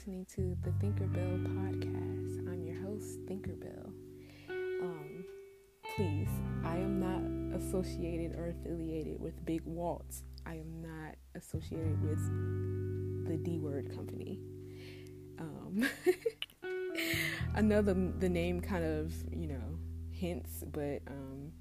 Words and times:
listening 0.00 0.24
to 0.34 0.56
the 0.62 0.72
Thinker 0.80 1.04
Thinkerbell 1.04 1.44
podcast. 1.46 2.48
I'm 2.48 2.64
your 2.64 2.80
host, 2.80 3.22
Thinkerbell. 3.26 3.92
Um, 4.48 5.24
please, 5.94 6.28
I 6.64 6.76
am 6.76 6.98
not 6.98 7.60
associated 7.60 8.34
or 8.34 8.48
affiliated 8.48 9.20
with 9.20 9.44
Big 9.44 9.60
Waltz. 9.66 10.22
I 10.46 10.54
am 10.54 10.80
not 10.80 11.16
associated 11.34 12.02
with 12.02 13.26
the 13.26 13.36
D 13.36 13.58
Word 13.58 13.94
Company. 13.94 14.40
Um, 15.38 15.86
I 17.54 17.60
know 17.60 17.82
the 17.82 18.10
the 18.20 18.28
name 18.30 18.62
kind 18.62 18.84
of 18.84 19.12
you 19.30 19.48
know 19.48 19.78
hints, 20.12 20.64
but 20.72 21.02
um, 21.08 21.52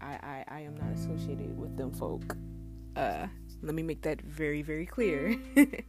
I, 0.00 0.14
I 0.22 0.44
I 0.48 0.60
am 0.60 0.74
not 0.74 0.90
associated 0.92 1.54
with 1.58 1.76
them 1.76 1.92
folk. 1.92 2.34
Uh, 2.96 3.26
let 3.64 3.74
me 3.74 3.82
make 3.82 4.02
that 4.02 4.20
very, 4.20 4.62
very 4.62 4.86
clear. 4.86 5.36
Mm. 5.56 5.82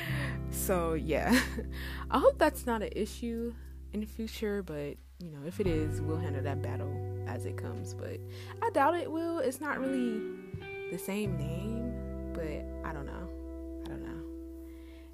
so, 0.50 0.94
yeah, 0.94 1.38
I 2.10 2.18
hope 2.18 2.38
that's 2.38 2.66
not 2.66 2.82
an 2.82 2.90
issue 2.94 3.54
in 3.92 4.00
the 4.00 4.06
future, 4.06 4.62
but 4.62 4.96
you 5.18 5.30
know, 5.30 5.46
if 5.46 5.60
it 5.60 5.66
is, 5.66 6.00
we'll 6.00 6.18
handle 6.18 6.42
that 6.42 6.62
battle 6.62 6.92
as 7.26 7.46
it 7.46 7.56
comes. 7.56 7.94
But 7.94 8.18
I 8.62 8.70
doubt 8.70 8.94
it 8.94 9.10
will. 9.10 9.38
It's 9.38 9.60
not 9.60 9.78
really 9.78 10.20
the 10.90 10.98
same 10.98 11.36
name, 11.36 12.32
but 12.34 12.88
I 12.88 12.92
don't 12.92 13.06
know. 13.06 13.28
I 13.84 13.88
don't 13.88 14.02
know. 14.02 14.22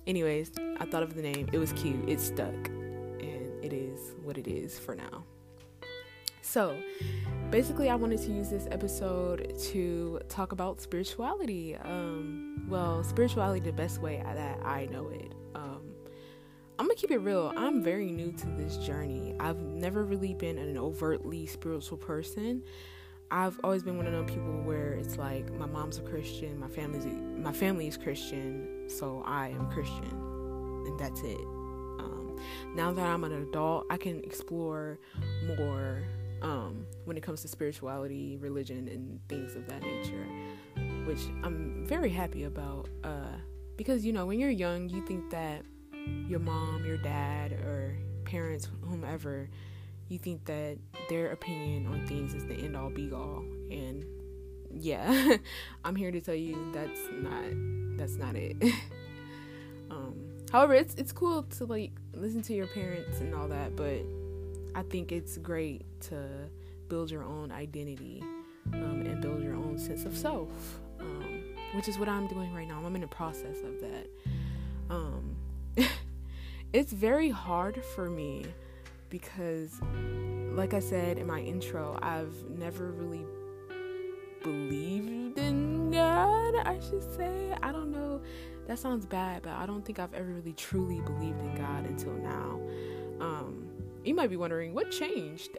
Anyways, 0.06 0.52
I 0.80 0.86
thought 0.86 1.02
of 1.02 1.14
the 1.14 1.22
name. 1.22 1.48
It 1.52 1.58
was 1.58 1.72
cute. 1.74 2.08
It 2.08 2.20
stuck. 2.20 2.54
And 2.68 3.64
it 3.64 3.72
is 3.72 4.14
what 4.22 4.38
it 4.38 4.48
is 4.48 4.78
for 4.78 4.94
now. 4.94 5.24
So, 6.40 6.74
basically, 7.50 7.88
I 7.88 7.94
wanted 7.94 8.20
to 8.22 8.32
use 8.32 8.50
this 8.50 8.66
episode 8.70 9.58
to 9.70 10.20
talk 10.28 10.52
about 10.52 10.80
spirituality. 10.80 11.76
Um, 11.76 12.66
well, 12.68 13.02
spirituality 13.02 13.60
the 13.60 13.72
best 13.72 14.00
way 14.00 14.22
that 14.22 14.60
I 14.64 14.86
know 14.86 15.08
it. 15.08 15.32
Um, 15.54 15.82
I'm 16.78 16.86
gonna 16.86 16.94
keep 16.94 17.10
it 17.10 17.18
real. 17.18 17.52
I'm 17.56 17.82
very 17.82 18.10
new 18.10 18.32
to 18.32 18.46
this 18.50 18.76
journey. 18.78 19.34
I've 19.40 19.58
never 19.58 20.04
really 20.04 20.34
been 20.34 20.58
an 20.58 20.76
overtly 20.76 21.46
spiritual 21.46 21.98
person. 21.98 22.62
I've 23.30 23.58
always 23.62 23.82
been 23.82 23.96
one 23.96 24.06
of 24.06 24.12
those 24.12 24.30
people 24.30 24.62
where 24.62 24.92
it's 24.92 25.16
like 25.16 25.52
my 25.52 25.66
mom's 25.66 25.98
a 25.98 26.02
Christian, 26.02 26.58
my 26.58 26.68
family's 26.68 27.04
my 27.04 27.52
family 27.52 27.86
is 27.86 27.96
Christian, 27.96 28.88
so 28.88 29.22
I 29.26 29.48
am 29.48 29.70
Christian, 29.70 30.10
and 30.86 30.98
that's 30.98 31.20
it. 31.22 31.40
Um, 31.98 32.40
now 32.74 32.92
that 32.92 33.04
I'm 33.04 33.24
an 33.24 33.32
adult, 33.32 33.86
I 33.90 33.96
can 33.96 34.20
explore 34.20 34.98
more 35.58 36.04
um, 36.40 36.86
when 37.08 37.16
it 37.16 37.22
comes 37.22 37.40
to 37.42 37.48
spirituality, 37.48 38.36
religion, 38.36 38.86
and 38.86 39.18
things 39.28 39.56
of 39.56 39.66
that 39.66 39.82
nature, 39.82 40.26
which 41.06 41.22
I'm 41.42 41.86
very 41.86 42.10
happy 42.10 42.44
about. 42.44 42.88
Uh, 43.02 43.38
because, 43.76 44.04
you 44.04 44.12
know, 44.12 44.26
when 44.26 44.38
you're 44.38 44.50
young, 44.50 44.90
you 44.90 45.04
think 45.06 45.30
that 45.30 45.62
your 46.26 46.38
mom, 46.38 46.84
your 46.84 46.98
dad, 46.98 47.52
or 47.52 47.96
parents, 48.24 48.68
whomever, 48.82 49.48
you 50.08 50.18
think 50.18 50.44
that 50.44 50.76
their 51.08 51.32
opinion 51.32 51.86
on 51.86 52.06
things 52.06 52.34
is 52.34 52.44
the 52.44 52.54
end 52.54 52.76
all 52.76 52.90
be 52.90 53.10
all. 53.10 53.42
And 53.70 54.04
yeah, 54.70 55.36
I'm 55.84 55.96
here 55.96 56.10
to 56.10 56.20
tell 56.20 56.34
you 56.34 56.70
that's 56.74 57.00
not 57.12 57.44
that's 57.96 58.16
not 58.16 58.36
it. 58.36 58.56
um, 59.90 60.14
however, 60.52 60.74
it's 60.74 60.94
it's 60.94 61.12
cool 61.12 61.44
to 61.44 61.64
like 61.64 61.92
listen 62.12 62.42
to 62.42 62.54
your 62.54 62.66
parents 62.66 63.20
and 63.20 63.34
all 63.34 63.48
that, 63.48 63.76
but 63.76 64.02
I 64.74 64.82
think 64.82 65.10
it's 65.10 65.38
great 65.38 65.86
to 66.02 66.50
build 66.88 67.10
your 67.10 67.24
own 67.24 67.52
identity 67.52 68.22
um, 68.72 69.02
and 69.02 69.20
build 69.20 69.42
your 69.42 69.54
own 69.54 69.78
sense 69.78 70.04
of 70.04 70.16
self, 70.16 70.80
um, 71.00 71.42
which 71.74 71.88
is 71.88 71.98
what 71.98 72.08
I'm 72.08 72.26
doing 72.26 72.52
right 72.54 72.66
now. 72.66 72.82
I'm 72.84 72.94
in 72.94 73.00
the 73.00 73.06
process 73.06 73.58
of 73.64 73.80
that. 73.80 74.06
Um, 74.90 75.36
it's 76.72 76.92
very 76.92 77.30
hard 77.30 77.82
for 77.94 78.08
me 78.08 78.44
because, 79.10 79.80
like 80.52 80.74
I 80.74 80.80
said 80.80 81.18
in 81.18 81.26
my 81.26 81.40
intro, 81.40 81.98
I've 82.02 82.34
never 82.48 82.90
really 82.92 83.24
believed 84.42 85.38
in 85.38 85.90
God, 85.90 86.54
I 86.64 86.78
should 86.80 87.02
say. 87.16 87.54
I 87.62 87.72
don't 87.72 87.90
know. 87.90 88.20
That 88.66 88.78
sounds 88.78 89.06
bad, 89.06 89.42
but 89.42 89.52
I 89.52 89.66
don't 89.66 89.84
think 89.84 89.98
I've 89.98 90.12
ever 90.14 90.28
really 90.28 90.52
truly 90.52 91.00
believed 91.00 91.40
in 91.40 91.54
God 91.56 91.86
until 91.86 92.12
now. 92.12 92.60
Um, 93.20 93.68
you 94.04 94.14
might 94.14 94.30
be 94.30 94.36
wondering 94.36 94.74
what 94.74 94.90
changed 94.90 95.56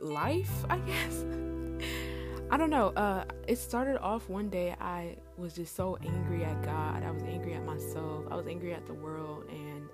life 0.00 0.64
i 0.68 0.78
guess? 0.78 1.24
I 2.52 2.56
don't 2.56 2.70
know 2.70 2.88
uh 2.96 3.24
it 3.46 3.58
started 3.58 4.00
off 4.00 4.28
one 4.28 4.48
day 4.48 4.74
i 4.80 5.16
was 5.36 5.54
just 5.54 5.74
so 5.74 5.96
angry 6.04 6.44
at 6.44 6.62
god. 6.62 7.02
I 7.02 7.10
was 7.10 7.22
angry 7.22 7.54
at 7.54 7.64
myself. 7.64 8.26
I 8.30 8.36
was 8.36 8.46
angry 8.46 8.74
at 8.74 8.86
the 8.86 8.94
world 8.94 9.44
and 9.50 9.88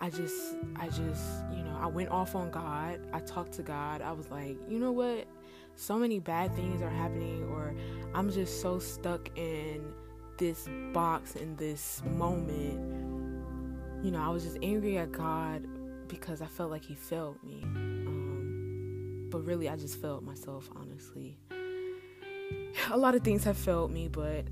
i 0.00 0.10
just 0.10 0.56
i 0.76 0.86
just 0.86 1.44
you 1.52 1.62
know 1.62 1.76
i 1.80 1.86
went 1.86 2.10
off 2.10 2.34
on 2.34 2.50
god. 2.50 3.00
I 3.12 3.20
talked 3.20 3.52
to 3.54 3.62
god. 3.62 4.02
I 4.02 4.12
was 4.12 4.30
like 4.30 4.56
you 4.68 4.78
know 4.78 4.92
what? 4.92 5.26
So 5.76 5.98
many 5.98 6.20
bad 6.20 6.54
things 6.54 6.80
are 6.80 6.90
happening 6.90 7.44
or 7.50 7.74
i'm 8.14 8.30
just 8.30 8.62
so 8.62 8.78
stuck 8.78 9.36
in 9.36 9.92
this 10.38 10.68
box 10.92 11.36
in 11.36 11.56
this 11.56 12.02
moment. 12.16 14.04
You 14.04 14.10
know 14.10 14.22
i 14.22 14.28
was 14.28 14.44
just 14.44 14.58
angry 14.62 14.98
at 14.98 15.12
god 15.12 15.66
because 16.08 16.42
I 16.42 16.46
felt 16.46 16.70
like 16.70 16.84
he 16.84 16.94
failed 16.94 17.42
me. 17.42 17.64
But 19.34 19.46
really, 19.46 19.68
I 19.68 19.74
just 19.74 20.00
failed 20.00 20.22
myself, 20.22 20.70
honestly. 20.76 21.36
A 22.92 22.96
lot 22.96 23.16
of 23.16 23.24
things 23.24 23.42
have 23.42 23.56
failed 23.56 23.90
me, 23.90 24.06
but 24.06 24.44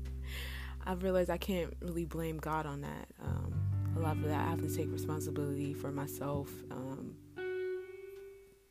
I've 0.86 1.02
realized 1.02 1.28
I 1.28 1.36
can't 1.36 1.76
really 1.82 2.06
blame 2.06 2.38
God 2.38 2.64
on 2.64 2.80
that. 2.80 3.08
Um, 3.22 3.52
a 3.98 4.00
lot 4.00 4.16
of 4.16 4.22
that, 4.22 4.46
I 4.46 4.48
have 4.48 4.62
to 4.62 4.74
take 4.74 4.90
responsibility 4.90 5.74
for 5.74 5.92
myself. 5.92 6.48
Um, 6.70 7.16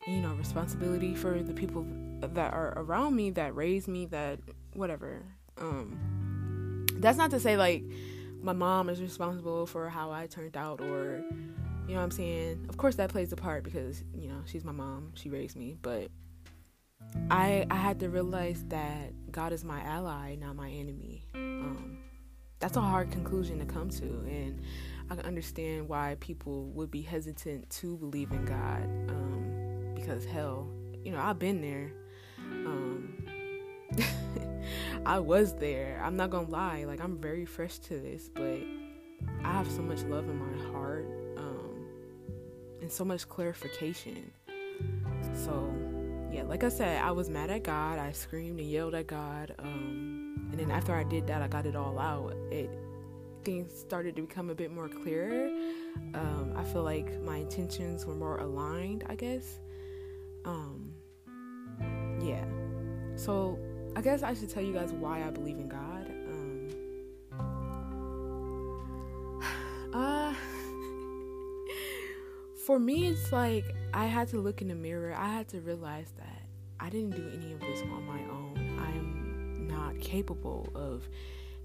you 0.08 0.22
know, 0.22 0.34
responsibility 0.34 1.14
for 1.14 1.44
the 1.44 1.54
people 1.54 1.86
that 2.20 2.52
are 2.52 2.74
around 2.76 3.16
me, 3.16 3.30
that 3.30 3.56
raised 3.56 3.88
me, 3.88 4.08
that 4.08 4.40
whatever. 4.74 5.22
Um, 5.60 6.88
that's 6.94 7.20
not 7.20 7.30
to 7.30 7.40
say 7.40 7.58
like 7.58 7.84
my 8.42 8.54
mom 8.54 8.90
is 8.90 9.00
responsible 9.00 9.68
for 9.68 9.88
how 9.88 10.10
I 10.10 10.26
turned 10.26 10.58
out 10.58 10.82
or 10.82 11.24
you 11.88 11.94
know 11.94 12.00
what 12.00 12.06
I'm 12.06 12.12
saying? 12.12 12.66
Of 12.70 12.78
course 12.78 12.96
that 12.96 13.10
plays 13.10 13.32
a 13.32 13.38
part 13.38 13.64
because, 13.64 14.04
you 14.14 14.28
know, 14.28 14.42
she's 14.46 14.66
my 14.66 14.74
mom, 14.74 15.14
she 15.16 15.30
raised 15.30 15.56
me, 15.56 15.78
but 15.82 16.10
I 17.32 17.66
I 17.72 17.76
had 17.76 18.00
to 18.02 18.10
realize 18.10 18.64
that 18.68 19.32
God 19.32 19.54
is 19.54 19.64
my 19.64 19.82
ally, 19.82 20.36
not 20.36 20.56
my 20.56 20.70
enemy. 20.70 21.24
Um, 21.34 22.00
that's 22.60 22.76
a 22.76 22.82
hard 22.82 23.12
conclusion 23.12 23.60
to 23.60 23.66
come 23.66 23.90
to 23.90 24.04
and 24.04 24.62
I 25.10 25.16
can 25.16 25.26
understand 25.26 25.88
why 25.88 26.18
people 26.20 26.66
would 26.72 26.92
be 26.92 27.02
hesitant 27.02 27.70
to 27.70 27.96
believe 27.98 28.32
in 28.32 28.44
God 28.44 28.84
um, 29.10 29.94
because 29.96 30.26
hell, 30.26 30.68
you 31.06 31.14
know, 31.14 31.20
I've 31.20 31.40
been 31.40 31.62
there. 31.62 31.94
Um, 32.38 33.18
I 35.06 35.20
was 35.20 35.54
there. 35.54 36.02
I'm 36.04 36.18
not 36.18 36.32
gonna 36.32 36.50
lie, 36.50 36.84
like 36.84 37.00
I'm 37.00 37.18
very 37.18 37.46
fresh 37.46 37.80
to 37.80 37.98
this, 37.98 38.30
but 38.34 38.60
I 39.46 39.54
have 39.54 39.72
so 39.72 39.82
much 39.82 40.04
love 40.04 40.28
in 40.28 40.38
my 40.38 40.72
heart 40.72 41.08
and 42.88 42.94
so 42.94 43.04
much 43.04 43.28
clarification. 43.28 44.32
So, 45.34 45.76
yeah, 46.32 46.44
like 46.44 46.64
I 46.64 46.70
said, 46.70 47.02
I 47.04 47.12
was 47.12 47.30
mad 47.30 47.50
at 47.50 47.64
God. 47.64 48.00
I 48.00 48.14
screamed 48.14 48.62
and 48.62 48.70
yelled 48.70 48.96
at 48.96 49.08
God. 49.08 49.54
Um, 49.60 50.48
and 50.52 50.58
then 50.58 50.72
after 50.72 50.96
I 50.96 51.04
did 51.04 51.28
that, 51.28 51.42
I 51.42 51.50
got 51.50 51.66
it 51.66 51.76
all 51.76 52.00
out. 52.00 52.34
It 52.50 52.70
things 53.44 53.78
started 53.78 54.16
to 54.16 54.22
become 54.22 54.50
a 54.50 54.56
bit 54.56 54.72
more 54.72 54.88
clearer. 54.88 55.50
Um, 56.14 56.54
I 56.56 56.64
feel 56.64 56.84
like 56.84 57.22
my 57.22 57.38
intentions 57.38 58.06
were 58.06 58.16
more 58.16 58.38
aligned. 58.38 59.04
I 59.10 59.16
guess. 59.16 59.60
Um, 60.46 60.94
yeah. 62.22 62.46
So 63.18 63.60
I 63.98 64.02
guess 64.02 64.24
I 64.24 64.34
should 64.34 64.50
tell 64.50 64.64
you 64.64 64.72
guys 64.72 64.94
why 64.94 65.28
I 65.28 65.30
believe 65.30 65.58
in 65.58 65.68
God. 65.68 65.97
For 72.68 72.80
me, 72.80 73.08
it's 73.08 73.32
like 73.32 73.64
I 73.94 74.08
had 74.08 74.28
to 74.28 74.40
look 74.40 74.62
in 74.62 74.68
the 74.68 74.76
mirror. 74.76 75.16
I 75.18 75.30
had 75.30 75.48
to 75.50 75.62
realize 75.62 76.12
that 76.18 76.42
I 76.82 76.90
didn't 76.90 77.12
do 77.12 77.32
any 77.34 77.54
of 77.54 77.62
this 77.62 77.82
on 77.84 78.06
my 78.06 78.20
own. 78.20 78.78
I'm 78.78 79.68
not 79.70 79.98
capable 80.02 80.68
of 80.76 81.08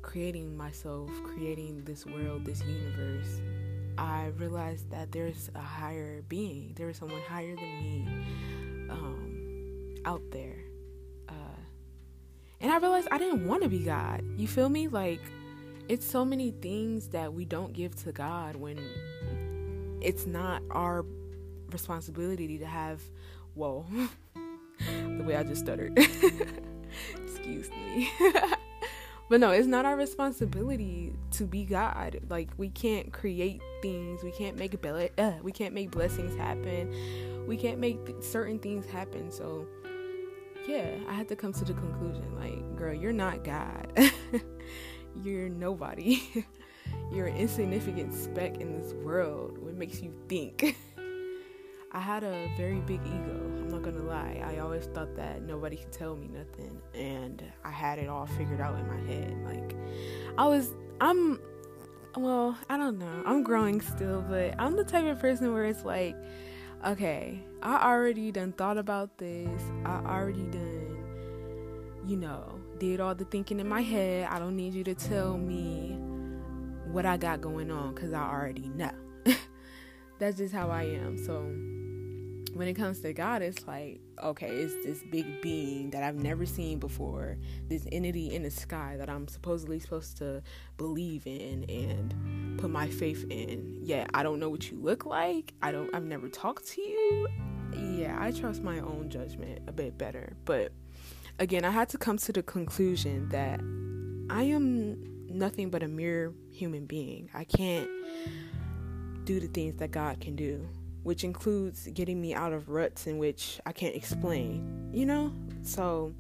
creating 0.03 0.57
myself, 0.57 1.11
creating 1.25 1.83
this 1.83 2.07
world, 2.07 2.45
this 2.45 2.63
universe. 2.63 3.41
I 3.99 4.31
realized 4.37 4.93
that 4.93 5.11
there's 5.11 5.51
a 5.57 5.61
higher 5.61 6.23
being, 6.29 6.73
there 6.77 6.89
is 6.89 6.99
someone 6.99 7.21
higher 7.23 7.57
than 7.57 7.81
me 7.81 8.07
um, 8.89 9.95
out 10.05 10.23
there. 10.31 10.59
Uh, 11.29 11.63
and 12.61 12.71
I 12.71 12.79
realized 12.79 13.09
I 13.11 13.19
didn't 13.19 13.45
want 13.49 13.65
to 13.65 13.69
be 13.69 13.81
God. 13.81 14.23
You 14.37 14.47
feel 14.47 14.69
me? 14.69 14.87
Like, 14.87 15.21
it's 15.89 16.07
so 16.07 16.25
many 16.25 16.53
things 16.53 17.09
that 17.09 17.35
we 17.35 17.45
don't 17.45 17.73
give 17.73 17.97
to 18.05 18.13
God 18.13 18.55
when 18.55 18.79
it's 20.03 20.27
not 20.27 20.63
our 20.71 21.05
responsibility 21.71 22.59
to 22.59 22.67
have 22.67 23.01
whoa 23.55 23.87
the 24.85 25.25
way 25.25 25.37
i 25.37 25.43
just 25.43 25.63
stuttered 25.63 25.97
excuse 27.25 27.71
me 27.71 28.11
but 29.33 29.41
no, 29.41 29.51
it's 29.51 29.67
not 29.67 29.87
our 29.87 29.97
responsibility 29.97 31.15
to 31.31 31.45
be 31.47 31.65
God. 31.65 32.21
Like 32.29 32.51
we 32.59 32.69
can't 32.69 33.15
create 33.15 33.63
things. 33.81 34.23
We 34.23 34.31
can't 34.31 34.59
make 34.59 34.79
be- 34.83 35.09
uh, 35.17 35.33
we 35.43 35.53
can't 35.53 35.73
make 35.73 35.91
blessings 35.91 36.37
happen. 36.37 37.47
We 37.47 37.57
can't 37.57 37.79
make 37.79 38.05
th- 38.05 38.23
certain 38.23 38.59
things 38.59 38.85
happen. 38.85 39.31
So 39.31 39.67
yeah, 40.69 40.99
I 41.09 41.15
had 41.15 41.29
to 41.29 41.37
come 41.37 41.55
to 41.55 41.65
the 41.65 41.73
conclusion 41.73 42.37
like, 42.39 42.77
girl, 42.77 42.93
you're 42.93 43.11
not 43.11 43.43
God. 43.43 43.91
you're 45.23 45.49
nobody. 45.49 46.23
You're 47.13 47.27
an 47.27 47.37
insignificant 47.37 48.15
speck 48.15 48.59
in 48.59 48.81
this 48.81 48.95
world. 48.95 49.59
What 49.59 49.75
makes 49.75 50.01
you 50.01 50.15
think? 50.29 50.77
I 51.95 52.01
had 52.01 52.25
a 52.25 52.51
very 52.57 52.81
big 52.81 53.01
ego. 53.05 53.39
I'm 53.59 53.69
not 53.69 53.83
gonna 53.83 54.03
lie. 54.03 54.43
I 54.43 54.61
always 54.61 54.87
thought 54.87 55.15
that 55.17 55.43
nobody 55.43 55.77
could 55.77 55.93
tell 55.93 56.17
me 56.17 56.29
nothing, 56.29 56.81
and 56.95 57.45
I 57.65 57.71
had 57.71 57.99
it 57.99 58.09
all 58.09 58.27
figured 58.27 58.63
out 58.63 58.79
in 58.79 58.87
my 58.87 59.01
head. 59.13 59.37
Like, 59.45 59.77
I 60.39 60.47
was, 60.47 60.71
I'm, 61.03 61.39
well, 62.17 62.57
I 62.71 62.79
don't 62.79 62.99
know. 62.99 63.23
I'm 63.27 63.43
growing 63.43 63.83
still, 63.83 64.23
but 64.23 64.55
I'm 64.59 64.75
the 64.75 64.85
type 64.85 65.05
of 65.05 65.19
person 65.21 65.53
where 65.53 65.65
it's 65.65 65.85
like, 65.85 66.17
okay, 66.87 67.43
I 67.63 67.91
already 67.91 68.33
done 68.33 68.53
thought 68.53 68.79
about 68.79 69.19
this. 69.19 69.61
I 69.85 69.97
already 70.07 70.47
done, 70.47 70.97
you 72.07 72.17
know, 72.17 72.59
did 72.79 73.01
all 73.01 73.15
the 73.15 73.27
thinking 73.27 73.61
in 73.61 73.69
my 73.69 73.83
head. 73.83 74.29
I 74.31 74.39
don't 74.39 74.57
need 74.57 74.73
you 74.73 74.85
to 74.85 74.95
tell 74.95 75.37
me 75.37 75.92
what 76.93 77.07
I 77.07 77.17
got 77.17 77.41
going 77.41 77.71
on 77.71 77.95
because 77.95 78.13
I 78.13 78.23
already 78.23 78.69
know. 78.69 78.91
That's 80.19 80.37
just 80.37 80.53
how 80.53 80.69
I 80.69 80.83
am. 80.83 81.17
So, 81.17 81.41
when 82.55 82.69
it 82.69 82.75
comes 82.75 83.01
to 83.01 83.13
God, 83.15 83.41
it's 83.41 83.67
like, 83.67 84.01
okay, 84.23 84.49
it's 84.49 84.75
this 84.85 85.03
big 85.11 85.41
being 85.41 85.91
that 85.91 86.03
I've 86.03 86.17
never 86.17 86.45
seen 86.45 86.79
before, 86.79 87.39
this 87.69 87.87
entity 87.91 88.35
in 88.35 88.43
the 88.43 88.51
sky 88.51 88.97
that 88.99 89.09
I'm 89.09 89.27
supposedly 89.27 89.79
supposed 89.79 90.19
to 90.19 90.43
believe 90.77 91.27
in 91.27 91.65
and 91.65 92.59
put 92.59 92.71
my 92.71 92.89
faith 92.89 93.25
in. 93.31 93.79
Yeah, 93.83 94.07
I 94.13 94.23
don't 94.23 94.39
know 94.39 94.51
what 94.51 94.71
you 94.71 94.79
look 94.79 95.07
like. 95.07 95.55
I 95.63 95.73
don't 95.73 95.93
I've 95.95 96.05
never 96.05 96.29
talked 96.29 96.69
to 96.73 96.83
you. 96.83 97.29
Yeah, 97.75 98.19
I 98.21 98.33
trust 98.33 98.63
my 98.63 98.81
own 98.81 99.09
judgment 99.09 99.63
a 99.67 99.73
bit 99.73 99.97
better. 99.97 100.35
But 100.45 100.73
again, 101.39 101.65
I 101.65 101.71
had 101.71 101.89
to 101.91 101.99
come 101.99 102.19
to 102.19 102.33
the 102.33 102.43
conclusion 102.43 103.31
that 103.31 103.61
I 104.29 104.43
am 104.43 105.03
nothing 105.31 105.71
but 105.71 105.83
a 105.83 105.89
mere 105.89 106.35
human 106.53 106.87
being. 106.87 107.31
I 107.35 107.45
can't 107.45 107.89
do 109.25 109.41
the 109.41 109.49
things 109.49 109.77
that 109.77 109.91
God 109.91 110.21
can 110.21 110.37
do 110.37 110.69
which 111.03 111.25
includes 111.25 111.89
getting 111.95 112.21
me 112.21 112.35
out 112.35 112.53
of 112.53 112.69
ruts 112.69 113.07
in 113.07 113.19
which 113.19 113.61
I 113.67 113.73
can't 113.73 113.95
explain, 113.95 114.91
you 114.93 115.07
know? 115.07 115.33
So 115.63 116.15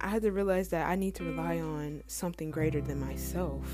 I 0.00 0.08
had 0.08 0.22
to 0.22 0.32
realize 0.32 0.68
that 0.68 0.88
I 0.88 0.96
need 0.96 1.14
to 1.16 1.24
rely 1.24 1.58
on 1.58 2.02
something 2.06 2.50
greater 2.50 2.80
than 2.80 3.00
myself 3.00 3.66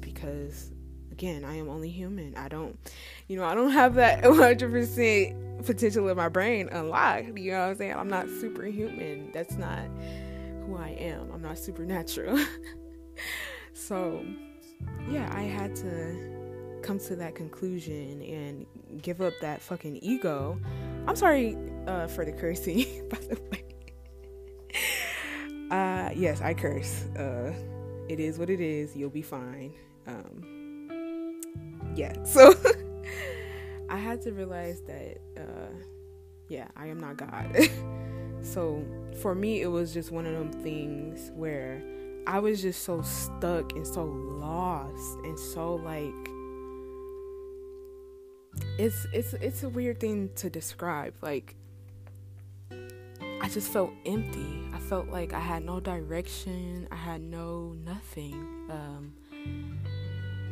because 0.00 0.70
again, 1.10 1.44
I 1.44 1.56
am 1.56 1.68
only 1.68 1.90
human. 1.90 2.36
I 2.36 2.48
don't, 2.48 2.78
you 3.26 3.36
know, 3.36 3.44
I 3.44 3.54
don't 3.54 3.70
have 3.70 3.94
that 3.94 4.22
100% 4.24 5.66
potential 5.66 6.08
in 6.08 6.16
my 6.16 6.28
brain 6.28 6.68
unlocked. 6.70 7.36
You 7.38 7.52
know 7.52 7.60
what 7.60 7.68
I'm 7.70 7.76
saying? 7.76 7.94
I'm 7.94 8.08
not 8.08 8.28
superhuman. 8.28 9.30
That's 9.32 9.56
not 9.56 9.88
who 10.66 10.76
I 10.76 10.90
am. 10.90 11.32
I'm 11.32 11.42
not 11.42 11.58
supernatural. 11.58 12.38
so, 13.72 14.24
yeah, 15.08 15.30
I 15.34 15.42
had 15.42 15.74
to 15.76 16.80
come 16.82 16.98
to 17.00 17.16
that 17.16 17.34
conclusion 17.34 18.22
and 18.22 19.02
give 19.02 19.20
up 19.20 19.34
that 19.40 19.60
fucking 19.60 19.98
ego. 20.02 20.58
I'm 21.06 21.16
sorry 21.16 21.56
uh, 21.86 22.06
for 22.06 22.24
the 22.24 22.32
cursing, 22.32 23.08
by 23.10 23.18
the 23.18 23.38
way. 23.50 23.64
Uh, 25.70 26.10
yes, 26.14 26.40
I 26.40 26.54
curse. 26.54 27.06
Uh, 27.16 27.52
it 28.08 28.20
is 28.20 28.38
what 28.38 28.50
it 28.50 28.60
is. 28.60 28.96
You'll 28.96 29.10
be 29.10 29.22
fine. 29.22 29.72
Um, 30.06 31.40
yeah. 31.94 32.12
So 32.24 32.54
I 33.88 33.96
had 33.96 34.20
to 34.22 34.32
realize 34.32 34.80
that, 34.82 35.18
uh, 35.36 35.72
yeah, 36.48 36.68
I 36.76 36.86
am 36.86 36.98
not 36.98 37.16
God. 37.16 37.56
so 38.42 38.84
for 39.22 39.34
me, 39.34 39.62
it 39.62 39.68
was 39.68 39.94
just 39.94 40.10
one 40.10 40.26
of 40.26 40.32
them 40.34 40.52
things 40.62 41.30
where 41.34 41.82
I 42.26 42.40
was 42.40 42.60
just 42.60 42.82
so 42.82 43.02
stuck 43.02 43.72
and 43.72 43.86
so 43.86 44.04
lost 44.04 45.18
and 45.24 45.38
so 45.38 45.76
like 45.76 46.12
it's 48.78 49.06
it's 49.12 49.32
it's 49.34 49.62
a 49.62 49.68
weird 49.68 50.00
thing 50.00 50.30
to 50.36 50.50
describe. 50.50 51.14
Like 51.22 51.54
I 53.40 53.48
just 53.48 53.70
felt 53.70 53.92
empty. 54.04 54.68
I 54.72 54.78
felt 54.78 55.08
like 55.08 55.32
I 55.32 55.40
had 55.40 55.64
no 55.64 55.80
direction. 55.80 56.88
I 56.90 56.96
had 56.96 57.20
no 57.20 57.76
nothing. 57.84 58.34
Um, 58.70 59.14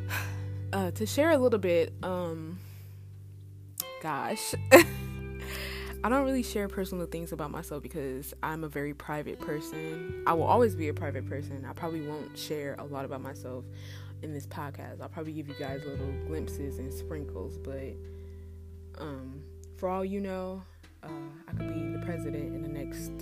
uh, 0.72 0.90
to 0.92 1.06
share 1.06 1.30
a 1.30 1.38
little 1.38 1.58
bit, 1.58 1.92
um, 2.02 2.58
gosh, 4.02 4.54
I 6.04 6.10
don't 6.10 6.26
really 6.26 6.42
share 6.42 6.68
personal 6.68 7.06
things 7.06 7.32
about 7.32 7.50
myself 7.50 7.82
because 7.82 8.34
I'm 8.42 8.62
a 8.62 8.68
very 8.68 8.92
private 8.92 9.40
person. 9.40 10.22
I 10.26 10.34
will 10.34 10.44
always 10.44 10.76
be 10.76 10.88
a 10.88 10.94
private 10.94 11.26
person. 11.26 11.64
I 11.66 11.72
probably 11.72 12.02
won't 12.02 12.36
share 12.36 12.76
a 12.78 12.84
lot 12.84 13.06
about 13.06 13.22
myself 13.22 13.64
in 14.20 14.34
this 14.34 14.46
podcast. 14.46 15.00
I'll 15.00 15.08
probably 15.08 15.32
give 15.32 15.48
you 15.48 15.54
guys 15.58 15.80
little 15.86 16.12
glimpses 16.26 16.78
and 16.78 16.92
sprinkles, 16.92 17.56
but 17.56 17.94
um, 18.98 19.42
for 19.78 19.88
all 19.88 20.04
you 20.04 20.20
know, 20.20 20.62
uh, 21.02 21.08
I 21.48 21.52
could 21.52 21.72
be 21.72 21.96
the 21.96 22.04
president 22.04 22.54
in 22.54 22.60
the 22.60 22.68
next 22.68 23.12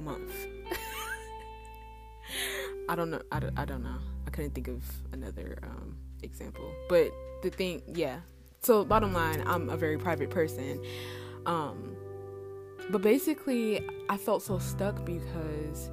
month. 0.00 0.32
I 2.88 2.96
don't 2.96 3.12
know. 3.12 3.22
I 3.30 3.38
don't, 3.38 3.56
I 3.56 3.64
don't 3.64 3.84
know. 3.84 3.98
I 4.26 4.30
couldn't 4.30 4.50
think 4.50 4.66
of 4.66 4.82
another 5.12 5.60
um, 5.62 5.96
example. 6.24 6.68
But 6.88 7.12
the 7.44 7.50
thing, 7.50 7.82
yeah. 7.86 8.18
So, 8.62 8.84
bottom 8.84 9.12
line, 9.12 9.44
I'm 9.46 9.68
a 9.68 9.76
very 9.76 9.96
private 9.96 10.30
person. 10.30 10.84
Um, 11.46 11.96
but 12.90 13.02
basically, 13.02 13.86
I 14.08 14.16
felt 14.16 14.42
so 14.42 14.58
stuck 14.58 15.04
because 15.04 15.90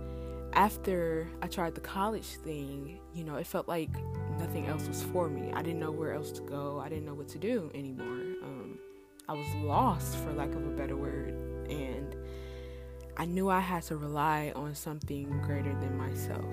after 0.54 1.28
I 1.42 1.48
tried 1.48 1.76
the 1.76 1.82
college 1.82 2.26
thing, 2.44 3.00
you 3.14 3.24
know, 3.24 3.36
it 3.36 3.48
felt 3.48 3.68
like 3.68 3.90
nothing 4.38 4.68
else 4.68 4.88
was 4.88 5.02
for 5.04 5.28
me. 5.28 5.52
I 5.54 5.62
didn't 5.62 5.80
know 5.80 5.92
where 5.92 6.14
else 6.14 6.32
to 6.34 6.42
go. 6.42 6.80
I 6.80 6.90
didn't 6.90 7.06
know 7.06 7.14
what 7.14 7.28
to 7.30 7.40
do 7.40 7.72
anymore. 7.74 8.38
Um, 8.44 8.80
I 9.28 9.34
was 9.34 9.48
lost, 9.64 10.18
for 10.18 10.34
lack 10.34 10.50
of 10.50 10.66
a 10.66 10.72
better 10.72 10.96
word, 10.96 11.34
and 11.70 12.16
I 13.18 13.26
knew 13.26 13.50
I 13.50 13.60
had 13.60 13.84
to 13.84 13.98
rely 13.98 14.52
on 14.56 14.76
something 14.76 15.42
greater 15.42 15.74
than 15.80 15.98
myself. 15.98 16.46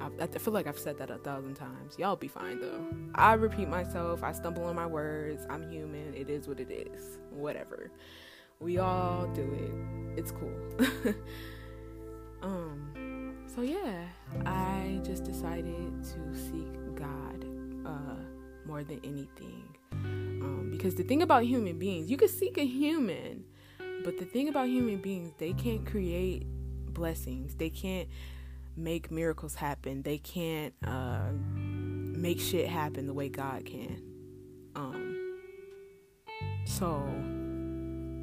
I, 0.00 0.24
I 0.24 0.26
feel 0.26 0.52
like 0.52 0.66
I've 0.66 0.78
said 0.78 0.98
that 0.98 1.10
a 1.10 1.18
thousand 1.18 1.54
times. 1.54 1.98
Y'all 1.98 2.16
be 2.16 2.28
fine 2.28 2.60
though. 2.60 2.84
I 3.14 3.34
repeat 3.34 3.68
myself. 3.68 4.22
I 4.22 4.32
stumble 4.32 4.64
on 4.64 4.74
my 4.74 4.86
words. 4.86 5.46
I'm 5.48 5.70
human. 5.70 6.14
It 6.14 6.28
is 6.28 6.48
what 6.48 6.58
it 6.58 6.70
is. 6.70 7.18
Whatever. 7.30 7.90
We 8.62 8.78
all 8.78 9.26
do 9.34 9.42
it. 9.42 10.18
It's 10.18 10.30
cool. 10.30 11.14
um. 12.42 12.92
So 13.54 13.60
yeah, 13.60 14.06
I 14.46 15.00
just 15.04 15.24
decided 15.24 16.02
to 16.04 16.34
seek 16.34 16.96
God 16.96 17.44
uh, 17.84 18.16
more 18.64 18.82
than 18.82 19.00
anything. 19.04 19.76
Um, 19.92 20.68
because 20.70 20.94
the 20.94 21.02
thing 21.02 21.20
about 21.20 21.44
human 21.44 21.78
beings, 21.78 22.10
you 22.10 22.16
can 22.16 22.28
seek 22.28 22.56
a 22.56 22.64
human, 22.64 23.44
but 24.04 24.18
the 24.18 24.24
thing 24.24 24.48
about 24.48 24.68
human 24.68 25.02
beings, 25.02 25.34
they 25.36 25.52
can't 25.52 25.84
create 25.84 26.46
blessings. 26.92 27.54
They 27.56 27.68
can't 27.68 28.08
make 28.76 29.10
miracles 29.10 29.54
happen. 29.54 30.02
They 30.02 30.18
can't 30.18 30.72
uh, 30.86 31.30
make 31.54 32.40
shit 32.40 32.68
happen 32.68 33.06
the 33.06 33.14
way 33.14 33.28
God 33.28 33.66
can. 33.66 34.02
Um, 34.74 35.38
so, 36.64 37.04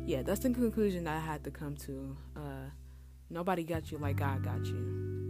yeah, 0.09 0.23
that's 0.23 0.39
the 0.39 0.49
conclusion 0.49 1.03
that 1.03 1.17
I 1.17 1.19
had 1.19 1.43
to 1.43 1.51
come 1.51 1.75
to. 1.85 2.17
Uh, 2.35 2.71
nobody 3.29 3.63
got 3.63 3.91
you 3.91 3.99
like 3.99 4.17
God 4.17 4.43
got 4.43 4.65
you. 4.65 4.75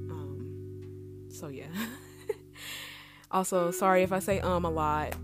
Um, 0.10 1.26
so, 1.30 1.50
yeah. 1.50 1.66
also, 3.32 3.72
sorry 3.72 4.04
if 4.04 4.14
I 4.14 4.20
say 4.20 4.40
um 4.40 4.64
a 4.64 4.70
lot. 4.70 5.18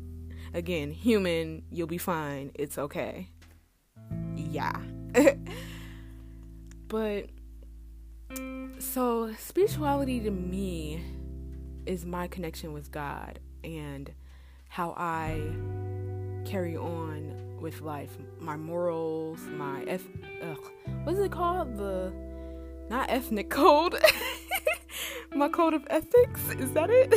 Again, 0.54 0.92
human, 0.92 1.64
you'll 1.68 1.88
be 1.88 1.98
fine. 1.98 2.52
It's 2.54 2.78
okay. 2.78 3.28
Yeah. 4.36 4.76
but 6.86 7.26
so 8.78 9.34
spirituality 9.34 10.20
to 10.20 10.30
me 10.30 11.02
is 11.86 12.06
my 12.06 12.28
connection 12.28 12.72
with 12.72 12.92
God 12.92 13.40
and 13.64 14.12
how 14.68 14.94
I 14.96 15.40
carry 16.44 16.76
on 16.76 17.51
with 17.62 17.80
life, 17.80 18.18
my 18.40 18.56
morals, 18.56 19.40
my 19.56 19.82
eth- 19.84 20.08
ugh, 20.42 20.70
what's 21.04 21.18
it 21.18 21.30
called? 21.30 21.76
The 21.78 22.12
not 22.90 23.08
ethnic 23.08 23.48
code. 23.48 23.94
my 25.34 25.48
code 25.48 25.72
of 25.72 25.86
ethics, 25.88 26.40
is 26.58 26.72
that 26.72 26.90
it? 26.90 27.14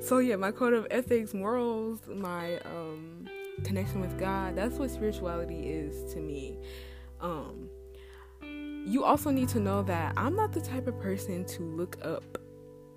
so 0.00 0.18
yeah, 0.18 0.36
my 0.36 0.50
code 0.50 0.72
of 0.72 0.86
ethics, 0.90 1.34
morals, 1.34 2.00
my 2.08 2.58
um, 2.60 3.28
connection 3.62 4.00
with 4.00 4.18
God. 4.18 4.56
That's 4.56 4.76
what 4.78 4.90
spirituality 4.90 5.68
is 5.68 6.12
to 6.14 6.20
me. 6.20 6.58
Um, 7.20 7.68
you 8.86 9.04
also 9.04 9.30
need 9.30 9.48
to 9.50 9.60
know 9.60 9.82
that 9.82 10.14
I'm 10.16 10.34
not 10.34 10.52
the 10.52 10.60
type 10.60 10.86
of 10.86 10.98
person 11.00 11.44
to 11.46 11.62
look 11.62 11.98
up 12.02 12.38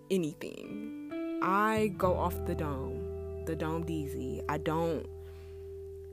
anything. 0.09 1.39
I 1.43 1.93
go 1.97 2.17
off 2.17 2.33
the 2.45 2.55
dome, 2.55 3.45
the 3.45 3.55
dome 3.55 3.83
DZ. 3.83 4.43
I 4.49 4.57
don't, 4.57 5.05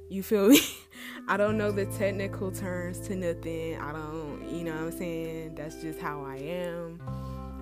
you 0.08 0.23
feel 0.23 0.49
me? 0.49 0.61
I 1.28 1.37
don't 1.37 1.56
know 1.56 1.70
the 1.70 1.87
technical 1.87 2.50
terms 2.50 3.00
to 3.00 3.16
nothing. 3.16 3.78
I 3.80 3.92
don't, 3.92 4.49
you 4.50 4.64
know 4.64 4.73
what 4.73 4.82
I'm 4.82 4.92
saying? 4.92 5.54
That's 5.54 5.76
just 5.76 5.99
how 5.99 6.23
I 6.25 6.37
am. 6.37 7.00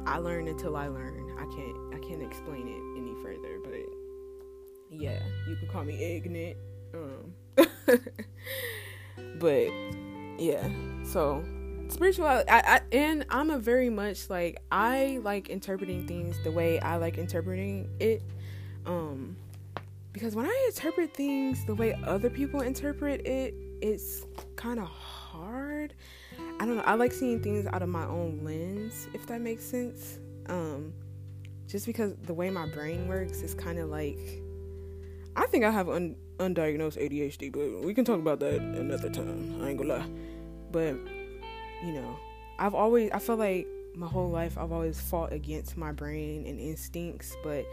I 0.06 0.18
learn 0.18 0.48
until 0.48 0.76
I 0.76 0.88
learn. 0.88 1.36
I 1.38 1.44
can't 1.54 1.94
I 1.94 1.98
can't 2.06 2.22
explain 2.22 2.66
it 2.68 2.98
any 2.98 3.14
further, 3.22 3.58
but 3.62 3.80
yeah, 4.90 5.20
you 5.48 5.56
can 5.56 5.68
call 5.68 5.84
me 5.84 6.02
ignorant. 6.02 6.56
Um 6.94 7.34
but 9.38 9.68
yeah, 10.38 10.68
so 11.04 11.44
spirituality 11.88 12.48
I, 12.50 12.58
I 12.58 12.80
and 12.90 13.24
I'm 13.30 13.50
a 13.50 13.58
very 13.58 13.90
much 13.90 14.28
like 14.28 14.60
I 14.72 15.20
like 15.22 15.48
interpreting 15.50 16.06
things 16.06 16.36
the 16.42 16.50
way 16.50 16.80
I 16.80 16.96
like 16.96 17.18
interpreting 17.18 17.88
it. 18.00 18.22
Um 18.86 19.36
because 20.12 20.36
when 20.36 20.46
I 20.46 20.68
interpret 20.68 21.14
things 21.14 21.64
the 21.64 21.74
way 21.74 21.94
other 22.04 22.28
people 22.28 22.60
interpret 22.60 23.26
it, 23.26 23.54
it's 23.80 24.26
kind 24.56 24.78
of 24.78 24.86
hard. 24.86 25.94
I 26.60 26.66
don't 26.66 26.76
know. 26.76 26.82
I 26.82 26.94
like 26.94 27.12
seeing 27.12 27.40
things 27.40 27.66
out 27.66 27.82
of 27.82 27.88
my 27.88 28.04
own 28.04 28.40
lens, 28.42 29.08
if 29.14 29.26
that 29.26 29.40
makes 29.40 29.64
sense. 29.64 30.18
Um, 30.46 30.92
just 31.66 31.86
because 31.86 32.14
the 32.24 32.34
way 32.34 32.50
my 32.50 32.66
brain 32.68 33.08
works 33.08 33.40
is 33.42 33.54
kind 33.54 33.78
of 33.78 33.88
like, 33.88 34.18
I 35.34 35.46
think 35.46 35.64
I 35.64 35.70
have 35.70 35.88
un- 35.88 36.16
undiagnosed 36.38 36.98
ADHD, 36.98 37.50
but 37.50 37.84
we 37.84 37.94
can 37.94 38.04
talk 38.04 38.18
about 38.18 38.40
that 38.40 38.60
another 38.60 39.08
time. 39.08 39.60
I 39.62 39.70
ain't 39.70 39.78
gonna 39.78 39.98
lie. 39.98 40.10
But, 40.70 40.96
you 41.84 41.92
know, 41.92 42.16
I've 42.58 42.74
always, 42.74 43.10
I 43.12 43.18
feel 43.18 43.36
like 43.36 43.66
my 43.94 44.06
whole 44.06 44.30
life 44.30 44.58
I've 44.58 44.72
always 44.72 45.00
fought 45.00 45.32
against 45.32 45.76
my 45.76 45.92
brain 45.92 46.46
and 46.46 46.60
instincts, 46.60 47.36
but 47.42 47.64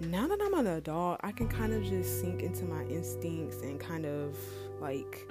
now 0.00 0.28
that 0.28 0.40
I'm 0.42 0.54
an 0.54 0.66
adult, 0.66 1.20
I 1.22 1.32
can 1.32 1.48
kind 1.48 1.72
of 1.72 1.82
just 1.82 2.20
sink 2.20 2.42
into 2.42 2.64
my 2.64 2.82
instincts 2.84 3.62
and 3.62 3.80
kind 3.80 4.04
of 4.04 4.36
like, 4.80 5.26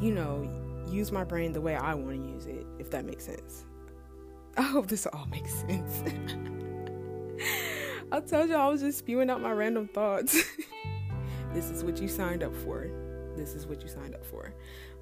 you 0.00 0.12
know, 0.12 0.48
use 0.88 1.12
my 1.12 1.22
brain 1.22 1.52
the 1.52 1.60
way 1.60 1.76
I 1.76 1.94
want 1.94 2.22
to 2.22 2.28
use 2.28 2.46
it, 2.46 2.66
if 2.78 2.90
that 2.90 3.04
makes 3.04 3.26
sense. 3.26 3.64
I 4.56 4.62
hope 4.62 4.88
this 4.88 5.06
all 5.06 5.26
makes 5.26 5.54
sense. 5.54 6.02
I 8.12 8.20
told 8.20 8.48
you 8.48 8.56
I 8.56 8.66
was 8.66 8.80
just 8.80 8.98
spewing 8.98 9.30
out 9.30 9.40
my 9.40 9.52
random 9.52 9.86
thoughts. 9.86 10.42
this 11.54 11.70
is 11.70 11.84
what 11.84 12.00
you 12.00 12.08
signed 12.08 12.42
up 12.42 12.56
for. 12.56 12.90
This 13.36 13.54
is 13.54 13.68
what 13.68 13.82
you 13.82 13.88
signed 13.88 14.16
up 14.16 14.26
for. 14.26 14.52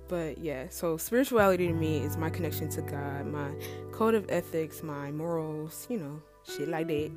But 0.09 0.39
yeah, 0.39 0.67
so 0.69 0.99
spirituality 0.99 1.69
to 1.69 1.73
me 1.73 1.99
is 1.99 2.19
my 2.19 2.29
connection 2.29 2.69
to 2.71 2.83
God, 2.83 3.27
my 3.27 3.51
code 3.93 4.15
of 4.15 4.27
ethics, 4.29 4.83
my 4.83 5.11
morals, 5.11 5.87
you 5.89 5.99
know, 5.99 6.21
shit 6.45 6.69
like 6.69 6.89
that. 6.89 7.11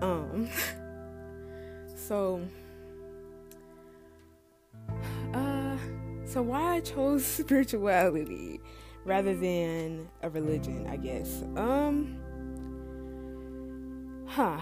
Um 0.00 0.48
so 1.94 2.40
uh 5.32 5.76
so 6.24 6.42
why 6.42 6.76
I 6.76 6.80
chose 6.80 7.24
spirituality 7.42 8.60
rather 9.04 9.34
than 9.34 10.08
a 10.22 10.30
religion, 10.30 10.86
I 10.88 10.96
guess. 10.96 11.42
Um 11.56 12.18
huh. 14.26 14.60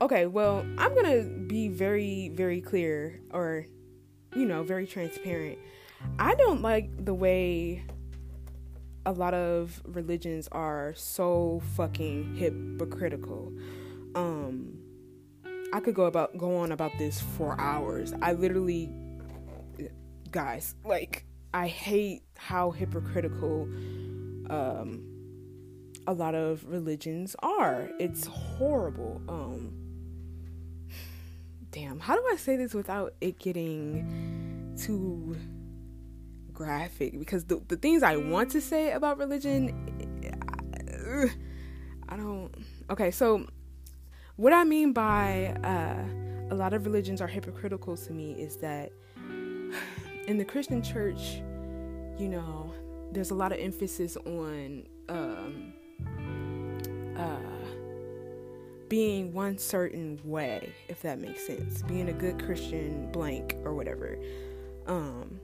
Okay, 0.00 0.26
well, 0.26 0.66
I'm 0.76 0.94
to 0.94 1.44
be 1.46 1.68
very 1.68 2.30
very 2.30 2.60
clear 2.60 3.20
or 3.30 3.66
you 4.34 4.46
know, 4.46 4.62
very 4.62 4.86
transparent. 4.86 5.58
I 6.18 6.34
don't 6.34 6.60
like 6.60 7.04
the 7.04 7.14
way 7.14 7.84
a 9.06 9.12
lot 9.12 9.34
of 9.34 9.82
religions 9.84 10.48
are 10.52 10.94
so 10.96 11.62
fucking 11.76 12.34
hypocritical. 12.36 13.52
Um 14.14 14.78
I 15.72 15.80
could 15.80 15.94
go 15.94 16.04
about 16.04 16.36
go 16.38 16.56
on 16.56 16.72
about 16.72 16.92
this 16.98 17.20
for 17.20 17.58
hours. 17.60 18.12
I 18.22 18.32
literally 18.32 18.90
guys, 20.30 20.74
like 20.84 21.24
I 21.52 21.68
hate 21.68 22.22
how 22.36 22.70
hypocritical 22.70 23.68
um 24.50 25.02
a 26.06 26.12
lot 26.12 26.34
of 26.34 26.64
religions 26.66 27.34
are. 27.42 27.90
It's 27.98 28.26
horrible. 28.26 29.22
Um 29.28 29.84
damn, 31.70 31.98
how 31.98 32.14
do 32.14 32.24
I 32.30 32.36
say 32.36 32.56
this 32.56 32.72
without 32.72 33.14
it 33.20 33.38
getting 33.40 34.76
too 34.80 35.36
graphic? 36.52 37.18
Because 37.18 37.44
the 37.46 37.60
the 37.66 37.76
things 37.76 38.02
I 38.04 38.16
want 38.16 38.50
to 38.52 38.60
say 38.60 38.92
about 38.92 39.18
religion 39.18 39.74
I, 40.32 42.14
I 42.14 42.16
don't 42.16 42.54
Okay, 42.90 43.10
so 43.10 43.46
what 44.36 44.52
I 44.52 44.64
mean 44.64 44.92
by 44.92 45.56
uh, 45.62 46.52
a 46.52 46.54
lot 46.54 46.72
of 46.72 46.86
religions 46.86 47.20
are 47.20 47.26
hypocritical 47.26 47.96
to 47.96 48.12
me 48.12 48.32
is 48.32 48.56
that 48.56 48.92
in 50.26 50.38
the 50.38 50.44
Christian 50.44 50.82
church, 50.82 51.40
you 52.18 52.28
know, 52.28 52.72
there's 53.12 53.30
a 53.30 53.34
lot 53.34 53.52
of 53.52 53.58
emphasis 53.58 54.16
on 54.16 54.86
um, 55.08 55.72
uh, 57.16 57.38
being 58.88 59.32
one 59.32 59.56
certain 59.56 60.18
way, 60.24 60.72
if 60.88 61.02
that 61.02 61.20
makes 61.20 61.46
sense, 61.46 61.82
being 61.82 62.08
a 62.08 62.12
good 62.12 62.42
Christian 62.44 63.10
blank 63.12 63.56
or 63.64 63.74
whatever. 63.74 64.18
Um, 64.86 65.38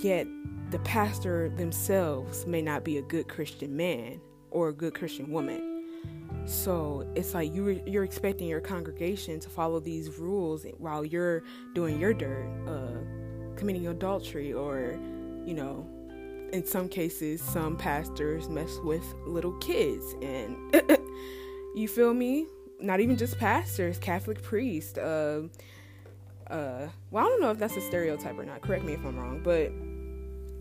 yet 0.00 0.26
the 0.70 0.78
pastor 0.80 1.48
themselves 1.50 2.46
may 2.46 2.60
not 2.60 2.84
be 2.84 2.98
a 2.98 3.02
good 3.02 3.28
Christian 3.28 3.74
man 3.74 4.20
or 4.50 4.68
a 4.68 4.72
good 4.72 4.94
Christian 4.94 5.30
woman. 5.30 5.73
So 6.46 7.06
it's 7.14 7.32
like 7.32 7.54
you 7.54 7.82
you're 7.86 8.04
expecting 8.04 8.48
your 8.48 8.60
congregation 8.60 9.40
to 9.40 9.48
follow 9.48 9.80
these 9.80 10.18
rules 10.18 10.66
while 10.78 11.04
you're 11.04 11.42
doing 11.74 11.98
your 11.98 12.12
dirt, 12.12 12.46
uh, 12.66 13.56
committing 13.56 13.86
adultery, 13.86 14.52
or 14.52 14.98
you 15.46 15.54
know, 15.54 15.86
in 16.52 16.64
some 16.66 16.88
cases, 16.88 17.40
some 17.40 17.76
pastors 17.76 18.48
mess 18.48 18.78
with 18.84 19.04
little 19.26 19.52
kids, 19.54 20.14
and 20.22 20.56
you 21.74 21.88
feel 21.88 22.12
me? 22.12 22.46
Not 22.80 23.00
even 23.00 23.16
just 23.16 23.38
pastors, 23.38 23.98
Catholic 23.98 24.42
priests. 24.42 24.98
Uh, 24.98 25.48
uh, 26.48 26.88
well, 27.10 27.24
I 27.24 27.28
don't 27.28 27.40
know 27.40 27.50
if 27.50 27.58
that's 27.58 27.76
a 27.76 27.80
stereotype 27.80 28.38
or 28.38 28.44
not. 28.44 28.60
Correct 28.60 28.84
me 28.84 28.92
if 28.92 29.04
I'm 29.04 29.16
wrong, 29.16 29.40
but 29.42 29.72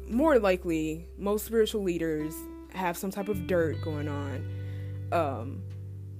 more 0.09 0.39
likely, 0.39 1.07
most 1.17 1.45
spiritual 1.45 1.83
leaders 1.83 2.33
have 2.73 2.97
some 2.97 3.11
type 3.11 3.27
of 3.27 3.47
dirt 3.47 3.81
going 3.81 4.07
on. 4.07 4.47
Um, 5.11 5.61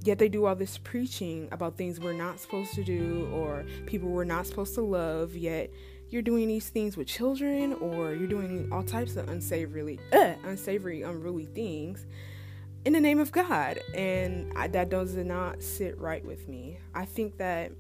Yet 0.03 0.19
they 0.19 0.27
do 0.27 0.45
all 0.45 0.55
this 0.55 0.77
preaching 0.77 1.48
about 1.51 1.77
things 1.77 2.00
we're 2.00 2.13
not 2.13 2.39
supposed 2.39 2.74
to 2.74 2.83
do 2.83 3.29
or 3.33 3.65
people 3.86 4.10
we're 4.10 4.25
not 4.25 4.45
supposed 4.45 4.75
to 4.75 4.81
love. 4.81 5.36
Yet 5.36 5.72
you're 6.10 6.22
doing 6.22 6.50
these 6.50 6.69
things 6.69 6.98
with 6.98 7.07
children 7.07 7.74
or 7.74 8.13
you're 8.13 8.27
doing 8.27 8.67
all 8.72 8.83
types 8.83 9.15
of 9.15 9.29
unsavory, 9.29 10.00
uh, 10.12 10.33
unsavory, 10.43 11.03
unruly 11.03 11.45
things 11.45 12.05
in 12.83 12.91
the 12.91 13.00
name 13.00 13.19
of 13.19 13.31
God. 13.31 13.79
And 13.95 14.51
I, 14.57 14.67
that 14.67 14.89
does 14.89 15.15
not 15.15 15.63
sit 15.63 15.98
right 15.98 16.24
with 16.25 16.50
me. 16.50 16.79
I 16.93 17.05
think 17.05 17.38
that 17.38 17.72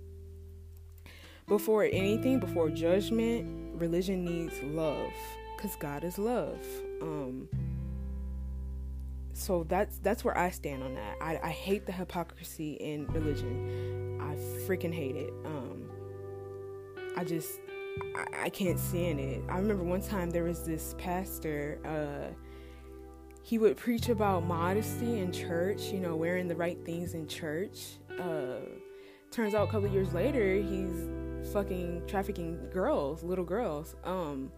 before 1.47 1.83
anything, 1.83 2.39
before 2.39 2.69
judgment, 2.69 3.75
religion 3.75 4.23
needs 4.23 4.61
love 4.63 5.11
because 5.57 5.75
God 5.75 6.05
is 6.05 6.17
love. 6.17 6.65
Um, 7.01 7.49
so 9.33 9.65
that's 9.67 9.97
that's 9.99 10.23
where 10.23 10.37
I 10.37 10.51
stand 10.51 10.83
on 10.83 10.93
that. 10.95 11.17
I, 11.19 11.39
I 11.43 11.49
hate 11.49 11.85
the 11.85 11.91
hypocrisy 11.91 12.73
in 12.73 13.07
religion. 13.07 14.19
I 14.21 14.35
freaking 14.67 14.93
hate 14.93 15.15
it. 15.15 15.33
Um, 15.45 15.89
I 17.17 17.23
just 17.23 17.59
I, 18.15 18.43
I 18.45 18.49
can't 18.49 18.79
stand 18.79 19.19
it. 19.19 19.41
I 19.49 19.57
remember 19.57 19.83
one 19.83 20.01
time 20.01 20.29
there 20.29 20.43
was 20.43 20.63
this 20.63 20.95
pastor. 20.97 21.79
Uh, 21.83 22.33
he 23.41 23.57
would 23.57 23.75
preach 23.75 24.07
about 24.07 24.45
modesty 24.45 25.19
in 25.19 25.31
church. 25.31 25.85
You 25.85 25.99
know, 25.99 26.15
wearing 26.15 26.47
the 26.47 26.55
right 26.55 26.77
things 26.85 27.15
in 27.15 27.27
church. 27.27 27.97
Uh, 28.19 28.59
turns 29.31 29.55
out 29.55 29.67
a 29.67 29.71
couple 29.71 29.87
years 29.87 30.13
later, 30.13 30.55
he's 30.55 31.51
fucking 31.51 32.03
trafficking 32.07 32.69
girls, 32.71 33.23
little 33.23 33.43
girls, 33.43 33.95
um, 34.03 34.51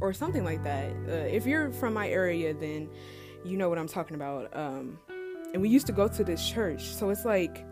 or 0.00 0.12
something 0.12 0.44
like 0.44 0.62
that. 0.64 0.90
Uh, 1.08 1.12
if 1.12 1.46
you're 1.46 1.70
from 1.72 1.94
my 1.94 2.08
area, 2.08 2.52
then 2.52 2.88
you 3.44 3.56
know 3.56 3.68
what 3.68 3.78
I'm 3.78 3.88
talking 3.88 4.14
about. 4.14 4.54
Um, 4.56 4.98
and 5.52 5.62
we 5.62 5.68
used 5.68 5.86
to 5.86 5.92
go 5.92 6.08
to 6.08 6.24
this 6.24 6.46
church, 6.48 6.84
so 6.84 7.10
it's 7.10 7.24
like 7.24 7.64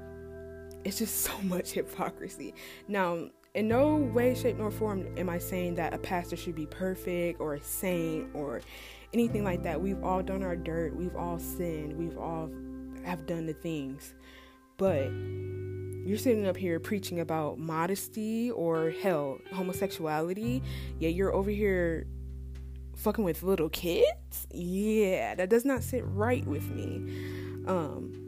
it's 0.85 0.99
just 0.99 1.20
so 1.23 1.32
much 1.42 1.73
hypocrisy. 1.73 2.54
Now, 2.88 3.28
in 3.54 3.68
no 3.68 3.96
way, 3.96 4.35
shape, 4.35 4.58
nor 4.58 4.70
form 4.70 5.06
am 5.16 5.30
I 5.30 5.38
saying 5.38 5.76
that 5.76 5.94
a 5.94 5.99
pastor 5.99 6.37
should 6.37 6.54
be 6.54 6.66
perfect 6.66 7.40
or 7.40 7.54
a 7.54 7.62
saint 7.62 8.28
or 8.35 8.61
anything 9.14 9.44
like 9.44 9.62
that. 9.62 9.80
We've 9.80 10.02
all 10.04 10.23
done 10.23 10.42
our 10.42 10.56
dirt. 10.56 10.94
We've 10.94 11.16
all 11.16 11.38
sinned. 11.38 11.96
We've 11.96 12.18
all 12.18 12.50
have 13.04 13.26
done 13.26 13.46
the 13.46 13.54
things. 13.54 14.14
But 14.76 15.11
you're 16.06 16.18
sitting 16.18 16.46
up 16.46 16.56
here 16.56 16.78
preaching 16.78 17.20
about 17.20 17.58
modesty 17.58 18.50
or 18.50 18.90
hell, 19.02 19.38
homosexuality, 19.52 20.62
yet 20.99 21.14
you're 21.14 21.35
over 21.35 21.50
here 21.50 22.06
fucking 22.97 23.25
with 23.25 23.43
little 23.43 23.69
kids, 23.69 24.47
yeah, 24.50 25.35
that 25.37 25.49
does 25.49 25.65
not 25.65 25.83
sit 25.83 26.05
right 26.07 26.45
with 26.47 26.69
me. 26.71 27.65
Um, 27.67 28.26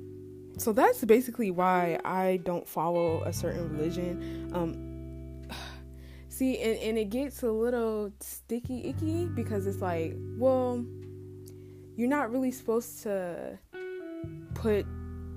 so 0.59 0.73
that's 0.73 1.05
basically 1.05 1.51
why 1.51 1.99
I 2.05 2.41
don't 2.45 2.69
follow 2.69 3.23
a 3.25 3.33
certain 3.33 3.77
religion. 3.77 4.51
Um, 4.55 5.49
see, 6.29 6.59
and, 6.59 6.79
and 6.79 6.99
it 6.99 7.11
gets 7.11 7.43
a 7.43 7.51
little 7.51 8.13
sticky 8.21 8.89
icky 8.89 9.27
because 9.27 9.67
it's 9.67 9.81
like, 9.81 10.15
well, 10.37 10.85
you're 11.97 12.09
not 12.09 12.31
really 12.31 12.53
supposed 12.53 13.03
to 13.03 13.59
put 14.55 14.87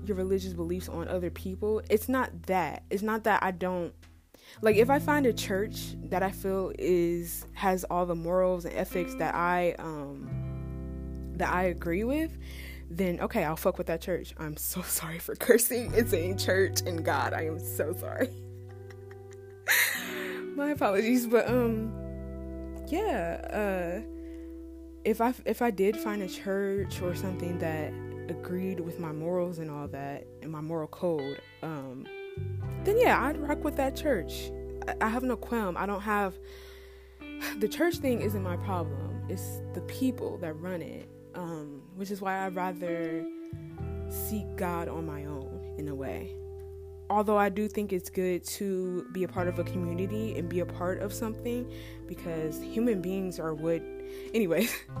your 0.04 0.16
religious 0.16 0.52
beliefs 0.52 0.88
on 0.88 1.08
other 1.08 1.30
people. 1.30 1.82
It's 1.88 2.08
not 2.08 2.30
that. 2.44 2.82
It's 2.90 3.02
not 3.02 3.24
that 3.24 3.42
I 3.42 3.52
don't 3.52 3.94
like 4.60 4.76
if 4.76 4.90
I 4.90 4.98
find 4.98 5.26
a 5.26 5.32
church 5.32 5.94
that 6.04 6.22
I 6.22 6.30
feel 6.30 6.72
is 6.78 7.46
has 7.54 7.84
all 7.84 8.06
the 8.06 8.14
morals 8.14 8.64
and 8.64 8.74
ethics 8.74 9.14
that 9.16 9.34
I 9.34 9.74
um 9.78 10.28
that 11.36 11.52
I 11.52 11.64
agree 11.64 12.04
with, 12.04 12.36
then 12.90 13.20
okay, 13.20 13.44
I'll 13.44 13.56
fuck 13.56 13.78
with 13.78 13.86
that 13.86 14.00
church. 14.00 14.34
I'm 14.38 14.56
so 14.56 14.82
sorry 14.86 15.18
for 15.18 15.34
cursing 15.34 15.94
and 15.94 16.08
saying 16.08 16.38
church 16.38 16.80
and 16.84 17.04
God. 17.04 17.32
I 17.32 17.46
am 17.46 17.58
so 17.58 17.94
sorry. 17.94 18.28
My 20.54 20.70
apologies, 20.70 21.26
but 21.26 21.48
um 21.48 21.92
yeah, 22.88 24.02
uh 24.04 24.08
if 25.04 25.20
I 25.20 25.34
if 25.46 25.62
I 25.62 25.70
did 25.70 25.96
find 25.96 26.22
a 26.22 26.28
church 26.28 27.00
or 27.00 27.14
something 27.14 27.58
that 27.58 27.92
agreed 28.28 28.78
with 28.78 29.00
my 29.00 29.10
morals 29.10 29.58
and 29.58 29.68
all 29.68 29.88
that 29.88 30.26
and 30.42 30.52
my 30.52 30.60
moral 30.60 30.86
code, 30.86 31.40
um 31.62 32.06
then 32.84 32.98
yeah, 32.98 33.24
I'd 33.24 33.38
rock 33.38 33.64
with 33.64 33.76
that 33.76 33.96
church. 33.96 34.50
I, 35.00 35.08
have 35.08 35.22
no 35.22 35.36
qualm. 35.36 35.76
I 35.76 35.86
don't 35.86 36.00
have 36.00 36.34
the 37.58 37.68
church 37.68 37.96
thing 37.96 38.20
isn't 38.20 38.42
my 38.42 38.56
problem. 38.56 39.24
It's 39.28 39.60
the 39.74 39.80
people 39.82 40.38
that 40.38 40.54
run 40.54 40.82
it. 40.82 41.08
Um, 41.34 41.82
which 41.94 42.10
is 42.10 42.20
why 42.20 42.44
I'd 42.44 42.54
rather 42.54 43.24
seek 44.10 44.44
God 44.56 44.88
on 44.88 45.06
my 45.06 45.24
own 45.24 45.74
in 45.78 45.88
a 45.88 45.94
way. 45.94 46.34
Although 47.08 47.38
I 47.38 47.48
do 47.48 47.68
think 47.68 47.92
it's 47.92 48.10
good 48.10 48.44
to 48.44 49.06
be 49.12 49.24
a 49.24 49.28
part 49.28 49.48
of 49.48 49.58
a 49.58 49.64
community 49.64 50.38
and 50.38 50.48
be 50.48 50.60
a 50.60 50.66
part 50.66 51.00
of 51.00 51.12
something 51.12 51.70
because 52.06 52.60
human 52.60 53.00
beings 53.00 53.38
are 53.38 53.54
what. 53.54 53.82
Anyways, 54.34 54.74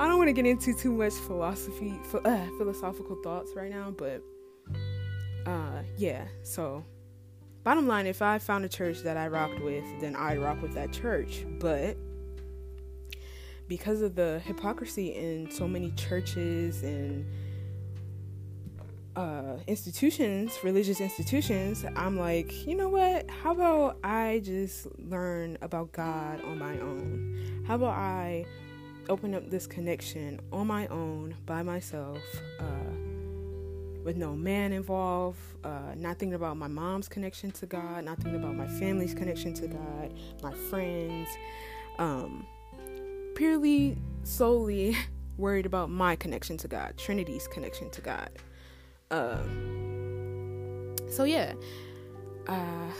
I 0.00 0.06
don't 0.06 0.18
want 0.18 0.28
to 0.28 0.32
get 0.32 0.46
into 0.46 0.74
too 0.74 0.92
much 0.92 1.14
philosophy, 1.14 1.98
uh, 2.24 2.46
philosophical 2.58 3.16
thoughts 3.22 3.52
right 3.54 3.70
now, 3.70 3.92
but 3.96 4.22
yeah, 5.98 6.24
so 6.44 6.84
bottom 7.64 7.86
line, 7.88 8.06
if 8.06 8.22
I 8.22 8.38
found 8.38 8.64
a 8.64 8.68
church 8.68 9.00
that 9.00 9.16
I 9.16 9.26
rocked 9.28 9.60
with, 9.60 9.84
then 10.00 10.16
I 10.16 10.36
rock 10.36 10.62
with 10.62 10.72
that 10.74 10.92
church. 10.92 11.44
But 11.58 11.96
because 13.66 14.00
of 14.00 14.14
the 14.14 14.40
hypocrisy 14.44 15.14
in 15.14 15.50
so 15.50 15.68
many 15.68 15.90
churches 15.90 16.82
and 16.82 17.26
uh, 19.16 19.56
institutions, 19.66 20.56
religious 20.62 21.00
institutions, 21.00 21.84
I'm 21.96 22.16
like, 22.16 22.66
you 22.66 22.76
know 22.76 22.88
what? 22.88 23.28
How 23.28 23.52
about 23.52 23.98
I 24.04 24.40
just 24.44 24.86
learn 24.96 25.58
about 25.60 25.90
God 25.92 26.42
on 26.44 26.58
my 26.58 26.78
own? 26.78 27.64
How 27.66 27.74
about 27.74 27.98
I 27.98 28.46
open 29.08 29.34
up 29.34 29.50
this 29.50 29.66
connection 29.66 30.40
on 30.52 30.68
my 30.68 30.86
own 30.86 31.34
by 31.44 31.64
myself? 31.64 32.22
Uh, 32.60 33.07
with 34.04 34.16
no 34.16 34.34
man 34.34 34.72
involved, 34.72 35.38
uh, 35.64 35.94
not 35.96 36.18
thinking 36.18 36.34
about 36.34 36.56
my 36.56 36.68
mom's 36.68 37.08
connection 37.08 37.50
to 37.52 37.66
God, 37.66 38.04
not 38.04 38.16
thinking 38.18 38.42
about 38.42 38.54
my 38.54 38.66
family's 38.66 39.14
connection 39.14 39.52
to 39.54 39.68
God, 39.68 40.14
my 40.42 40.52
friends, 40.52 41.28
um, 41.98 42.46
purely 43.34 43.96
solely 44.22 44.96
worried 45.36 45.66
about 45.66 45.90
my 45.90 46.16
connection 46.16 46.56
to 46.58 46.68
God, 46.68 46.94
Trinity's 46.96 47.46
connection 47.48 47.90
to 47.90 48.00
God. 48.00 48.30
Uh, 49.10 49.38
so 51.10 51.24
yeah, 51.24 51.54
uh, 52.46 52.90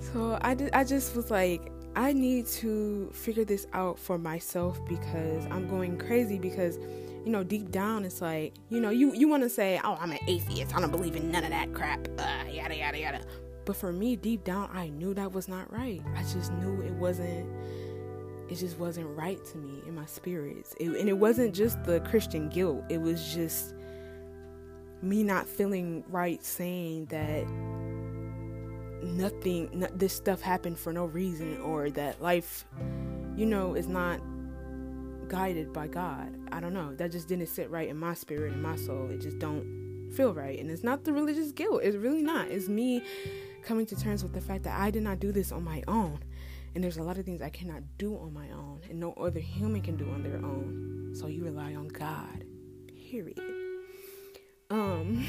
so 0.00 0.38
I 0.42 0.84
just 0.84 1.14
was 1.14 1.30
like, 1.30 1.72
I 1.96 2.12
need 2.12 2.46
to 2.48 3.08
figure 3.12 3.44
this 3.46 3.66
out 3.72 3.98
for 3.98 4.18
myself 4.18 4.78
because 4.86 5.46
I'm 5.46 5.66
going 5.66 5.96
crazy 5.96 6.38
because 6.38 6.78
you 7.26 7.32
know, 7.32 7.42
deep 7.42 7.72
down, 7.72 8.04
it's 8.04 8.22
like, 8.22 8.54
you 8.68 8.80
know, 8.80 8.90
you, 8.90 9.12
you 9.12 9.26
want 9.26 9.42
to 9.42 9.48
say, 9.48 9.80
oh, 9.82 9.98
I'm 10.00 10.12
an 10.12 10.20
atheist. 10.28 10.76
I 10.76 10.80
don't 10.80 10.92
believe 10.92 11.16
in 11.16 11.32
none 11.32 11.42
of 11.42 11.50
that 11.50 11.74
crap. 11.74 12.06
Uh, 12.16 12.44
yada, 12.48 12.76
yada, 12.76 12.98
yada. 12.98 13.20
But 13.64 13.74
for 13.74 13.92
me, 13.92 14.14
deep 14.14 14.44
down, 14.44 14.70
I 14.72 14.90
knew 14.90 15.12
that 15.14 15.32
was 15.32 15.48
not 15.48 15.70
right. 15.72 16.00
I 16.14 16.22
just 16.22 16.52
knew 16.52 16.80
it 16.82 16.92
wasn't, 16.92 17.48
it 18.48 18.54
just 18.54 18.78
wasn't 18.78 19.08
right 19.18 19.44
to 19.44 19.58
me 19.58 19.82
in 19.88 19.96
my 19.96 20.06
spirits. 20.06 20.76
It, 20.78 20.90
and 20.90 21.08
it 21.08 21.18
wasn't 21.18 21.52
just 21.52 21.82
the 21.82 21.98
Christian 22.02 22.48
guilt, 22.48 22.84
it 22.88 23.00
was 23.00 23.34
just 23.34 23.74
me 25.02 25.24
not 25.24 25.48
feeling 25.48 26.04
right 26.08 26.42
saying 26.44 27.06
that 27.06 27.44
nothing, 29.02 29.84
this 29.92 30.12
stuff 30.12 30.40
happened 30.40 30.78
for 30.78 30.92
no 30.92 31.06
reason 31.06 31.60
or 31.60 31.90
that 31.90 32.22
life, 32.22 32.64
you 33.36 33.46
know, 33.46 33.74
is 33.74 33.88
not 33.88 34.20
guided 35.28 35.72
by 35.72 35.88
God. 35.88 36.34
I 36.52 36.60
don't 36.60 36.74
know. 36.74 36.94
That 36.94 37.12
just 37.12 37.28
didn't 37.28 37.48
sit 37.48 37.70
right 37.70 37.88
in 37.88 37.96
my 37.96 38.14
spirit 38.14 38.52
and 38.52 38.62
my 38.62 38.76
soul. 38.76 39.10
It 39.10 39.20
just 39.20 39.38
don't 39.38 40.10
feel 40.14 40.32
right. 40.34 40.58
And 40.58 40.70
it's 40.70 40.84
not 40.84 41.04
the 41.04 41.12
religious 41.12 41.52
guilt. 41.52 41.82
It's 41.82 41.96
really 41.96 42.22
not. 42.22 42.48
It's 42.48 42.68
me 42.68 43.02
coming 43.62 43.86
to 43.86 43.96
terms 43.96 44.22
with 44.22 44.32
the 44.32 44.40
fact 44.40 44.64
that 44.64 44.78
I 44.78 44.90
did 44.90 45.02
not 45.02 45.18
do 45.18 45.32
this 45.32 45.52
on 45.52 45.64
my 45.64 45.82
own. 45.88 46.20
And 46.74 46.84
there's 46.84 46.98
a 46.98 47.02
lot 47.02 47.18
of 47.18 47.24
things 47.24 47.42
I 47.42 47.48
cannot 47.48 47.82
do 47.98 48.16
on 48.16 48.32
my 48.32 48.50
own 48.50 48.80
and 48.88 49.00
no 49.00 49.12
other 49.14 49.40
human 49.40 49.82
can 49.82 49.96
do 49.96 50.10
on 50.10 50.22
their 50.22 50.36
own. 50.36 51.12
So 51.14 51.26
you 51.26 51.44
rely 51.44 51.74
on 51.74 51.88
God. 51.88 52.44
Period. 53.10 53.40
Um 54.70 55.26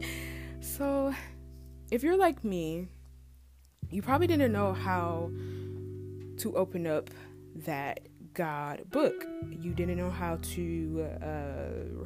so 0.60 1.14
if 1.90 2.02
you're 2.02 2.16
like 2.16 2.44
me, 2.44 2.88
you 3.90 4.02
probably 4.02 4.26
didn't 4.26 4.52
know 4.52 4.72
how 4.72 5.30
to 6.38 6.56
open 6.56 6.86
up 6.86 7.10
that 7.64 8.00
God 8.36 8.88
book. 8.90 9.26
You 9.50 9.72
didn't 9.72 9.96
know 9.96 10.10
how 10.10 10.38
to, 10.54 11.08
uh, 11.22 12.04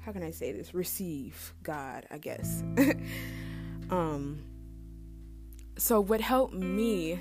how 0.00 0.10
can 0.10 0.22
I 0.22 0.30
say 0.30 0.50
this? 0.50 0.72
Receive 0.72 1.52
God, 1.62 2.06
I 2.10 2.16
guess. 2.16 2.62
um, 3.90 4.42
so 5.76 6.00
what 6.00 6.22
helped 6.22 6.54
me, 6.54 7.20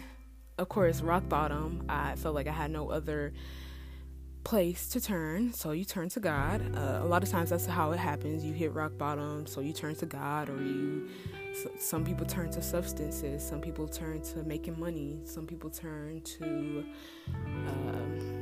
of 0.57 0.69
course, 0.69 1.01
rock 1.01 1.27
bottom. 1.27 1.85
I 1.89 2.15
felt 2.15 2.33
like 2.33 2.47
I 2.47 2.53
had 2.53 2.71
no 2.71 2.89
other 2.89 3.33
place 4.45 4.87
to 4.89 5.01
turn, 5.01 5.51
so 5.53 5.71
you 5.71 5.83
turn 5.83 6.07
to 6.09 6.21
God. 6.21 6.61
Uh, 6.73 6.99
a 7.03 7.05
lot 7.05 7.23
of 7.23 7.29
times 7.29 7.49
that's 7.49 7.65
how 7.65 7.91
it 7.91 7.99
happens. 7.99 8.45
You 8.45 8.53
hit 8.53 8.73
rock 8.73 8.97
bottom, 8.97 9.45
so 9.45 9.59
you 9.59 9.73
turn 9.73 9.95
to 9.95 10.05
God, 10.05 10.49
or 10.49 10.55
you. 10.55 11.09
Some 11.77 12.05
people 12.05 12.25
turn 12.25 12.49
to 12.51 12.61
substances. 12.61 13.43
Some 13.43 13.61
people 13.61 13.87
turn 13.87 14.21
to 14.21 14.43
making 14.43 14.79
money. 14.79 15.19
Some 15.23 15.45
people 15.45 15.69
turn 15.69 16.21
to. 16.21 16.85
Um, 17.45 18.41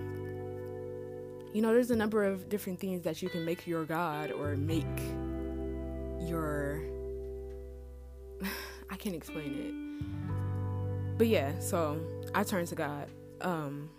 you 1.53 1.61
know, 1.61 1.73
there's 1.73 1.91
a 1.91 1.95
number 1.95 2.23
of 2.23 2.49
different 2.49 2.79
things 2.79 3.01
that 3.03 3.21
you 3.21 3.29
can 3.29 3.43
make 3.43 3.65
your 3.65 3.85
God 3.85 4.31
or 4.31 4.55
make 4.55 4.85
your. 6.19 6.81
I 8.89 8.95
can't 8.95 9.15
explain 9.15 9.55
it. 9.55 11.17
But 11.17 11.27
yeah, 11.27 11.57
so 11.59 11.99
I 12.35 12.43
turn 12.43 12.65
to 12.67 12.75
God. 12.75 13.07
Um, 13.41 13.89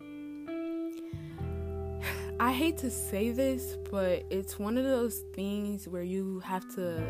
I 2.40 2.52
hate 2.52 2.78
to 2.78 2.90
say 2.90 3.30
this, 3.30 3.76
but 3.90 4.24
it's 4.30 4.58
one 4.58 4.78
of 4.78 4.84
those 4.84 5.18
things 5.34 5.88
where 5.88 6.02
you 6.02 6.40
have 6.40 6.74
to 6.76 7.02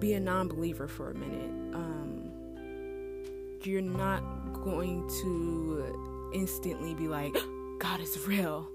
be 0.00 0.14
a 0.14 0.20
non 0.20 0.48
believer 0.48 0.88
for 0.88 1.10
a 1.10 1.14
minute. 1.14 1.74
Um, 1.74 2.30
you're 3.62 3.82
not 3.82 4.22
going 4.64 5.06
to 5.22 6.30
instantly 6.34 6.94
be 6.94 7.08
like, 7.08 7.36
God 7.78 8.00
is 8.00 8.18
real. 8.26 8.68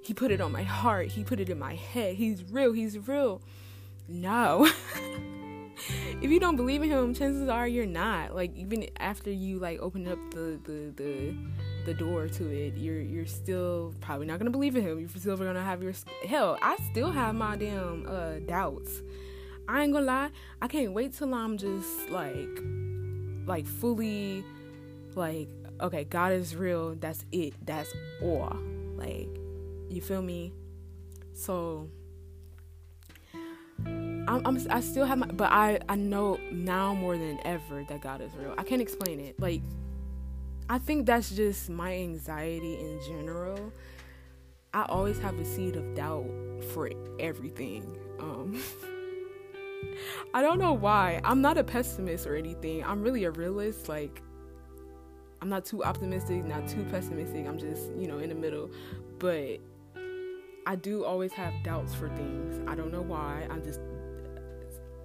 He 0.00 0.14
put 0.14 0.30
it 0.30 0.40
on 0.40 0.52
my 0.52 0.62
heart, 0.62 1.08
He 1.08 1.24
put 1.24 1.40
it 1.40 1.50
in 1.50 1.58
my 1.58 1.74
head. 1.74 2.14
He's 2.14 2.44
real, 2.50 2.72
He's 2.72 2.96
real. 3.08 3.42
No. 4.08 4.70
if 6.22 6.30
you 6.30 6.40
don't 6.40 6.56
believe 6.56 6.82
in 6.82 6.88
him, 6.88 7.14
chances 7.14 7.48
are 7.48 7.68
you're 7.68 7.86
not. 7.86 8.34
Like 8.34 8.56
even 8.56 8.86
after 8.98 9.30
you 9.30 9.58
like 9.58 9.80
open 9.80 10.08
up 10.08 10.18
the 10.30 10.58
the 10.64 10.92
the 10.96 11.34
the 11.86 11.94
door 11.94 12.28
to 12.28 12.46
it, 12.46 12.76
you're 12.76 13.00
you're 13.00 13.26
still 13.26 13.94
probably 14.00 14.26
not 14.26 14.38
gonna 14.38 14.50
believe 14.50 14.76
in 14.76 14.82
him. 14.82 14.98
You're 14.98 15.08
still 15.08 15.36
gonna 15.36 15.62
have 15.62 15.82
your 15.82 15.92
hell. 16.26 16.58
I 16.62 16.76
still 16.90 17.10
have 17.10 17.34
my 17.34 17.56
damn 17.56 18.06
uh, 18.08 18.38
doubts. 18.46 19.02
I 19.68 19.82
ain't 19.82 19.92
gonna 19.92 20.06
lie. 20.06 20.30
I 20.62 20.66
can't 20.66 20.94
wait 20.94 21.12
till 21.12 21.34
I'm 21.34 21.58
just 21.58 22.08
like 22.08 22.48
like 23.46 23.66
fully 23.66 24.42
like 25.14 25.48
okay, 25.80 26.04
God 26.04 26.32
is 26.32 26.56
real. 26.56 26.94
That's 26.94 27.24
it. 27.32 27.54
That's 27.66 27.92
all. 28.22 28.56
Like 28.96 29.28
you 29.90 30.00
feel 30.00 30.22
me? 30.22 30.54
So 31.34 31.90
I'm, 33.84 34.42
I'm, 34.44 34.58
i 34.70 34.80
still 34.80 35.04
have 35.04 35.18
my 35.18 35.26
but 35.26 35.52
I 35.52 35.80
I 35.88 35.96
know 35.96 36.38
now 36.50 36.94
more 36.94 37.16
than 37.18 37.38
ever 37.44 37.84
that 37.90 38.00
God 38.00 38.22
is 38.22 38.32
real. 38.36 38.54
I 38.56 38.62
can't 38.62 38.80
explain 38.80 39.20
it. 39.20 39.38
Like 39.38 39.60
I 40.70 40.78
think 40.78 41.04
that's 41.04 41.30
just 41.30 41.68
my 41.68 41.94
anxiety 41.94 42.74
in 42.74 43.00
general. 43.06 43.70
I 44.72 44.84
always 44.88 45.18
have 45.18 45.38
a 45.38 45.44
seed 45.44 45.76
of 45.76 45.94
doubt 45.94 46.26
for 46.72 46.90
everything. 47.18 47.98
Um, 48.18 48.62
I 50.34 50.42
don't 50.42 50.58
know 50.58 50.72
why. 50.72 51.20
I'm 51.24 51.40
not 51.40 51.58
a 51.58 51.64
pessimist 51.64 52.26
or 52.26 52.36
anything. 52.36 52.84
I'm 52.84 53.02
really 53.02 53.24
a 53.24 53.30
realist. 53.30 53.88
Like, 53.88 54.22
I'm 55.40 55.48
not 55.48 55.64
too 55.64 55.84
optimistic, 55.84 56.44
not 56.44 56.68
too 56.68 56.84
pessimistic. 56.90 57.46
I'm 57.46 57.58
just, 57.58 57.90
you 57.96 58.08
know, 58.08 58.18
in 58.18 58.28
the 58.28 58.34
middle. 58.34 58.70
But 59.18 59.58
I 60.66 60.76
do 60.76 61.04
always 61.04 61.32
have 61.32 61.54
doubts 61.62 61.94
for 61.94 62.08
things. 62.10 62.60
I 62.68 62.74
don't 62.74 62.92
know 62.92 63.02
why. 63.02 63.46
I'm 63.50 63.62
just, 63.62 63.80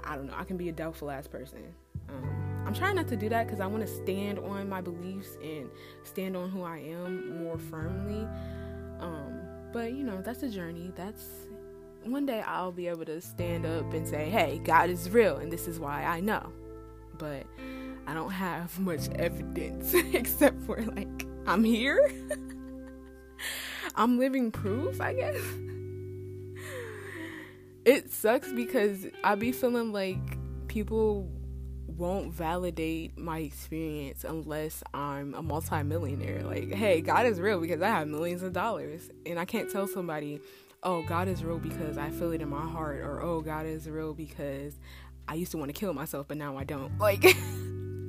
I 0.04 0.16
don't 0.16 0.28
know. 0.28 0.36
I 0.36 0.44
can 0.44 0.58
be 0.58 0.70
a 0.70 0.74
doubtful 0.74 1.10
ass 1.10 1.28
person. 1.28 1.64
Um, 2.10 2.64
I'm 2.66 2.74
trying 2.74 2.96
not 2.96 3.08
to 3.10 3.16
do 3.16 3.30
that 3.30 3.46
because 3.46 3.60
I 3.60 3.68
want 3.68 3.86
to 3.86 3.94
stand 3.94 4.40
on 4.40 4.68
my 4.68 4.82
beliefs 4.82 5.38
and 5.42 5.70
stand 6.04 6.36
on 6.36 6.50
who 6.50 6.64
I 6.64 6.80
am 6.80 7.44
more 7.44 7.58
firmly. 7.58 8.28
Um, 9.00 9.40
but 9.72 9.94
you 9.94 10.04
know, 10.04 10.22
that's 10.22 10.44
a 10.44 10.50
journey. 10.50 10.92
That's 10.96 11.24
one 12.06 12.26
day 12.26 12.42
I'll 12.42 12.72
be 12.72 12.88
able 12.88 13.06
to 13.06 13.22
stand 13.22 13.66
up 13.66 13.94
and 13.94 14.08
say, 14.08 14.30
"Hey, 14.30 14.60
God 14.64 14.90
is 14.90 15.10
real, 15.10 15.38
and 15.38 15.52
this 15.52 15.68
is 15.68 15.80
why 15.80 16.04
I 16.04 16.20
know." 16.20 16.52
But 17.18 17.46
I 18.08 18.14
don't 18.14 18.32
have 18.32 18.78
much 18.80 19.10
evidence 19.16 19.94
except 20.14 20.62
for 20.64 20.82
like 20.82 21.26
I'm 21.46 21.64
here. 21.64 22.12
I'm 23.96 24.18
living 24.18 24.52
proof, 24.52 25.00
I 25.00 25.14
guess. 25.14 25.42
It 27.86 28.12
sucks 28.12 28.52
because 28.52 29.06
I 29.24 29.36
be 29.36 29.52
feeling 29.52 29.92
like 29.92 30.18
people 30.68 31.30
won't 31.98 32.34
validate 32.34 33.18
my 33.18 33.40
experience 33.40 34.24
unless 34.24 34.84
I'm 34.94 35.34
a 35.36 35.42
multimillionaire. 35.42 36.44
Like, 36.44 36.74
hey, 36.74 37.02
God 37.02 37.26
is 37.26 37.40
real 37.40 37.60
because 37.60 37.82
I 37.82 37.90
have 37.90 38.08
millions 38.08 38.42
of 38.42 38.54
dollars. 38.54 39.10
And 39.26 39.38
I 39.38 39.46
can't 39.46 39.70
tell 39.70 39.88
somebody, 39.88 40.40
oh, 40.84 41.04
God 41.04 41.28
is 41.28 41.44
real 41.44 41.58
because 41.58 41.98
I 41.98 42.10
feel 42.10 42.32
it 42.32 42.42
in 42.42 42.50
my 42.50 42.68
heart, 42.68 43.00
or 43.00 43.22
oh, 43.22 43.42
God 43.42 43.66
is 43.66 43.90
real 43.90 44.14
because 44.14 44.74
I 45.28 45.36
used 45.36 45.52
to 45.52 45.58
want 45.58 45.74
to 45.74 45.80
kill 45.80 45.94
myself, 45.94 46.28
but 46.28 46.38
now 46.38 46.58
I 46.58 46.64
don't. 46.64 46.92
Like, 47.00 47.24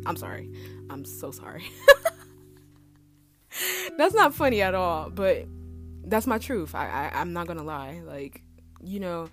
I'm 0.07 0.17
sorry. 0.17 0.51
I'm 0.91 1.05
so 1.05 1.31
sorry. 1.31 1.65
that's 3.97 4.15
not 4.15 4.35
funny 4.35 4.63
at 4.63 4.75
all, 4.75 5.11
but 5.11 5.47
that's 6.05 6.27
my 6.27 6.39
truth. 6.39 6.75
I, 6.75 6.87
I 6.87 7.21
I'm 7.21 7.33
not 7.33 7.47
gonna 7.47 7.63
lie. 7.63 8.01
Like, 8.05 8.43
you 8.83 9.01
know, 9.01 9.29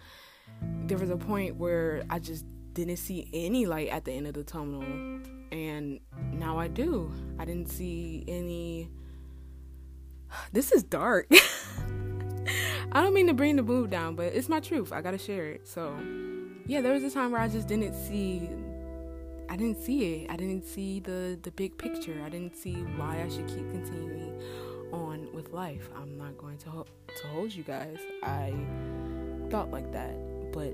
there 0.85 0.97
was 0.97 1.09
a 1.09 1.17
point 1.17 1.57
where 1.57 2.03
I 2.09 2.19
just 2.19 2.45
didn't 2.73 2.97
see 2.97 3.29
any 3.33 3.65
light 3.65 3.89
at 3.89 4.05
the 4.05 4.13
end 4.13 4.27
of 4.27 4.33
the 4.33 4.43
tunnel, 4.43 4.83
and 5.51 5.99
now 6.31 6.57
I 6.57 6.67
do. 6.67 7.11
I 7.39 7.45
didn't 7.45 7.69
see 7.69 8.23
any. 8.27 8.89
This 10.53 10.71
is 10.71 10.83
dark. 10.83 11.29
I 12.91 13.01
don't 13.01 13.13
mean 13.13 13.27
to 13.27 13.33
bring 13.33 13.55
the 13.55 13.63
mood 13.63 13.89
down, 13.89 14.15
but 14.15 14.33
it's 14.33 14.49
my 14.49 14.59
truth. 14.59 14.91
I 14.91 15.01
gotta 15.01 15.17
share 15.17 15.47
it. 15.47 15.67
So, 15.67 15.95
yeah, 16.65 16.81
there 16.81 16.93
was 16.93 17.03
a 17.03 17.11
time 17.11 17.31
where 17.31 17.41
I 17.41 17.47
just 17.47 17.67
didn't 17.67 17.93
see 17.93 18.49
I 19.51 19.57
didn't 19.57 19.83
see 19.83 20.13
it. 20.13 20.31
I 20.31 20.37
didn't 20.37 20.65
see 20.65 21.01
the 21.01 21.37
the 21.41 21.51
big 21.51 21.77
picture. 21.77 22.21
I 22.25 22.29
didn't 22.29 22.55
see 22.55 22.75
why 22.95 23.21
I 23.21 23.27
should 23.27 23.47
keep 23.47 23.69
continuing 23.69 24.41
on 24.93 25.27
with 25.33 25.51
life. 25.51 25.89
I'm 25.93 26.17
not 26.17 26.37
going 26.37 26.57
to 26.59 26.69
ho- 26.69 26.87
to 27.17 27.27
hold 27.27 27.53
you 27.53 27.63
guys. 27.63 27.97
I 28.23 28.53
thought 29.49 29.69
like 29.69 29.91
that, 29.91 30.15
but 30.53 30.73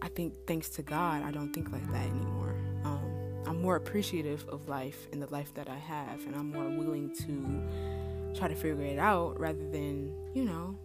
I 0.00 0.08
think 0.08 0.32
thanks 0.46 0.70
to 0.70 0.82
God, 0.82 1.22
I 1.22 1.30
don't 1.30 1.52
think 1.52 1.70
like 1.70 1.86
that 1.92 2.06
anymore. 2.06 2.54
Um, 2.84 3.44
I'm 3.46 3.60
more 3.60 3.76
appreciative 3.76 4.48
of 4.48 4.66
life 4.66 5.06
and 5.12 5.20
the 5.20 5.30
life 5.30 5.52
that 5.52 5.68
I 5.68 5.76
have, 5.76 6.24
and 6.24 6.34
I'm 6.34 6.50
more 6.50 6.70
willing 6.70 7.14
to 7.26 7.62
try 8.38 8.48
to 8.48 8.54
figure 8.54 8.84
it 8.84 8.98
out 8.98 9.38
rather 9.38 9.68
than 9.70 10.12
you 10.34 10.44
know. 10.44 10.78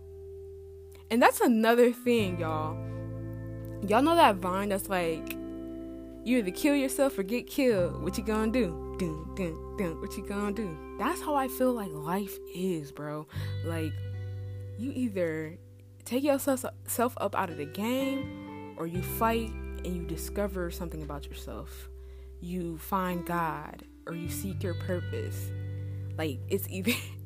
And 1.12 1.22
that's 1.22 1.42
another 1.42 1.92
thing, 1.92 2.40
y'all. 2.40 2.78
Y'all 3.88 4.02
know 4.02 4.16
that 4.16 4.38
vine 4.38 4.70
that's 4.70 4.90
like 4.90 5.38
you 6.26 6.38
either 6.38 6.52
kill 6.52 6.76
yourself 6.76 7.18
or 7.18 7.24
get 7.24 7.48
killed. 7.48 8.02
What 8.02 8.18
you 8.18 8.24
gonna 8.24 8.52
do? 8.52 8.96
Dun, 8.98 9.36
dun, 9.36 9.78
dun. 9.78 10.02
What 10.02 10.16
you 10.16 10.26
gonna 10.26 10.54
do? 10.54 10.78
That's 10.98 11.22
how 11.22 11.36
I 11.36 11.48
feel 11.48 11.74
like 11.74 11.92
life 11.92 12.38
is, 12.56 12.92
bro. 12.92 13.28
Like, 13.66 13.92
you 14.80 14.92
either 14.96 15.58
take 16.06 16.24
yourself 16.24 16.66
self 16.88 17.14
up 17.20 17.36
out 17.36 17.50
of 17.50 17.58
the 17.58 17.66
game 17.66 18.76
or 18.78 18.88
you 18.88 19.02
fight 19.02 19.52
and 19.84 19.96
you 19.96 20.04
discover 20.04 20.72
something 20.72 21.04
about 21.04 21.26
yourself. 21.26 21.90
You 22.40 22.78
find 22.78 23.26
God 23.26 23.84
or 24.08 24.16
you 24.16 24.30
seek 24.30 24.64
your 24.64 24.76
purpose. 24.76 25.52
Like, 26.18 26.40
it's 26.48 26.68
either. 26.70 26.94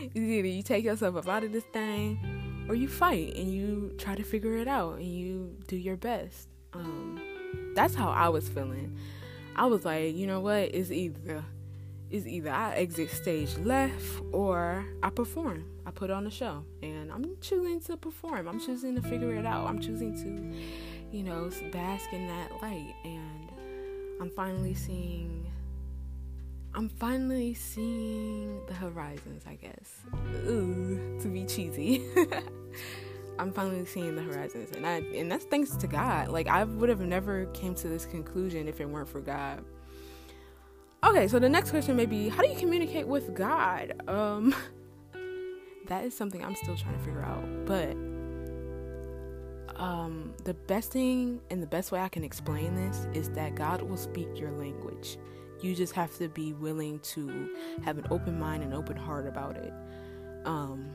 it's 0.00 0.16
either 0.16 0.48
you 0.48 0.62
take 0.62 0.84
yourself 0.84 1.16
up 1.16 1.28
out 1.28 1.44
of 1.44 1.52
this 1.52 1.64
thing 1.64 2.66
or 2.68 2.74
you 2.74 2.88
fight 2.88 3.34
and 3.36 3.52
you 3.52 3.94
try 3.98 4.14
to 4.14 4.22
figure 4.22 4.56
it 4.56 4.68
out 4.68 4.98
and 4.98 5.06
you 5.06 5.56
do 5.68 5.76
your 5.76 5.96
best. 5.96 6.48
Um, 6.72 7.20
that's 7.74 7.94
how 7.94 8.10
I 8.10 8.28
was 8.28 8.48
feeling. 8.48 8.96
I 9.54 9.66
was 9.66 9.84
like, 9.84 10.14
you 10.14 10.26
know 10.26 10.40
what? 10.40 10.74
It's 10.74 10.90
either 10.90 11.44
it's 12.08 12.26
either 12.26 12.50
I 12.50 12.74
exit 12.74 13.10
stage 13.10 13.56
left 13.58 14.22
or 14.32 14.86
I 15.02 15.10
perform. 15.10 15.64
I 15.84 15.90
put 15.90 16.10
on 16.10 16.26
a 16.26 16.30
show 16.30 16.64
and 16.82 17.10
I'm 17.10 17.36
choosing 17.40 17.80
to 17.80 17.96
perform. 17.96 18.48
I'm 18.48 18.60
choosing 18.60 18.94
to 18.94 19.02
figure 19.02 19.34
it 19.34 19.44
out. 19.44 19.66
I'm 19.66 19.80
choosing 19.80 20.14
to, 20.22 21.16
you 21.16 21.24
know, 21.24 21.50
bask 21.72 22.12
in 22.12 22.26
that 22.28 22.50
light 22.62 22.94
and 23.04 23.50
I'm 24.20 24.30
finally 24.30 24.74
seeing 24.74 25.45
I'm 26.76 26.90
finally 26.90 27.54
seeing 27.54 28.60
the 28.66 28.74
horizons, 28.74 29.44
I 29.46 29.54
guess. 29.54 30.02
Ooh, 30.46 31.18
to 31.22 31.28
be 31.28 31.46
cheesy. 31.46 32.04
I'm 33.38 33.50
finally 33.50 33.86
seeing 33.86 34.14
the 34.14 34.22
horizons, 34.22 34.72
and 34.76 34.86
I 34.86 34.96
and 34.98 35.32
that's 35.32 35.46
thanks 35.46 35.70
to 35.76 35.86
God. 35.86 36.28
Like 36.28 36.48
I 36.48 36.64
would 36.64 36.90
have 36.90 37.00
never 37.00 37.46
came 37.46 37.74
to 37.76 37.88
this 37.88 38.04
conclusion 38.04 38.68
if 38.68 38.78
it 38.82 38.88
weren't 38.88 39.08
for 39.08 39.22
God. 39.22 39.64
Okay, 41.02 41.28
so 41.28 41.38
the 41.38 41.48
next 41.48 41.70
question 41.70 41.96
may 41.96 42.04
be, 42.04 42.28
how 42.28 42.42
do 42.42 42.48
you 42.48 42.56
communicate 42.56 43.06
with 43.06 43.34
God? 43.34 43.94
Um, 44.06 44.54
that 45.86 46.04
is 46.04 46.14
something 46.14 46.44
I'm 46.44 46.56
still 46.56 46.76
trying 46.76 46.98
to 46.98 47.00
figure 47.00 47.22
out, 47.22 47.44
but 47.64 47.92
um, 49.80 50.34
the 50.44 50.54
best 50.66 50.92
thing 50.92 51.40
and 51.50 51.62
the 51.62 51.66
best 51.66 51.90
way 51.90 52.00
I 52.00 52.08
can 52.08 52.22
explain 52.24 52.74
this 52.74 53.06
is 53.14 53.30
that 53.30 53.54
God 53.54 53.80
will 53.80 53.96
speak 53.96 54.28
your 54.38 54.50
language. 54.50 55.16
You 55.60 55.74
just 55.74 55.92
have 55.94 56.16
to 56.18 56.28
be 56.28 56.52
willing 56.52 56.98
to 57.00 57.50
have 57.84 57.98
an 57.98 58.06
open 58.10 58.38
mind 58.38 58.62
and 58.62 58.74
open 58.74 58.96
heart 58.96 59.26
about 59.26 59.56
it. 59.56 59.72
Um, 60.44 60.90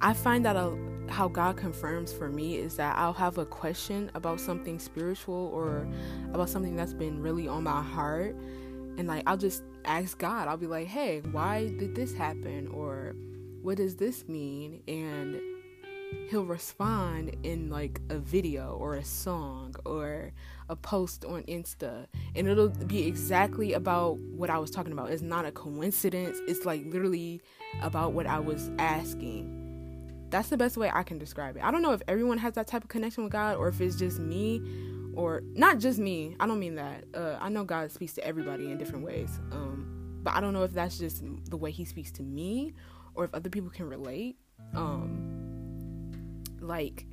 I 0.00 0.14
find 0.14 0.44
that 0.44 0.56
a, 0.56 0.76
how 1.08 1.28
God 1.28 1.56
confirms 1.56 2.12
for 2.12 2.28
me 2.28 2.56
is 2.56 2.76
that 2.76 2.98
I'll 2.98 3.12
have 3.12 3.38
a 3.38 3.46
question 3.46 4.10
about 4.14 4.40
something 4.40 4.78
spiritual 4.80 5.50
or 5.54 5.86
about 6.32 6.48
something 6.48 6.74
that's 6.74 6.94
been 6.94 7.22
really 7.22 7.46
on 7.46 7.62
my 7.62 7.82
heart. 7.82 8.34
And 8.98 9.06
like, 9.06 9.22
I'll 9.26 9.36
just 9.36 9.62
ask 9.84 10.18
God, 10.18 10.48
I'll 10.48 10.56
be 10.56 10.66
like, 10.66 10.88
hey, 10.88 11.20
why 11.30 11.72
did 11.78 11.94
this 11.94 12.12
happen? 12.14 12.68
Or 12.68 13.14
what 13.62 13.76
does 13.76 13.94
this 13.94 14.26
mean? 14.26 14.82
And 14.88 15.40
he'll 16.28 16.44
respond 16.44 17.36
in 17.42 17.70
like 17.70 18.00
a 18.08 18.18
video 18.18 18.76
or 18.80 18.94
a 18.94 19.04
song 19.04 19.74
or 19.84 20.32
a 20.68 20.76
post 20.76 21.24
on 21.24 21.42
Insta 21.44 22.06
and 22.34 22.48
it'll 22.48 22.68
be 22.68 23.06
exactly 23.06 23.72
about 23.72 24.18
what 24.18 24.50
I 24.50 24.58
was 24.58 24.70
talking 24.70 24.92
about. 24.92 25.10
It's 25.10 25.22
not 25.22 25.44
a 25.44 25.52
coincidence. 25.52 26.38
It's 26.46 26.64
like 26.64 26.84
literally 26.86 27.40
about 27.80 28.12
what 28.12 28.26
I 28.26 28.38
was 28.38 28.70
asking 28.78 29.62
that's 30.32 30.48
the 30.48 30.56
best 30.56 30.78
way 30.78 30.90
I 30.92 31.02
can 31.02 31.18
describe 31.18 31.56
it. 31.56 31.62
I 31.62 31.70
don't 31.70 31.82
know 31.82 31.92
if 31.92 32.00
everyone 32.08 32.38
has 32.38 32.54
that 32.54 32.66
type 32.66 32.82
of 32.82 32.88
connection 32.88 33.22
with 33.22 33.32
God 33.32 33.56
or 33.56 33.68
if 33.68 33.80
it's 33.82 33.96
just 33.96 34.18
me 34.18 34.62
or 35.14 35.42
not 35.54 35.78
just 35.78 35.98
me. 35.98 36.34
I 36.40 36.46
don't 36.46 36.58
mean 36.58 36.76
that. 36.76 37.04
Uh, 37.14 37.36
I 37.38 37.50
know 37.50 37.64
God 37.64 37.92
speaks 37.92 38.14
to 38.14 38.24
everybody 38.26 38.70
in 38.70 38.78
different 38.78 39.04
ways. 39.04 39.38
Um, 39.52 40.20
but 40.22 40.34
I 40.34 40.40
don't 40.40 40.54
know 40.54 40.62
if 40.64 40.72
that's 40.72 40.98
just 40.98 41.22
the 41.50 41.56
way 41.56 41.70
he 41.70 41.84
speaks 41.84 42.10
to 42.12 42.22
me 42.22 42.72
or 43.14 43.24
if 43.26 43.34
other 43.34 43.50
people 43.50 43.70
can 43.70 43.88
relate. 43.88 44.38
Um, 44.74 45.41
like, 46.62 47.06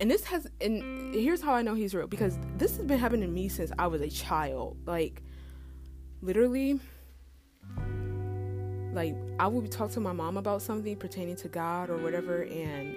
and 0.00 0.10
this 0.10 0.24
has, 0.24 0.46
and 0.60 1.14
here's 1.14 1.42
how 1.42 1.54
I 1.54 1.62
know 1.62 1.74
he's 1.74 1.94
real 1.94 2.06
because 2.06 2.38
this 2.56 2.76
has 2.76 2.86
been 2.86 2.98
happening 2.98 3.28
to 3.28 3.32
me 3.32 3.48
since 3.48 3.70
I 3.78 3.86
was 3.86 4.00
a 4.00 4.08
child. 4.08 4.78
Like, 4.86 5.22
literally, 6.22 6.80
like 8.92 9.14
I 9.38 9.46
would 9.46 9.70
talk 9.70 9.90
to 9.92 10.00
my 10.00 10.12
mom 10.12 10.36
about 10.36 10.62
something 10.62 10.96
pertaining 10.96 11.36
to 11.36 11.48
God 11.48 11.90
or 11.90 11.98
whatever, 11.98 12.42
and 12.42 12.96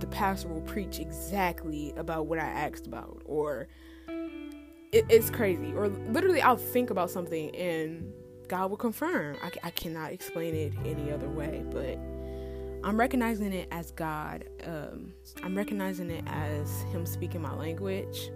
the 0.00 0.06
pastor 0.08 0.48
will 0.48 0.60
preach 0.62 0.98
exactly 0.98 1.94
about 1.96 2.26
what 2.26 2.38
I 2.38 2.46
asked 2.46 2.86
about, 2.86 3.22
or 3.24 3.68
it, 4.08 5.04
it's 5.08 5.30
crazy. 5.30 5.72
Or 5.74 5.88
literally, 5.88 6.42
I'll 6.42 6.56
think 6.56 6.90
about 6.90 7.10
something 7.10 7.54
and 7.54 8.12
God 8.48 8.70
will 8.70 8.76
confirm. 8.76 9.36
I, 9.42 9.50
I 9.64 9.70
cannot 9.70 10.12
explain 10.12 10.54
it 10.54 10.72
any 10.84 11.10
other 11.10 11.28
way, 11.28 11.64
but 11.70 11.98
I'm 12.86 12.96
recognizing 12.96 13.52
it 13.52 13.66
as 13.72 13.90
God. 13.90 14.44
Um, 14.64 15.12
I'm 15.42 15.56
recognizing 15.56 16.08
it 16.08 16.22
as 16.28 16.82
Him 16.92 17.04
speaking 17.04 17.42
my 17.42 17.52
language. 17.52 18.30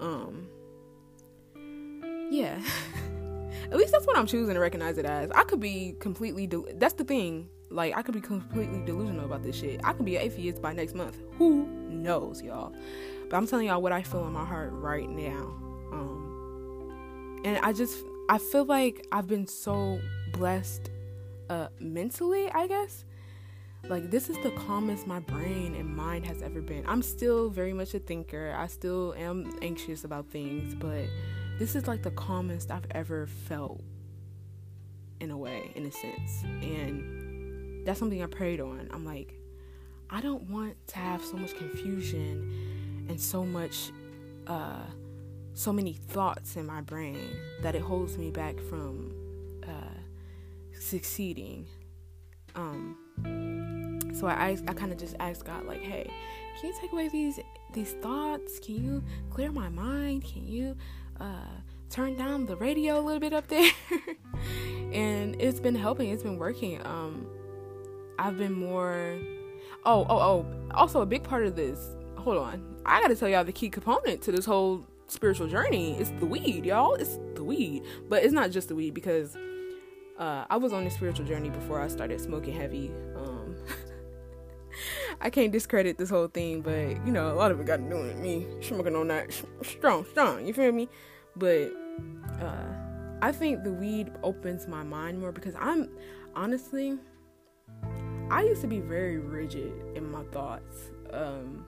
Um, 0.00 0.48
yeah. 2.28 2.60
At 3.70 3.76
least 3.76 3.92
that's 3.92 4.04
what 4.04 4.18
I'm 4.18 4.26
choosing 4.26 4.54
to 4.54 4.60
recognize 4.60 4.98
it 4.98 5.06
as. 5.06 5.30
I 5.30 5.44
could 5.44 5.60
be 5.60 5.94
completely. 6.00 6.48
Del- 6.48 6.66
that's 6.74 6.94
the 6.94 7.04
thing. 7.04 7.48
Like 7.70 7.96
I 7.96 8.02
could 8.02 8.14
be 8.14 8.20
completely 8.20 8.84
delusional 8.84 9.24
about 9.24 9.44
this 9.44 9.54
shit. 9.54 9.80
I 9.84 9.92
could 9.92 10.04
be 10.04 10.16
an 10.16 10.22
atheist 10.22 10.60
by 10.60 10.72
next 10.72 10.96
month. 10.96 11.18
Who 11.38 11.68
knows, 11.88 12.42
y'all? 12.42 12.74
But 13.30 13.36
I'm 13.36 13.46
telling 13.46 13.68
y'all 13.68 13.80
what 13.80 13.92
I 13.92 14.02
feel 14.02 14.26
in 14.26 14.32
my 14.32 14.44
heart 14.44 14.70
right 14.72 15.08
now. 15.08 15.54
Um, 15.92 17.40
and 17.44 17.58
I 17.58 17.72
just 17.72 18.04
I 18.28 18.38
feel 18.38 18.64
like 18.64 19.06
I've 19.12 19.28
been 19.28 19.46
so 19.46 20.00
blessed 20.32 20.90
uh 21.48 21.68
mentally, 21.78 22.50
I 22.50 22.66
guess. 22.66 23.04
Like 23.88 24.10
this 24.10 24.28
is 24.28 24.36
the 24.42 24.50
calmest 24.50 25.06
my 25.06 25.20
brain 25.20 25.76
and 25.76 25.88
mind 25.88 26.26
has 26.26 26.42
ever 26.42 26.60
been. 26.60 26.84
I'm 26.88 27.02
still 27.02 27.50
very 27.50 27.72
much 27.72 27.94
a 27.94 28.00
thinker. 28.00 28.52
I 28.56 28.66
still 28.66 29.14
am 29.16 29.56
anxious 29.62 30.02
about 30.02 30.28
things, 30.28 30.74
but 30.74 31.04
this 31.58 31.76
is 31.76 31.86
like 31.86 32.02
the 32.02 32.10
calmest 32.10 32.72
I've 32.72 32.86
ever 32.90 33.26
felt 33.26 33.80
in 35.20 35.30
a 35.30 35.38
way, 35.38 35.70
in 35.76 35.86
a 35.86 35.92
sense. 35.92 36.42
And 36.42 37.86
that's 37.86 38.00
something 38.00 38.22
I 38.22 38.26
prayed 38.26 38.60
on. 38.60 38.88
I'm 38.92 39.04
like, 39.04 39.34
I 40.10 40.20
don't 40.20 40.50
want 40.50 40.74
to 40.88 40.98
have 40.98 41.24
so 41.24 41.36
much 41.36 41.54
confusion 41.56 43.06
and 43.08 43.20
so 43.20 43.44
much 43.44 43.92
uh 44.48 44.82
so 45.54 45.72
many 45.72 45.94
thoughts 45.94 46.56
in 46.56 46.66
my 46.66 46.80
brain 46.80 47.18
that 47.62 47.74
it 47.74 47.82
holds 47.82 48.18
me 48.18 48.30
back 48.30 48.58
from 48.68 49.14
uh 49.62 50.00
succeeding. 50.72 51.66
Um 52.56 52.96
so 54.18 54.26
I 54.26 54.56
I 54.66 54.72
kind 54.72 54.92
of 54.92 54.98
just 54.98 55.16
asked 55.20 55.44
God 55.44 55.66
like, 55.66 55.80
"Hey, 55.80 56.10
can 56.60 56.70
you 56.70 56.76
take 56.80 56.92
away 56.92 57.08
these 57.08 57.38
these 57.72 57.92
thoughts? 58.02 58.58
Can 58.58 58.82
you 58.82 59.04
clear 59.30 59.52
my 59.52 59.68
mind? 59.68 60.24
Can 60.24 60.46
you 60.46 60.76
uh, 61.20 61.56
turn 61.90 62.16
down 62.16 62.46
the 62.46 62.56
radio 62.56 62.98
a 62.98 63.02
little 63.02 63.20
bit 63.20 63.32
up 63.32 63.48
there?" 63.48 63.70
and 64.92 65.40
it's 65.40 65.60
been 65.60 65.74
helping. 65.74 66.10
It's 66.10 66.22
been 66.22 66.38
working. 66.38 66.84
Um, 66.86 67.26
I've 68.18 68.38
been 68.38 68.54
more. 68.54 69.18
Oh, 69.84 70.06
oh, 70.08 70.18
oh. 70.18 70.46
Also, 70.74 71.02
a 71.02 71.06
big 71.06 71.22
part 71.22 71.46
of 71.46 71.54
this. 71.54 71.96
Hold 72.18 72.38
on. 72.38 72.76
I 72.84 73.00
got 73.00 73.08
to 73.08 73.16
tell 73.16 73.28
y'all 73.28 73.44
the 73.44 73.52
key 73.52 73.68
component 73.68 74.22
to 74.22 74.32
this 74.32 74.44
whole 74.44 74.86
spiritual 75.08 75.46
journey 75.46 75.98
is 75.98 76.10
the 76.18 76.26
weed, 76.26 76.64
y'all. 76.64 76.94
It's 76.94 77.18
the 77.34 77.44
weed, 77.44 77.84
but 78.08 78.24
it's 78.24 78.32
not 78.32 78.50
just 78.50 78.68
the 78.68 78.74
weed 78.74 78.94
because 78.94 79.36
uh, 80.18 80.44
I 80.48 80.56
was 80.56 80.72
on 80.72 80.84
a 80.86 80.90
spiritual 80.90 81.26
journey 81.26 81.50
before 81.50 81.80
I 81.80 81.88
started 81.88 82.20
smoking 82.20 82.54
heavy. 82.54 82.90
Um, 83.16 83.35
I 85.20 85.30
can't 85.30 85.52
discredit 85.52 85.98
this 85.98 86.10
whole 86.10 86.28
thing, 86.28 86.60
but 86.60 87.04
you 87.06 87.12
know, 87.12 87.30
a 87.32 87.34
lot 87.34 87.50
of 87.50 87.60
it 87.60 87.66
got 87.66 87.76
to 87.76 87.88
do 87.88 87.96
with 87.96 88.18
me 88.18 88.46
smoking 88.60 88.96
on 88.96 89.08
that 89.08 89.32
strong, 89.62 90.04
strong. 90.10 90.46
You 90.46 90.52
feel 90.52 90.72
me? 90.72 90.88
But 91.36 91.72
uh, 92.40 92.64
I 93.22 93.32
think 93.32 93.64
the 93.64 93.72
weed 93.72 94.12
opens 94.22 94.66
my 94.66 94.82
mind 94.82 95.20
more 95.20 95.32
because 95.32 95.54
I'm 95.58 95.88
honestly, 96.34 96.98
I 98.30 98.42
used 98.42 98.60
to 98.62 98.66
be 98.66 98.80
very 98.80 99.18
rigid 99.18 99.72
in 99.94 100.10
my 100.10 100.24
thoughts. 100.24 100.90
Um, 101.12 101.64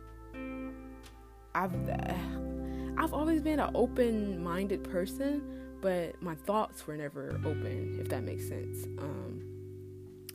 I've 1.54 1.72
I've 2.98 3.14
always 3.14 3.40
been 3.40 3.60
an 3.60 3.70
open-minded 3.74 4.82
person, 4.84 5.42
but 5.80 6.20
my 6.20 6.34
thoughts 6.34 6.86
were 6.86 6.96
never 6.96 7.40
open. 7.44 7.98
If 8.00 8.08
that 8.08 8.24
makes 8.24 8.48
sense. 8.48 8.84
Um, 8.98 9.47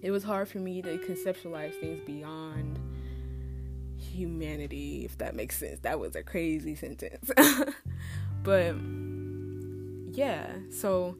it 0.03 0.11
was 0.11 0.23
hard 0.23 0.49
for 0.49 0.59
me 0.59 0.81
to 0.81 0.97
conceptualize 0.99 1.73
things 1.79 2.01
beyond 2.05 2.77
humanity, 3.97 5.05
if 5.05 5.17
that 5.17 5.33
makes 5.33 5.57
sense. 5.57 5.79
That 5.79 5.99
was 5.99 6.15
a 6.15 6.21
crazy 6.23 6.75
sentence. 6.75 7.31
but 8.43 8.75
yeah, 10.11 10.47
so 10.69 11.15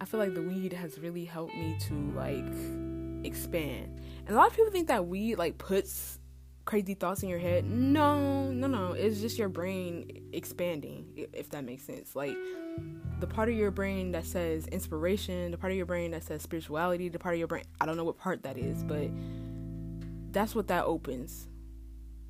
I 0.00 0.04
feel 0.04 0.20
like 0.20 0.34
the 0.34 0.42
weed 0.42 0.74
has 0.74 0.98
really 0.98 1.24
helped 1.24 1.54
me 1.54 1.76
to 1.88 1.94
like 2.14 3.24
expand. 3.24 4.00
And 4.26 4.36
a 4.36 4.38
lot 4.38 4.48
of 4.48 4.54
people 4.54 4.70
think 4.70 4.88
that 4.88 5.06
weed 5.06 5.36
like 5.36 5.56
puts 5.56 6.18
crazy 6.66 6.94
thoughts 6.94 7.22
in 7.22 7.30
your 7.30 7.38
head. 7.38 7.64
No, 7.64 8.50
no, 8.50 8.66
no. 8.66 8.92
It's 8.92 9.20
just 9.20 9.38
your 9.38 9.48
brain 9.48 10.28
expanding, 10.32 11.28
if 11.32 11.50
that 11.50 11.64
makes 11.64 11.84
sense. 11.84 12.14
Like 12.14 12.36
the 13.20 13.26
part 13.26 13.48
of 13.48 13.54
your 13.54 13.70
brain 13.70 14.12
that 14.12 14.24
says 14.24 14.66
inspiration, 14.68 15.50
the 15.50 15.58
part 15.58 15.72
of 15.72 15.76
your 15.76 15.86
brain 15.86 16.10
that 16.12 16.24
says 16.24 16.42
spirituality, 16.42 17.08
the 17.08 17.18
part 17.18 17.34
of 17.34 17.38
your 17.38 17.48
brain, 17.48 17.64
I 17.80 17.86
don't 17.86 17.96
know 17.96 18.04
what 18.04 18.18
part 18.18 18.42
that 18.44 18.56
is, 18.56 18.82
but 18.82 19.10
that's 20.32 20.54
what 20.54 20.68
that 20.68 20.84
opens 20.84 21.48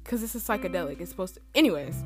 because 0.02 0.20
this 0.20 0.34
is 0.34 0.46
psychedelic. 0.46 1.00
It's 1.00 1.10
supposed 1.10 1.34
to. 1.34 1.40
Anyways, 1.54 2.04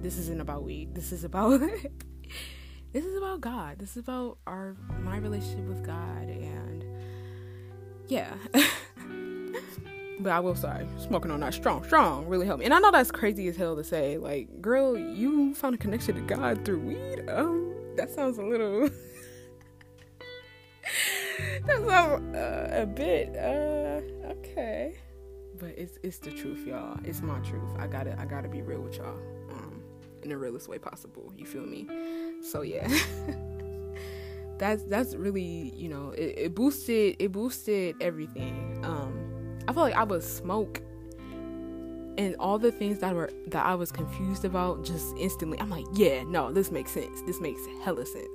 this 0.00 0.16
isn't 0.18 0.40
about 0.40 0.64
weed. 0.64 0.94
This 0.94 1.12
is 1.12 1.24
about. 1.24 1.60
this 2.92 3.04
is 3.04 3.16
about 3.16 3.40
God. 3.40 3.78
This 3.78 3.90
is 3.90 3.98
about 3.98 4.38
our 4.46 4.76
my 5.00 5.18
relationship 5.18 5.66
with 5.66 5.84
God, 5.84 6.28
and 6.28 6.84
yeah. 8.08 8.32
but 10.20 10.32
I 10.32 10.40
will 10.40 10.54
say, 10.54 10.86
smoking 10.98 11.30
on 11.30 11.40
that 11.40 11.54
strong, 11.54 11.84
strong 11.84 12.26
really 12.26 12.46
helped 12.46 12.60
me. 12.60 12.64
And 12.64 12.74
I 12.74 12.78
know 12.78 12.90
that's 12.90 13.10
crazy 13.10 13.48
as 13.48 13.56
hell 13.56 13.76
to 13.76 13.84
say. 13.84 14.18
Like, 14.18 14.62
girl, 14.62 14.96
you 14.96 15.54
found 15.54 15.74
a 15.74 15.78
connection 15.78 16.14
to 16.14 16.20
God 16.22 16.64
through 16.64 16.80
weed. 16.80 17.28
Um, 17.28 17.74
that 17.96 18.10
sounds 18.10 18.38
a 18.38 18.42
little. 18.42 18.88
that 21.66 21.86
sounds 21.86 22.34
uh, 22.34 22.68
a 22.72 22.86
bit. 22.86 23.36
Uh, 23.36 24.00
okay 24.30 24.94
but 25.62 25.78
it's 25.78 25.96
it's 26.02 26.18
the 26.18 26.32
truth, 26.32 26.66
y'all. 26.66 26.98
It's 27.04 27.22
my 27.22 27.38
truth. 27.38 27.70
I 27.78 27.86
gotta 27.86 28.18
I 28.20 28.24
gotta 28.24 28.48
be 28.48 28.62
real 28.62 28.80
with 28.80 28.96
y'all, 28.96 29.16
um, 29.52 29.80
in 30.24 30.30
the 30.30 30.36
realest 30.36 30.68
way 30.68 30.78
possible. 30.78 31.32
You 31.36 31.46
feel 31.46 31.64
me? 31.64 31.86
So 32.42 32.62
yeah, 32.62 32.88
that's 34.58 34.82
that's 34.82 35.14
really 35.14 35.72
you 35.76 35.88
know 35.88 36.10
it, 36.10 36.34
it, 36.36 36.54
boosted 36.54 37.14
it 37.20 37.30
boosted 37.30 37.94
everything. 38.00 38.80
Um, 38.82 39.58
I 39.68 39.72
feel 39.72 39.84
like 39.84 39.94
I 39.94 40.02
would 40.02 40.24
smoke, 40.24 40.82
and 42.18 42.36
all 42.38 42.58
the 42.58 42.72
things 42.72 42.98
that 42.98 43.14
were 43.14 43.30
that 43.48 43.64
I 43.64 43.74
was 43.74 43.92
confused 43.92 44.44
about 44.44 44.84
just 44.84 45.14
instantly. 45.16 45.58
I'm 45.60 45.70
like, 45.70 45.86
yeah, 45.94 46.22
no, 46.24 46.52
this 46.52 46.70
makes 46.70 46.90
sense. 46.90 47.22
This 47.22 47.40
makes 47.40 47.60
hella 47.84 48.04
sense. 48.06 48.28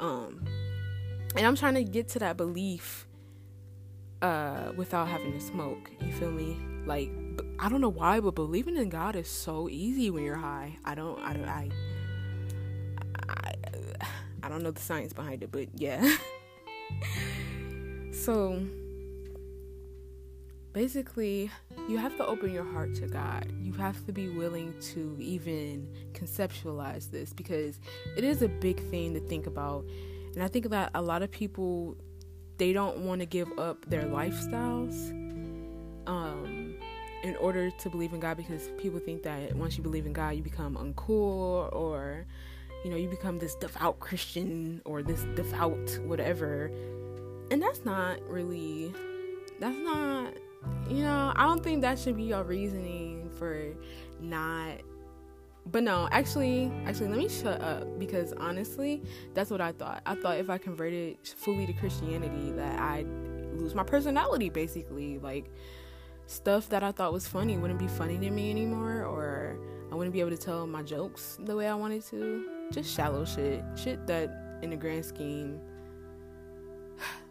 Um, 0.00 0.44
and 1.36 1.46
I'm 1.46 1.56
trying 1.56 1.74
to 1.74 1.84
get 1.84 2.08
to 2.08 2.18
that 2.20 2.36
belief 2.36 3.08
uh 4.22 4.72
without 4.76 5.06
having 5.06 5.32
to 5.32 5.40
smoke 5.40 5.90
you 6.00 6.12
feel 6.12 6.30
me 6.30 6.56
like 6.86 7.08
i 7.60 7.68
don't 7.68 7.80
know 7.80 7.88
why 7.88 8.18
but 8.18 8.34
believing 8.34 8.76
in 8.76 8.88
god 8.88 9.14
is 9.14 9.28
so 9.28 9.68
easy 9.68 10.10
when 10.10 10.24
you're 10.24 10.34
high 10.34 10.76
i 10.84 10.92
don't 10.92 11.20
i 11.20 11.32
don't 11.32 11.48
i 11.48 11.68
i, 13.28 13.52
I 14.42 14.48
don't 14.48 14.62
know 14.62 14.72
the 14.72 14.80
science 14.80 15.12
behind 15.12 15.44
it 15.44 15.52
but 15.52 15.68
yeah 15.76 16.16
so 18.12 18.60
basically 20.78 21.50
you 21.88 21.98
have 21.98 22.16
to 22.16 22.24
open 22.24 22.52
your 22.52 22.62
heart 22.62 22.94
to 22.94 23.08
god 23.08 23.52
you 23.60 23.72
have 23.72 24.06
to 24.06 24.12
be 24.12 24.28
willing 24.28 24.72
to 24.80 25.16
even 25.18 25.92
conceptualize 26.12 27.10
this 27.10 27.32
because 27.32 27.80
it 28.16 28.22
is 28.22 28.42
a 28.42 28.48
big 28.48 28.78
thing 28.88 29.12
to 29.12 29.18
think 29.18 29.48
about 29.48 29.84
and 30.34 30.40
i 30.40 30.46
think 30.46 30.70
that 30.70 30.88
a 30.94 31.02
lot 31.02 31.20
of 31.20 31.32
people 31.32 31.96
they 32.58 32.72
don't 32.72 32.98
want 32.98 33.20
to 33.20 33.26
give 33.26 33.50
up 33.58 33.84
their 33.86 34.04
lifestyles 34.04 35.10
um, 36.06 36.76
in 37.24 37.34
order 37.40 37.72
to 37.72 37.90
believe 37.90 38.12
in 38.12 38.20
God 38.20 38.36
because 38.36 38.70
people 38.78 39.00
think 39.00 39.24
that 39.24 39.54
once 39.54 39.76
you 39.76 39.82
believe 39.82 40.06
in 40.06 40.12
God, 40.12 40.30
you 40.34 40.42
become 40.42 40.76
uncool 40.76 41.72
or 41.72 42.26
you 42.84 42.90
know, 42.90 42.96
you 42.96 43.08
become 43.08 43.38
this 43.38 43.54
devout 43.56 43.98
Christian 44.00 44.80
or 44.84 45.02
this 45.02 45.24
devout 45.34 45.98
whatever. 46.04 46.70
And 47.50 47.60
that's 47.62 47.84
not 47.84 48.20
really 48.28 48.92
that's 49.60 49.78
not 49.78 50.32
you 50.88 51.02
know, 51.02 51.32
I 51.36 51.44
don't 51.44 51.62
think 51.62 51.82
that 51.82 51.98
should 51.98 52.16
be 52.16 52.24
your 52.24 52.42
reasoning 52.42 53.30
for 53.38 53.74
not 54.20 54.80
but 55.70 55.82
no, 55.82 56.08
actually, 56.10 56.72
actually, 56.86 57.08
let 57.08 57.18
me 57.18 57.28
shut 57.28 57.60
up 57.60 57.98
because 57.98 58.32
honestly, 58.34 59.02
that's 59.34 59.50
what 59.50 59.60
I 59.60 59.72
thought. 59.72 60.02
I 60.06 60.14
thought 60.14 60.38
if 60.38 60.48
I 60.48 60.56
converted 60.56 61.18
fully 61.22 61.66
to 61.66 61.72
Christianity, 61.74 62.52
that 62.52 62.80
I'd 62.80 63.06
lose 63.54 63.74
my 63.74 63.82
personality, 63.82 64.48
basically. 64.48 65.18
Like 65.18 65.50
stuff 66.26 66.68
that 66.70 66.82
I 66.82 66.92
thought 66.92 67.12
was 67.12 67.26
funny 67.26 67.58
wouldn't 67.58 67.78
be 67.78 67.88
funny 67.88 68.18
to 68.18 68.30
me 68.30 68.50
anymore, 68.50 69.04
or 69.04 69.58
I 69.92 69.94
wouldn't 69.94 70.14
be 70.14 70.20
able 70.20 70.30
to 70.30 70.38
tell 70.38 70.66
my 70.66 70.82
jokes 70.82 71.38
the 71.44 71.54
way 71.54 71.68
I 71.68 71.74
wanted 71.74 72.02
to. 72.06 72.48
Just 72.72 72.94
shallow 72.94 73.24
shit, 73.26 73.62
shit 73.76 74.06
that, 74.06 74.58
in 74.62 74.70
the 74.70 74.76
grand 74.76 75.04
scheme. 75.04 75.60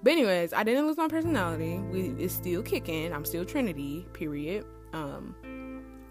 But 0.04 0.14
anyways, 0.14 0.54
I 0.54 0.64
didn't 0.64 0.88
lose 0.88 0.98
my 0.98 1.08
personality. 1.08 1.80
We, 1.80 2.10
it's 2.24 2.34
still 2.34 2.62
kicking. 2.62 3.12
I'm 3.14 3.26
still 3.26 3.44
Trinity. 3.44 4.06
Period. 4.14 4.66
Um, 4.94 5.36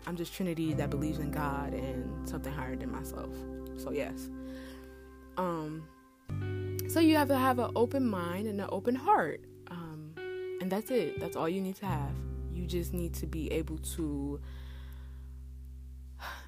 I'm 0.06 0.16
just 0.16 0.32
Trinity 0.32 0.72
that 0.74 0.90
believes 0.90 1.18
in 1.18 1.30
God 1.32 1.74
and 1.74 2.28
something 2.28 2.52
higher 2.52 2.76
than 2.76 2.92
myself. 2.92 3.34
So 3.76 3.90
yes. 3.90 4.30
Um 5.36 5.86
so 6.88 7.00
you 7.00 7.16
have 7.16 7.28
to 7.28 7.36
have 7.36 7.58
an 7.58 7.70
open 7.74 8.08
mind 8.08 8.46
and 8.46 8.60
an 8.60 8.68
open 8.70 8.94
heart. 8.94 9.40
Um 9.70 10.12
and 10.60 10.70
that's 10.70 10.90
it. 10.90 11.18
That's 11.18 11.36
all 11.36 11.48
you 11.48 11.60
need 11.60 11.76
to 11.76 11.86
have. 11.86 12.14
You 12.54 12.66
just 12.66 12.92
need 12.94 13.14
to 13.14 13.26
be 13.26 13.50
able 13.52 13.78
to 13.78 14.40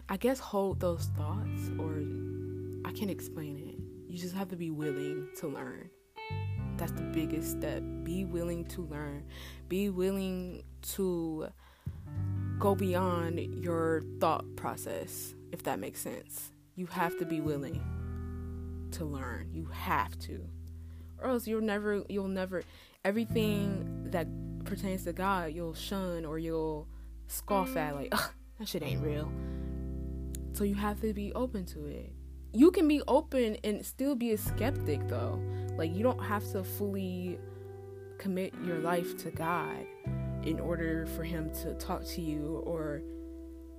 I 0.09 0.17
guess 0.17 0.39
hold 0.39 0.81
those 0.81 1.07
thoughts 1.17 1.71
or 1.79 2.03
I 2.89 2.93
can't 2.93 3.11
explain 3.11 3.59
it. 3.59 4.11
You 4.11 4.19
just 4.19 4.35
have 4.35 4.49
to 4.49 4.57
be 4.57 4.71
willing 4.71 5.29
to 5.39 5.49
learn. 5.49 5.91
That's 6.79 6.93
the 6.93 7.03
biggest 7.03 7.51
step. 7.59 7.83
Be 8.05 8.25
willing 8.25 8.65
to 8.67 8.83
learn. 8.83 9.25
Be 9.69 9.91
willing 9.91 10.63
to 10.95 11.49
go 12.59 12.75
beyond 12.75 13.39
your 13.63 14.03
thought 14.21 14.45
process, 14.57 15.35
if 15.53 15.65
that 15.65 15.79
makes 15.81 16.01
sense. 16.01 16.53
You 16.77 16.87
have 16.87 17.19
to 17.19 17.25
be 17.25 17.41
willing 17.41 17.83
to 18.93 19.05
learn. 19.05 19.51
You 19.53 19.67
have 19.67 20.19
to. 20.21 20.41
Or 21.21 21.31
else 21.31 21.49
you'll 21.49 21.61
never 21.61 22.05
you'll 22.09 22.29
never 22.29 22.63
everything 23.05 24.05
that 24.11 24.29
pertains 24.65 25.05
to 25.05 25.13
God, 25.13 25.53
you'll 25.53 25.75
shun 25.75 26.25
or 26.25 26.39
you'll 26.39 26.87
scoff 27.27 27.77
at 27.77 27.95
like, 27.97 28.11
that 28.59 28.69
shit 28.69 28.83
ain't 28.83 29.03
real. 29.03 29.31
So 30.53 30.65
you 30.65 30.77
have 30.77 31.01
to 31.01 31.13
be 31.13 31.33
open 31.33 31.65
to 31.67 31.87
it. 31.87 32.13
You 32.53 32.71
can 32.71 32.89
be 32.89 33.03
open 33.07 33.57
and 33.63 33.85
still 33.85 34.15
be 34.15 34.33
a 34.33 34.39
skeptic 34.39 35.07
though. 35.09 35.41
Like 35.77 35.95
you 35.95 36.03
don't 36.03 36.23
have 36.23 36.51
to 36.53 36.65
fully 36.65 37.39
commit 38.19 38.55
your 38.65 38.79
life 38.79 39.17
to 39.19 39.31
God 39.31 39.87
in 40.43 40.59
order 40.61 41.07
for 41.07 41.25
him 41.25 41.51
to 41.63 41.75
talk 41.75 42.05
to 42.05 42.21
you 42.21 42.63
or 42.65 43.03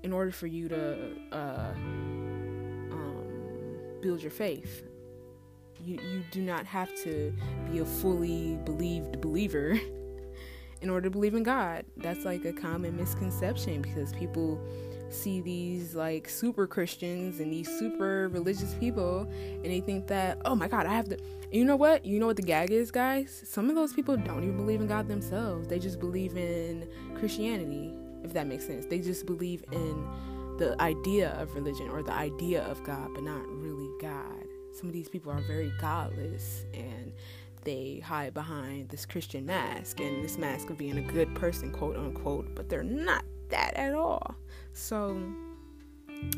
in 0.03 0.13
order 0.13 0.31
for 0.31 0.47
you 0.47 0.69
to 0.69 1.11
uh, 1.31 1.73
um, 2.91 3.77
build 4.01 4.21
your 4.21 4.31
faith. 4.31 4.83
You, 5.83 5.95
you 5.95 6.23
do 6.31 6.41
not 6.41 6.65
have 6.65 6.93
to 7.03 7.33
be 7.71 7.79
a 7.79 7.85
fully 7.85 8.57
believed 8.65 9.19
believer 9.21 9.79
in 10.81 10.89
order 10.89 11.05
to 11.05 11.09
believe 11.09 11.35
in 11.35 11.43
God. 11.43 11.85
That's 11.97 12.25
like 12.25 12.45
a 12.45 12.53
common 12.53 12.95
misconception 12.95 13.81
because 13.81 14.13
people 14.13 14.61
see 15.13 15.41
these 15.41 15.95
like 15.95 16.29
super 16.29 16.67
Christians 16.67 17.39
and 17.39 17.51
these 17.51 17.67
super 17.79 18.29
religious 18.29 18.73
people 18.75 19.29
and 19.31 19.65
they 19.65 19.79
think 19.79 20.07
that, 20.07 20.39
oh 20.45 20.55
my 20.55 20.67
God, 20.67 20.85
I 20.85 20.93
have 20.93 21.09
to. 21.09 21.17
you 21.51 21.65
know 21.65 21.75
what? 21.75 22.05
You 22.05 22.19
know 22.19 22.27
what 22.27 22.35
the 22.35 22.41
gag 22.41 22.71
is, 22.71 22.91
guys? 22.91 23.43
Some 23.45 23.69
of 23.69 23.75
those 23.75 23.93
people 23.93 24.17
don't 24.17 24.43
even 24.43 24.57
believe 24.57 24.81
in 24.81 24.87
God 24.87 25.07
themselves. 25.07 25.67
They 25.67 25.79
just 25.79 25.99
believe 25.99 26.37
in 26.37 26.87
Christianity, 27.15 27.93
if 28.23 28.33
that 28.33 28.47
makes 28.47 28.65
sense. 28.65 28.85
They 28.85 28.99
just 28.99 29.25
believe 29.25 29.63
in 29.71 30.07
the 30.57 30.79
idea 30.81 31.31
of 31.39 31.55
religion 31.55 31.89
or 31.89 32.03
the 32.03 32.13
idea 32.13 32.63
of 32.63 32.83
God, 32.83 33.09
but 33.13 33.23
not 33.23 33.47
really 33.47 33.89
God. 34.01 34.45
Some 34.73 34.87
of 34.87 34.93
these 34.93 35.09
people 35.09 35.31
are 35.31 35.41
very 35.41 35.71
godless 35.79 36.65
and 36.73 37.13
they 37.63 38.01
hide 38.03 38.33
behind 38.33 38.89
this 38.89 39.05
Christian 39.05 39.45
mask 39.45 39.99
and 39.99 40.23
this 40.23 40.37
mask 40.37 40.69
of 40.69 40.77
being 40.77 40.97
a 40.97 41.01
good 41.01 41.33
person, 41.35 41.71
quote 41.71 41.97
unquote, 41.97 42.55
but 42.55 42.69
they're 42.69 42.83
not 42.83 43.23
that 43.49 43.73
at 43.75 43.93
all. 43.93 44.35
So 44.73 45.21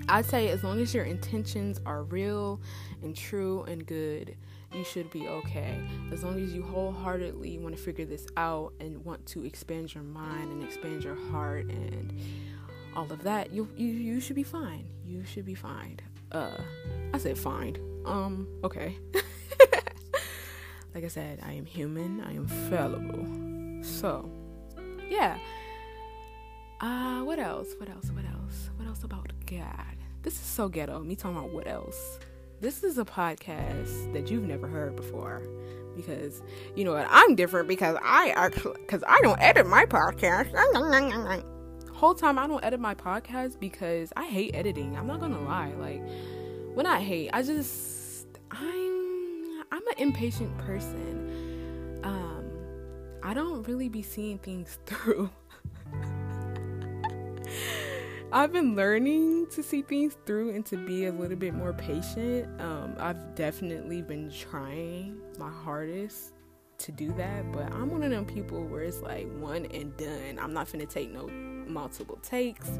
I'd 0.09 0.25
say 0.25 0.49
as 0.49 0.63
long 0.63 0.79
as 0.79 0.93
your 0.93 1.05
intentions 1.05 1.79
are 1.85 2.03
real 2.03 2.61
and 3.01 3.15
true 3.15 3.63
and 3.63 3.85
good, 3.85 4.35
you 4.73 4.83
should 4.83 5.09
be 5.11 5.27
okay. 5.27 5.79
As 6.11 6.23
long 6.23 6.41
as 6.41 6.53
you 6.53 6.63
wholeheartedly 6.63 7.59
want 7.59 7.75
to 7.75 7.81
figure 7.81 8.05
this 8.05 8.27
out 8.37 8.73
and 8.79 9.03
want 9.03 9.25
to 9.27 9.45
expand 9.45 9.93
your 9.93 10.03
mind 10.03 10.51
and 10.51 10.63
expand 10.63 11.03
your 11.03 11.17
heart 11.29 11.65
and 11.65 12.13
all 12.95 13.11
of 13.11 13.23
that, 13.23 13.51
you 13.51 13.67
you, 13.75 13.87
you 13.87 14.19
should 14.19 14.35
be 14.35 14.43
fine. 14.43 14.85
You 15.05 15.23
should 15.25 15.45
be 15.45 15.55
fine. 15.55 15.99
Uh 16.31 16.57
I 17.13 17.17
said 17.17 17.37
fine. 17.37 17.77
Um, 18.05 18.47
okay. 18.63 18.97
like 20.93 21.03
I 21.03 21.07
said, 21.07 21.39
I 21.43 21.53
am 21.53 21.65
human, 21.65 22.21
I 22.21 22.33
am 22.33 22.47
fallible. 22.69 23.83
So, 23.83 24.29
yeah. 25.09 25.37
Uh, 26.81 27.21
what 27.21 27.37
else? 27.37 27.75
What 27.77 27.89
else? 27.89 28.09
What 28.11 28.25
else? 28.25 28.71
What 28.75 28.87
else 28.87 29.03
about 29.03 29.31
God? 29.45 29.95
This 30.23 30.33
is 30.33 30.39
so 30.39 30.67
ghetto. 30.67 30.99
Me 30.99 31.15
talking 31.15 31.37
about 31.37 31.51
what 31.51 31.67
else? 31.67 32.19
This 32.59 32.83
is 32.83 32.97
a 32.97 33.05
podcast 33.05 34.11
that 34.13 34.31
you've 34.31 34.47
never 34.47 34.67
heard 34.67 34.95
before 34.95 35.43
because 35.95 36.41
you 36.75 36.83
know 36.83 36.93
what? 36.93 37.07
I'm 37.09 37.35
different 37.35 37.67
because 37.67 37.97
I 38.01 38.29
actually 38.35 38.79
because 38.79 39.03
I 39.07 39.21
don't 39.21 39.39
edit 39.39 39.67
my 39.67 39.85
podcast. 39.85 40.51
Whole 41.93 42.15
time 42.15 42.39
I 42.39 42.47
don't 42.47 42.63
edit 42.63 42.79
my 42.79 42.95
podcast 42.95 43.59
because 43.59 44.11
I 44.17 44.25
hate 44.25 44.55
editing. 44.55 44.97
I'm 44.97 45.05
not 45.05 45.19
gonna 45.19 45.41
lie. 45.41 45.73
Like 45.73 46.01
when 46.73 46.87
I 46.87 46.99
hate, 46.99 47.29
I 47.31 47.43
just 47.43 48.25
I'm 48.49 49.63
I'm 49.71 49.87
an 49.87 49.97
impatient 49.97 50.57
person. 50.57 51.99
Um, 52.03 52.49
I 53.21 53.35
don't 53.35 53.67
really 53.67 53.87
be 53.87 54.01
seeing 54.01 54.39
things 54.39 54.79
through. 54.87 55.29
I've 58.33 58.53
been 58.53 58.77
learning 58.77 59.47
to 59.51 59.61
see 59.61 59.81
things 59.81 60.15
through 60.25 60.55
and 60.55 60.65
to 60.67 60.77
be 60.77 61.07
a 61.07 61.11
little 61.11 61.35
bit 61.35 61.53
more 61.53 61.73
patient. 61.73 62.47
Um, 62.61 62.95
I've 62.97 63.35
definitely 63.35 64.01
been 64.01 64.31
trying 64.31 65.19
my 65.37 65.49
hardest 65.49 66.31
to 66.77 66.93
do 66.93 67.11
that, 67.13 67.51
but 67.51 67.69
I'm 67.73 67.91
one 67.91 68.03
of 68.03 68.09
them 68.09 68.25
people 68.25 68.63
where 68.63 68.83
it's 68.83 69.01
like 69.01 69.27
one 69.33 69.65
and 69.65 69.95
done. 69.97 70.39
I'm 70.39 70.53
not 70.53 70.71
gonna 70.71 70.85
take 70.85 71.11
no 71.11 71.27
multiple 71.27 72.19
takes. 72.23 72.79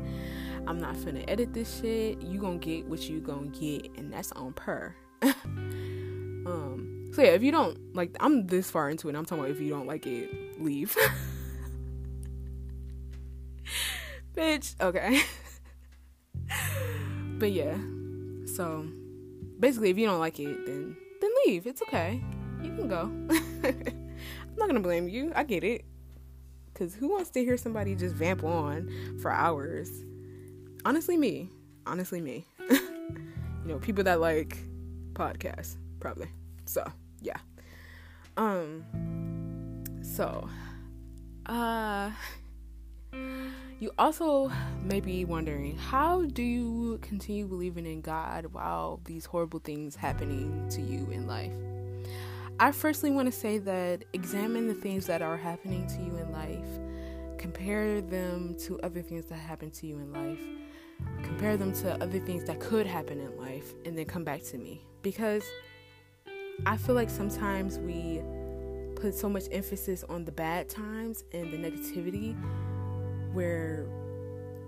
I'm 0.68 0.80
not 0.80 0.96
finna 0.96 1.26
edit 1.28 1.54
this 1.54 1.82
shit. 1.82 2.22
You 2.22 2.40
gonna 2.40 2.58
get 2.58 2.88
what 2.88 3.10
you 3.10 3.20
gonna 3.20 3.48
get, 3.48 3.92
and 3.98 4.12
that's 4.14 4.32
on 4.32 4.54
per. 4.54 4.96
um. 5.24 7.10
So 7.14 7.24
yeah, 7.24 7.32
if 7.32 7.44
you 7.44 7.52
don't 7.52 7.94
like, 7.94 8.16
I'm 8.22 8.48
this 8.48 8.72
far 8.72 8.90
into 8.90 9.10
it. 9.10 9.18
I'm 9.18 9.26
talking 9.26 9.44
about 9.44 9.52
if 9.52 9.60
you 9.60 9.70
don't 9.70 9.86
like 9.86 10.08
it, 10.08 10.62
leave. 10.62 10.96
Bitch. 14.36 14.76
Okay. 14.80 15.22
but 17.38 17.52
yeah. 17.52 17.78
So 18.56 18.88
basically, 19.60 19.90
if 19.90 19.98
you 19.98 20.08
don't 20.08 20.20
like 20.20 20.40
it, 20.40 20.66
then 20.66 20.96
then 21.20 21.32
leave. 21.46 21.68
It's 21.68 21.82
okay. 21.84 22.22
You 22.62 22.70
can 22.76 22.88
go. 22.88 23.02
I'm 23.64 24.56
not 24.56 24.68
gonna 24.68 24.80
blame 24.80 25.08
you. 25.10 25.32
I 25.36 25.44
get 25.44 25.64
it. 25.64 25.86
Cause 26.74 26.96
who 26.96 27.10
wants 27.10 27.30
to 27.32 27.44
hear 27.44 27.58
somebody 27.58 27.96
just 27.96 28.16
vamp 28.16 28.44
on 28.44 28.90
for 29.22 29.30
hours? 29.30 29.92
Honestly, 30.86 31.18
me. 31.18 31.50
Honestly, 31.86 32.22
me. 32.22 32.46
you 32.70 33.22
know, 33.66 33.78
people 33.78 34.04
that 34.06 34.20
like 34.20 34.58
podcasts, 35.14 35.76
probably. 36.00 36.28
So 36.66 36.90
yeah. 37.22 37.38
Um. 38.38 38.86
So, 40.02 40.48
uh. 41.46 42.12
You 43.82 43.90
also 43.98 44.52
may 44.84 45.00
be 45.00 45.26
wondering 45.26 45.76
how 45.76 46.26
do 46.26 46.44
you 46.44 47.00
continue 47.02 47.48
believing 47.48 47.88
in 47.88 48.02
God 48.02 48.46
while 48.54 49.00
these 49.06 49.26
horrible 49.26 49.58
things 49.58 49.96
happening 49.96 50.68
to 50.70 50.82
you 50.82 51.10
in 51.10 51.26
life? 51.26 51.52
I 52.60 52.74
firstly 52.74 53.10
want 53.10 53.26
to 53.26 53.32
say 53.32 53.58
that 53.58 54.04
examine 54.14 54.68
the 54.68 54.76
things 54.76 55.08
that 55.08 55.24
are 55.24 55.36
happening 55.36 55.88
to 55.88 55.96
you 55.96 56.16
in 56.18 56.32
life. 56.32 57.40
Compare 57.40 58.02
them 58.02 58.56
to 58.68 58.80
other 58.82 59.02
things 59.02 59.26
that 59.26 59.40
happen 59.40 59.72
to 59.72 59.88
you 59.88 59.96
in 59.96 60.14
life. 60.14 61.24
Compare 61.24 61.58
them 61.58 61.74
to 61.78 61.96
other 62.04 62.20
things 62.20 62.44
that 62.44 62.60
could 62.60 62.86
happen 62.86 63.20
in 63.20 63.36
life 63.36 63.74
and 63.84 63.98
then 63.98 64.06
come 64.06 64.24
back 64.24 64.44
to 64.44 64.60
me 64.60 64.86
because 65.02 65.44
I 66.68 66.78
feel 66.78 66.94
like 66.94 67.10
sometimes 67.10 67.80
we 67.80 68.22
put 68.96 69.16
so 69.16 69.28
much 69.28 69.46
emphasis 69.52 70.04
on 70.04 70.24
the 70.24 70.32
bad 70.32 70.70
times 70.70 71.24
and 71.34 71.52
the 71.52 71.58
negativity 71.58 72.38
where 73.34 73.88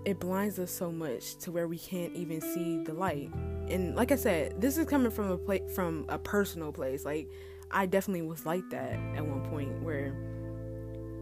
it 0.04 0.20
blinds 0.20 0.58
us 0.58 0.70
so 0.70 0.92
much 0.92 1.36
to 1.36 1.50
where 1.50 1.66
we 1.66 1.78
can't 1.78 2.14
even 2.14 2.40
see 2.40 2.82
the 2.84 2.92
light. 2.92 3.30
And 3.68 3.94
like 3.96 4.12
I 4.12 4.16
said, 4.16 4.60
this 4.60 4.76
is 4.76 4.86
coming 4.86 5.10
from 5.10 5.30
a 5.30 5.38
place 5.38 5.62
from 5.74 6.04
a 6.08 6.18
personal 6.18 6.72
place. 6.72 7.04
Like 7.04 7.30
I 7.70 7.86
definitely 7.86 8.22
was 8.22 8.44
like 8.44 8.68
that 8.70 8.92
at 9.16 9.26
one 9.26 9.42
point 9.50 9.82
where 9.82 10.14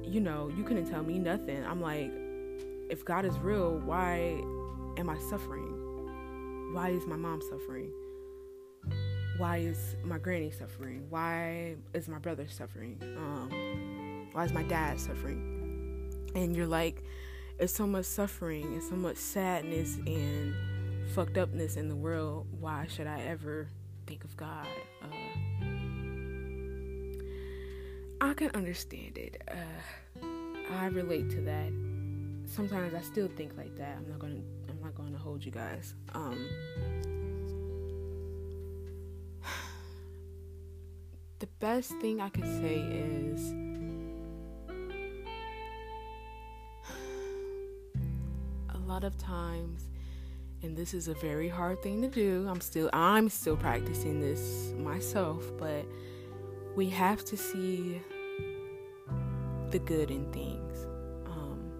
you 0.04 0.20
know, 0.20 0.50
you 0.56 0.64
couldn't 0.64 0.90
tell 0.90 1.02
me 1.02 1.18
nothing. 1.18 1.64
I'm 1.64 1.80
like 1.80 2.10
if 2.90 3.04
God 3.04 3.24
is 3.24 3.38
real, 3.38 3.78
why 3.78 4.42
am 4.98 5.08
I 5.08 5.18
suffering? 5.30 6.72
Why 6.74 6.90
is 6.90 7.06
my 7.06 7.16
mom 7.16 7.40
suffering? 7.40 7.92
Why 9.38 9.58
is 9.58 9.96
my 10.04 10.18
granny 10.18 10.50
suffering? 10.50 11.06
Why 11.08 11.76
is 11.94 12.08
my 12.08 12.18
brother 12.18 12.46
suffering? 12.48 12.98
Um, 13.02 14.28
why 14.32 14.44
is 14.44 14.52
my 14.52 14.62
dad 14.64 15.00
suffering? 15.00 16.10
And 16.34 16.54
you're 16.54 16.66
like, 16.66 17.02
it's 17.62 17.72
so 17.72 17.86
much 17.86 18.04
suffering 18.06 18.64
and 18.64 18.82
so 18.82 18.96
much 18.96 19.16
sadness 19.16 19.96
and 20.04 20.52
fucked 21.14 21.38
upness 21.38 21.76
in 21.76 21.88
the 21.88 21.94
world. 21.94 22.48
Why 22.58 22.86
should 22.88 23.06
I 23.06 23.20
ever 23.20 23.68
think 24.04 24.24
of 24.24 24.36
God? 24.36 24.66
Uh, 25.00 25.06
I 28.20 28.34
can 28.34 28.50
understand 28.54 29.16
it. 29.16 29.40
Uh, 29.48 30.24
I 30.72 30.86
relate 30.86 31.30
to 31.30 31.40
that. 31.42 31.68
Sometimes 32.46 32.94
I 32.94 33.00
still 33.00 33.28
think 33.36 33.56
like 33.56 33.76
that. 33.76 33.96
I'm 33.96 34.08
not 34.08 34.18
gonna. 34.18 34.40
I'm 34.68 34.80
not 34.82 34.96
gonna 34.96 35.18
hold 35.18 35.44
you 35.44 35.52
guys. 35.52 35.94
Um, 36.14 36.44
the 41.38 41.46
best 41.60 41.92
thing 42.00 42.20
I 42.20 42.28
could 42.28 42.42
say 42.44 42.74
is 42.74 43.71
lot 48.92 49.04
of 49.04 49.16
times 49.16 49.88
and 50.62 50.76
this 50.76 50.92
is 50.92 51.08
a 51.08 51.14
very 51.14 51.48
hard 51.48 51.82
thing 51.82 52.02
to 52.02 52.08
do. 52.08 52.46
I'm 52.46 52.60
still 52.60 52.90
I'm 52.92 53.30
still 53.30 53.56
practicing 53.56 54.20
this 54.20 54.74
myself, 54.76 55.50
but 55.58 55.86
we 56.76 56.90
have 56.90 57.24
to 57.24 57.36
see 57.36 58.02
the 59.70 59.78
good 59.78 60.10
in 60.10 60.30
things. 60.30 60.84
Um, 61.24 61.72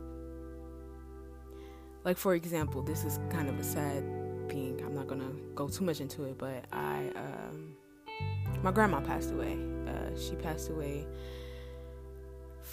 like 2.02 2.16
for 2.16 2.34
example, 2.34 2.82
this 2.82 3.04
is 3.04 3.20
kind 3.28 3.50
of 3.50 3.60
a 3.60 3.62
sad 3.62 4.02
thing. 4.48 4.82
I'm 4.82 4.94
not 4.94 5.06
gonna 5.06 5.32
go 5.54 5.68
too 5.68 5.84
much 5.84 6.00
into 6.00 6.24
it, 6.24 6.38
but 6.38 6.64
I 6.72 7.12
um, 7.14 7.74
my 8.62 8.72
grandma 8.72 9.00
passed 9.00 9.32
away. 9.32 9.58
Uh, 9.86 10.18
she 10.18 10.34
passed 10.36 10.70
away 10.70 11.06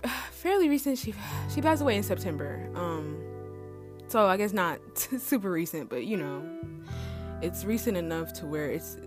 fairly 0.32 0.70
recent. 0.70 0.98
She 0.98 1.14
she 1.54 1.62
passed 1.62 1.82
away 1.82 1.98
in 1.98 2.04
September. 2.04 2.72
Um, 2.74 3.29
so 4.10 4.26
I 4.26 4.38
guess 4.38 4.53
not 4.53 4.80
super 4.97 5.51
recent, 5.51 5.89
but 5.89 6.05
you 6.05 6.18
know, 6.18 6.43
it's 7.41 7.64
recent 7.64 7.95
enough 7.95 8.34
to 8.34 8.45
where 8.45 8.70
it's. 8.70 8.97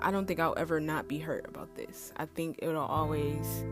I 0.00 0.10
don't 0.10 0.26
think 0.26 0.38
I'll 0.38 0.54
ever 0.56 0.78
not 0.78 1.08
be 1.08 1.18
hurt 1.18 1.46
about 1.48 1.74
this. 1.74 2.12
I 2.16 2.26
think 2.26 2.58
it'll 2.62 2.84
always 2.84 3.64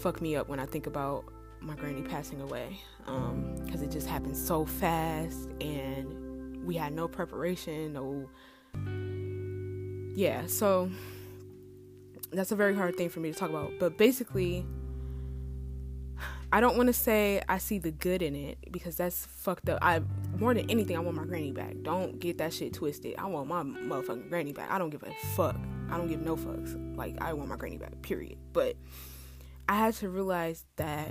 fuck 0.00 0.20
me 0.20 0.36
up 0.36 0.48
when 0.48 0.58
I 0.58 0.66
think 0.66 0.86
about 0.86 1.24
my 1.60 1.74
granny 1.74 2.02
passing 2.02 2.40
away 2.40 2.78
because 3.04 3.80
um, 3.80 3.82
it 3.82 3.90
just 3.90 4.06
happened 4.06 4.36
so 4.36 4.64
fast 4.64 5.50
and 5.60 6.64
we 6.64 6.74
had 6.74 6.92
no 6.92 7.08
preparation, 7.08 7.92
no. 7.92 8.28
Yeah, 10.14 10.46
so 10.46 10.90
that's 12.32 12.52
a 12.52 12.56
very 12.56 12.74
hard 12.74 12.96
thing 12.96 13.08
for 13.08 13.20
me 13.20 13.32
to 13.32 13.38
talk 13.38 13.50
about. 13.50 13.72
But 13.78 13.96
basically, 13.96 14.66
I 16.52 16.60
don't 16.60 16.76
want 16.76 16.88
to 16.88 16.92
say 16.92 17.40
I 17.48 17.58
see 17.58 17.78
the 17.78 17.92
good 17.92 18.22
in 18.22 18.34
it 18.34 18.58
because 18.72 18.96
that's 18.96 19.24
fucked 19.24 19.68
up. 19.68 19.78
I 19.82 20.00
more 20.36 20.52
than 20.52 20.68
anything, 20.68 20.96
I 20.96 21.00
want 21.00 21.16
my 21.16 21.24
granny 21.24 21.52
back. 21.52 21.76
Don't 21.82 22.18
get 22.18 22.38
that 22.38 22.52
shit 22.52 22.72
twisted. 22.72 23.14
I 23.18 23.26
want 23.26 23.48
my 23.48 23.62
motherfucking 23.62 24.28
granny 24.28 24.52
back. 24.52 24.70
I 24.70 24.78
don't 24.78 24.90
give 24.90 25.04
a 25.04 25.12
fuck. 25.36 25.56
I 25.88 25.96
don't 25.96 26.08
give 26.08 26.22
no 26.22 26.36
fucks. 26.36 26.96
Like 26.96 27.20
I 27.20 27.32
want 27.34 27.48
my 27.48 27.56
granny 27.56 27.78
back. 27.78 28.02
Period. 28.02 28.38
But 28.52 28.76
I 29.68 29.76
had 29.76 29.94
to 29.94 30.08
realize 30.08 30.64
that 30.74 31.10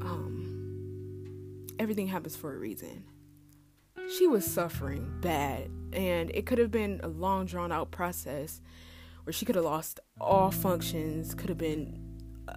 um, 0.00 1.66
everything 1.78 2.08
happens 2.08 2.34
for 2.34 2.52
a 2.52 2.58
reason. 2.58 3.04
She 4.16 4.26
was 4.26 4.44
suffering 4.44 5.18
bad, 5.20 5.70
and 5.92 6.30
it 6.34 6.46
could 6.46 6.58
have 6.58 6.70
been 6.72 6.98
a 7.04 7.08
long, 7.08 7.46
drawn 7.46 7.70
out 7.70 7.90
process 7.92 8.60
where 9.22 9.32
she 9.32 9.44
could 9.44 9.54
have 9.54 9.64
lost 9.64 10.00
all 10.20 10.50
functions, 10.50 11.34
could 11.34 11.50
have 11.50 11.58
been 11.58 12.00
a, 12.48 12.56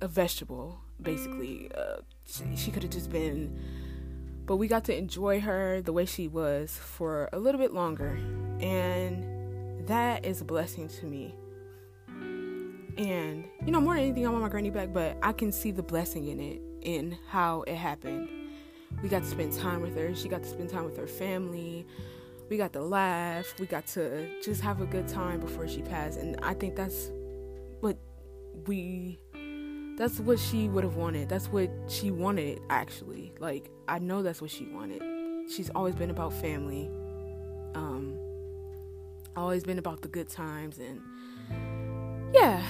a 0.00 0.08
vegetable, 0.08 0.80
basically. 1.02 1.70
Uh, 1.76 2.00
she, 2.24 2.44
she 2.56 2.70
could 2.70 2.82
have 2.82 2.92
just 2.92 3.10
been. 3.10 3.58
But 4.46 4.56
we 4.56 4.66
got 4.66 4.84
to 4.84 4.96
enjoy 4.96 5.40
her 5.40 5.80
the 5.82 5.92
way 5.92 6.04
she 6.04 6.28
was 6.28 6.76
for 6.76 7.28
a 7.32 7.38
little 7.38 7.60
bit 7.60 7.72
longer, 7.72 8.18
and 8.60 9.86
that 9.86 10.24
is 10.24 10.40
a 10.40 10.44
blessing 10.44 10.88
to 10.88 11.06
me 11.06 11.34
and, 12.98 13.44
you 13.64 13.72
know, 13.72 13.80
more 13.80 13.94
than 13.94 14.04
anything, 14.04 14.26
I 14.26 14.30
want 14.30 14.42
my 14.42 14.48
granny 14.48 14.70
back, 14.70 14.92
but 14.92 15.16
I 15.22 15.32
can 15.32 15.50
see 15.50 15.70
the 15.70 15.82
blessing 15.82 16.28
in 16.28 16.40
it, 16.40 16.60
in 16.82 17.16
how 17.28 17.62
it 17.62 17.76
happened. 17.76 18.28
We 19.02 19.08
got 19.08 19.22
to 19.22 19.28
spend 19.28 19.52
time 19.52 19.80
with 19.80 19.96
her. 19.96 20.14
She 20.14 20.28
got 20.28 20.42
to 20.42 20.48
spend 20.48 20.70
time 20.70 20.84
with 20.84 20.96
her 20.98 21.06
family. 21.06 21.86
We 22.50 22.58
got 22.58 22.72
to 22.74 22.82
laugh. 22.82 23.54
We 23.58 23.66
got 23.66 23.86
to 23.88 24.28
just 24.42 24.60
have 24.60 24.80
a 24.82 24.86
good 24.86 25.08
time 25.08 25.40
before 25.40 25.66
she 25.66 25.80
passed. 25.80 26.18
And 26.18 26.38
I 26.42 26.52
think 26.52 26.76
that's 26.76 27.10
what 27.80 27.96
we 28.66 29.18
that's 30.02 30.18
what 30.18 30.36
she 30.36 30.68
would 30.68 30.82
have 30.82 30.96
wanted. 30.96 31.28
That's 31.28 31.46
what 31.46 31.70
she 31.86 32.10
wanted 32.10 32.60
actually. 32.68 33.32
Like 33.38 33.70
I 33.86 34.00
know 34.00 34.20
that's 34.20 34.42
what 34.42 34.50
she 34.50 34.66
wanted. 34.66 35.00
She's 35.48 35.70
always 35.76 35.94
been 35.94 36.10
about 36.10 36.32
family. 36.32 36.90
Um 37.76 38.18
always 39.36 39.62
been 39.62 39.78
about 39.78 40.02
the 40.02 40.08
good 40.08 40.28
times 40.28 40.80
and 40.80 41.00
yeah, 42.34 42.64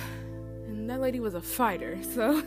and 0.67 0.91
that 0.91 1.01
lady 1.01 1.21
was 1.21 1.33
a 1.33 1.41
fighter, 1.41 1.99
so 2.15 2.43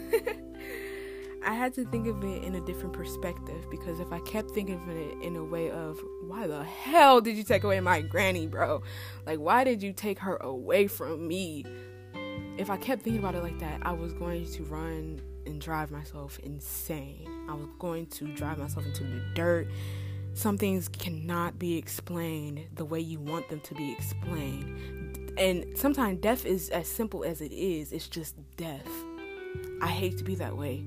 I 1.43 1.53
had 1.55 1.73
to 1.75 1.85
think 1.85 2.05
of 2.05 2.23
it 2.23 2.43
in 2.43 2.53
a 2.53 2.61
different 2.61 2.93
perspective 2.93 3.67
because 3.71 3.99
if 3.99 4.13
I 4.13 4.19
kept 4.19 4.51
thinking 4.51 4.75
of 4.75 4.89
it 4.89 5.17
in 5.23 5.35
a 5.35 5.43
way 5.43 5.71
of 5.71 5.99
why 6.27 6.45
the 6.45 6.63
hell 6.63 7.21
did 7.21 7.37
you 7.37 7.43
take 7.43 7.63
away 7.63 7.79
my 7.79 8.01
granny, 8.01 8.45
bro? 8.45 8.83
Like, 9.25 9.39
why 9.39 9.63
did 9.63 9.81
you 9.81 9.93
take 9.93 10.19
her 10.19 10.35
away 10.37 10.85
from 10.85 11.27
me? 11.27 11.65
If 12.57 12.69
I 12.69 12.77
kept 12.77 13.03
thinking 13.03 13.19
about 13.19 13.35
it 13.35 13.43
like 13.43 13.59
that, 13.59 13.81
I 13.83 13.91
was 13.91 14.13
going 14.13 14.45
to 14.53 14.63
run 14.63 15.21
and 15.45 15.59
drive 15.59 15.91
myself 15.91 16.39
insane. 16.39 17.27
I 17.49 17.53
was 17.53 17.67
going 17.79 18.07
to 18.07 18.33
drive 18.33 18.57
myself 18.57 18.85
into 18.85 19.03
the 19.03 19.21
dirt. 19.33 19.67
Some 20.33 20.57
things 20.57 20.87
cannot 20.87 21.59
be 21.59 21.77
explained 21.77 22.65
the 22.73 22.85
way 22.85 22.99
you 22.99 23.19
want 23.19 23.49
them 23.49 23.59
to 23.61 23.75
be 23.75 23.91
explained. 23.91 25.33
And 25.37 25.77
sometimes 25.77 26.21
death 26.21 26.45
is 26.45 26.69
as 26.69 26.87
simple 26.87 27.23
as 27.23 27.41
it 27.41 27.51
is. 27.51 27.91
It's 27.91 28.07
just 28.07 28.35
death. 28.57 28.89
I 29.81 29.87
hate 29.87 30.17
to 30.17 30.23
be 30.23 30.35
that 30.35 30.55
way 30.55 30.85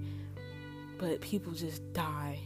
but 0.99 1.21
people 1.21 1.53
just 1.53 1.93
die. 1.93 2.41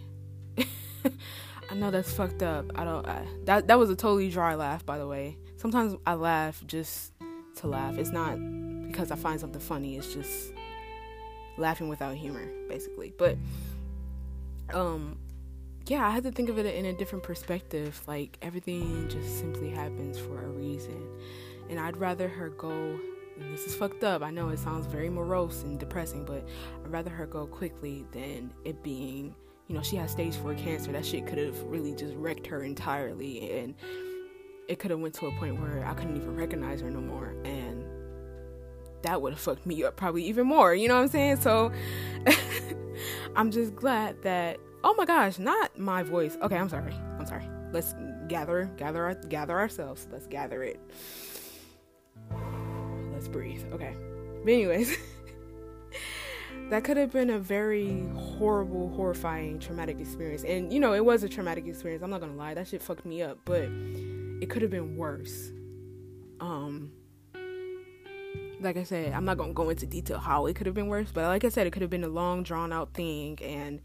I 0.56 1.74
know 1.74 1.90
that's 1.90 2.12
fucked 2.12 2.42
up. 2.42 2.66
I 2.74 2.84
don't 2.84 3.06
I, 3.06 3.26
that 3.44 3.66
that 3.68 3.78
was 3.78 3.90
a 3.90 3.96
totally 3.96 4.30
dry 4.30 4.54
laugh 4.54 4.84
by 4.84 4.98
the 4.98 5.06
way. 5.06 5.38
Sometimes 5.56 5.94
i 6.06 6.14
laugh 6.14 6.62
just 6.66 7.12
to 7.56 7.66
laugh. 7.66 7.96
It's 7.96 8.10
not 8.10 8.36
because 8.92 9.10
i 9.10 9.16
find 9.16 9.40
something 9.40 9.60
funny 9.60 9.96
it's 9.96 10.12
just 10.12 10.52
laughing 11.56 11.88
without 11.88 12.14
humor 12.14 12.48
basically 12.68 13.12
but 13.18 13.36
um 14.72 15.18
yeah 15.86 16.06
i 16.06 16.10
had 16.10 16.22
to 16.22 16.30
think 16.30 16.48
of 16.48 16.58
it 16.58 16.66
in 16.66 16.86
a 16.86 16.92
different 16.92 17.24
perspective 17.24 18.00
like 18.06 18.38
everything 18.42 19.08
just 19.08 19.38
simply 19.38 19.70
happens 19.70 20.18
for 20.18 20.44
a 20.44 20.48
reason 20.48 21.08
and 21.72 21.80
I'd 21.80 21.96
rather 21.96 22.28
her 22.28 22.50
go. 22.50 22.98
this 23.38 23.66
is 23.66 23.74
fucked 23.74 24.04
up. 24.04 24.22
I 24.22 24.30
know 24.30 24.50
it 24.50 24.58
sounds 24.58 24.86
very 24.86 25.08
morose 25.08 25.62
and 25.62 25.78
depressing, 25.78 26.24
but 26.24 26.46
I'd 26.84 26.92
rather 26.92 27.10
her 27.10 27.26
go 27.26 27.46
quickly 27.46 28.04
than 28.12 28.52
it 28.64 28.82
being, 28.82 29.34
you 29.68 29.74
know, 29.74 29.82
she 29.82 29.96
has 29.96 30.10
stage 30.10 30.36
four 30.36 30.54
cancer. 30.54 30.92
That 30.92 31.06
shit 31.06 31.26
could 31.26 31.38
have 31.38 31.60
really 31.62 31.94
just 31.94 32.14
wrecked 32.14 32.46
her 32.48 32.62
entirely, 32.62 33.58
and 33.58 33.74
it 34.68 34.78
could 34.78 34.90
have 34.90 35.00
went 35.00 35.14
to 35.14 35.26
a 35.26 35.32
point 35.32 35.60
where 35.60 35.84
I 35.86 35.94
couldn't 35.94 36.16
even 36.16 36.36
recognize 36.36 36.82
her 36.82 36.90
no 36.90 37.00
more, 37.00 37.34
and 37.44 37.84
that 39.02 39.20
would 39.20 39.32
have 39.32 39.40
fucked 39.40 39.66
me 39.66 39.84
up 39.84 39.96
probably 39.96 40.24
even 40.24 40.46
more. 40.46 40.74
You 40.74 40.88
know 40.88 40.96
what 40.96 41.02
I'm 41.02 41.08
saying? 41.08 41.40
So 41.40 41.72
I'm 43.36 43.50
just 43.50 43.74
glad 43.74 44.22
that. 44.22 44.58
Oh 44.84 44.94
my 44.94 45.04
gosh, 45.04 45.38
not 45.38 45.78
my 45.78 46.02
voice. 46.02 46.36
Okay, 46.42 46.56
I'm 46.56 46.68
sorry. 46.68 46.92
I'm 47.18 47.26
sorry. 47.26 47.48
Let's 47.72 47.94
gather, 48.26 48.70
gather, 48.76 49.14
gather 49.28 49.58
ourselves. 49.58 50.08
Let's 50.10 50.26
gather 50.26 50.64
it 50.64 50.80
let's 53.22 53.28
breathe. 53.28 53.62
Okay. 53.72 53.94
But 54.44 54.52
anyways, 54.52 54.96
that 56.70 56.82
could 56.82 56.96
have 56.96 57.12
been 57.12 57.30
a 57.30 57.38
very 57.38 58.04
horrible, 58.16 58.88
horrifying, 58.88 59.60
traumatic 59.60 60.00
experience. 60.00 60.42
And 60.42 60.72
you 60.72 60.80
know, 60.80 60.92
it 60.92 61.04
was 61.04 61.22
a 61.22 61.28
traumatic 61.28 61.68
experience. 61.68 62.02
I'm 62.02 62.10
not 62.10 62.20
gonna 62.20 62.34
lie, 62.34 62.54
that 62.54 62.66
shit 62.66 62.82
fucked 62.82 63.06
me 63.06 63.22
up. 63.22 63.38
But 63.44 63.68
it 64.40 64.50
could 64.50 64.62
have 64.62 64.72
been 64.72 64.96
worse. 64.96 65.52
Um, 66.40 66.90
like 68.62 68.76
I 68.76 68.84
said, 68.84 69.12
I'm 69.12 69.24
not 69.24 69.38
gonna 69.38 69.52
go 69.52 69.70
into 69.70 69.86
detail 69.86 70.18
how 70.18 70.46
it 70.46 70.56
could 70.56 70.66
have 70.66 70.74
been 70.74 70.88
worse. 70.88 71.10
But 71.12 71.24
like 71.24 71.44
I 71.44 71.48
said, 71.48 71.66
it 71.66 71.72
could 71.72 71.82
have 71.82 71.90
been 71.90 72.04
a 72.04 72.08
long, 72.08 72.42
drawn 72.42 72.72
out 72.72 72.94
thing, 72.94 73.38
and 73.42 73.80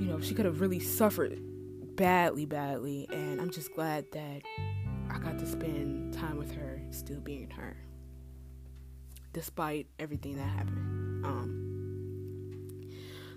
you 0.00 0.06
know, 0.06 0.20
she 0.20 0.34
could 0.34 0.44
have 0.44 0.60
really 0.60 0.80
suffered 0.80 1.38
badly, 1.96 2.44
badly. 2.44 3.08
And 3.12 3.40
I'm 3.40 3.50
just 3.50 3.74
glad 3.74 4.10
that 4.12 4.42
I 5.10 5.18
got 5.18 5.38
to 5.38 5.46
spend 5.46 6.14
time 6.14 6.36
with 6.36 6.52
her, 6.52 6.80
still 6.90 7.20
being 7.20 7.50
her, 7.50 7.76
despite 9.32 9.86
everything 9.98 10.36
that 10.36 10.48
happened. 10.48 11.24
Um, 11.24 11.74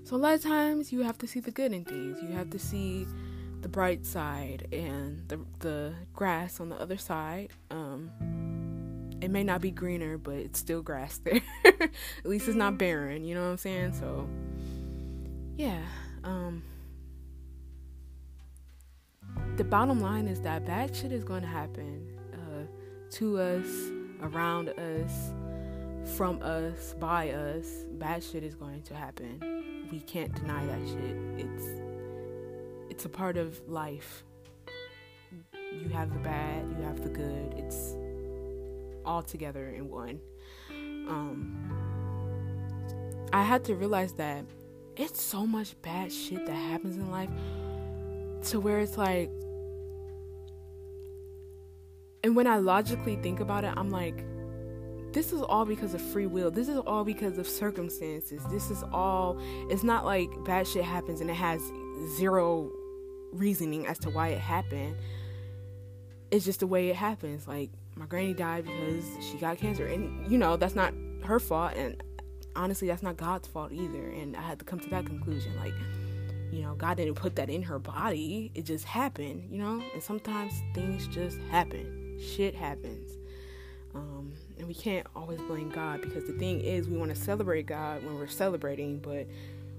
so 0.03 0.15
a 0.15 0.17
lot 0.17 0.33
of 0.33 0.41
times 0.41 0.91
you 0.91 1.01
have 1.01 1.17
to 1.19 1.27
see 1.27 1.39
the 1.39 1.51
good 1.51 1.73
in 1.73 1.83
things. 1.83 2.21
You 2.21 2.29
have 2.29 2.49
to 2.51 2.59
see 2.59 3.05
the 3.61 3.67
bright 3.67 4.05
side 4.05 4.67
and 4.71 5.27
the 5.27 5.39
the 5.59 5.93
grass 6.13 6.59
on 6.59 6.69
the 6.69 6.79
other 6.79 6.97
side. 6.97 7.49
Um, 7.71 8.11
it 9.21 9.31
may 9.31 9.43
not 9.43 9.61
be 9.61 9.71
greener, 9.71 10.17
but 10.17 10.35
it's 10.35 10.59
still 10.59 10.81
grass 10.81 11.17
there. 11.23 11.41
At 11.65 12.25
least 12.25 12.47
it's 12.47 12.57
not 12.57 12.77
barren. 12.77 13.23
You 13.23 13.35
know 13.35 13.43
what 13.43 13.51
I'm 13.51 13.57
saying? 13.57 13.93
So, 13.93 14.27
yeah. 15.57 15.81
Um, 16.23 16.63
the 19.55 19.63
bottom 19.63 20.01
line 20.01 20.27
is 20.27 20.41
that 20.41 20.65
bad 20.65 20.95
shit 20.95 21.11
is 21.11 21.23
going 21.23 21.41
to 21.41 21.47
happen 21.47 22.07
uh, 22.33 22.65
to 23.11 23.39
us, 23.39 23.67
around 24.21 24.69
us, 24.69 25.31
from 26.15 26.41
us, 26.41 26.93
by 26.99 27.31
us. 27.31 27.65
Bad 27.93 28.23
shit 28.23 28.43
is 28.43 28.55
going 28.55 28.83
to 28.83 28.95
happen. 28.95 29.87
We 29.91 29.99
can't 30.01 30.33
deny 30.35 30.65
that 30.65 30.87
shit. 30.87 31.45
It's 31.45 31.63
it's 32.89 33.05
a 33.05 33.09
part 33.09 33.37
of 33.37 33.59
life. 33.67 34.23
You 35.53 35.89
have 35.89 36.13
the 36.13 36.19
bad, 36.19 36.65
you 36.77 36.83
have 36.83 37.03
the 37.03 37.09
good. 37.09 37.53
It's 37.57 37.95
all 39.07 39.23
together 39.23 39.69
in 39.69 39.89
one. 39.89 40.19
Um, 40.69 41.71
I 43.33 43.43
had 43.43 43.63
to 43.65 43.75
realize 43.75 44.13
that 44.13 44.45
it's 44.95 45.21
so 45.21 45.47
much 45.47 45.79
bad 45.81 46.11
shit 46.11 46.45
that 46.45 46.53
happens 46.53 46.97
in 46.97 47.09
life 47.09 47.29
to 48.49 48.59
where 48.59 48.79
it's 48.79 48.97
like 48.97 49.31
and 52.23 52.35
when 52.35 52.45
I 52.45 52.57
logically 52.57 53.15
think 53.15 53.39
about 53.39 53.63
it, 53.63 53.73
I'm 53.77 53.89
like, 53.89 54.25
this 55.13 55.31
is 55.31 55.41
all 55.41 55.65
because 55.65 55.93
of 55.93 56.01
free 56.01 56.25
will. 56.25 56.51
This 56.51 56.67
is 56.67 56.77
all 56.77 57.03
because 57.03 57.37
of 57.37 57.47
circumstances. 57.47 58.41
This 58.51 58.69
is 58.69 58.83
all, 58.91 59.39
it's 59.69 59.83
not 59.83 60.03
like 60.03 60.29
bad 60.43 60.67
shit 60.67 60.83
happens 60.83 61.21
and 61.21 61.29
it 61.29 61.35
has 61.35 61.61
zero 62.17 62.69
reasoning 63.31 63.87
as 63.87 63.97
to 63.99 64.09
why 64.09 64.29
it 64.29 64.39
happened. 64.39 64.95
It's 66.29 66.43
just 66.43 66.59
the 66.59 66.67
way 66.67 66.89
it 66.89 66.95
happens. 66.95 67.47
Like, 67.47 67.69
my 67.97 68.05
granny 68.05 68.33
died 68.33 68.65
because 68.65 69.05
she 69.25 69.37
got 69.37 69.57
cancer. 69.57 69.87
And, 69.87 70.29
you 70.31 70.37
know, 70.37 70.55
that's 70.57 70.75
not 70.75 70.93
her 71.23 71.39
fault. 71.39 71.73
And 71.75 72.01
honestly, 72.55 72.87
that's 72.87 73.03
not 73.03 73.17
God's 73.17 73.47
fault 73.47 73.71
either. 73.71 74.09
And 74.09 74.35
I 74.35 74.41
had 74.41 74.59
to 74.59 74.65
come 74.65 74.79
to 74.79 74.89
that 74.89 75.05
conclusion. 75.05 75.55
Like, 75.57 75.73
you 76.51 76.61
know, 76.61 76.75
God 76.75 76.97
didn't 76.97 77.15
put 77.15 77.35
that 77.35 77.49
in 77.49 77.63
her 77.63 77.79
body. 77.79 78.51
It 78.55 78.65
just 78.65 78.85
happened, 78.85 79.47
you 79.51 79.57
know? 79.57 79.81
And 79.93 80.01
sometimes 80.01 80.53
things 80.73 81.07
just 81.07 81.39
happen. 81.49 82.19
Shit 82.19 82.55
happens. 82.55 83.17
Um, 83.95 84.33
and 84.57 84.67
we 84.67 84.73
can't 84.73 85.07
always 85.15 85.41
blame 85.41 85.69
God 85.69 86.01
because 86.01 86.25
the 86.25 86.33
thing 86.33 86.61
is, 86.61 86.87
we 86.87 86.97
want 86.97 87.13
to 87.13 87.19
celebrate 87.19 87.65
God 87.65 88.03
when 88.03 88.15
we're 88.15 88.27
celebrating, 88.27 88.99
but 88.99 89.27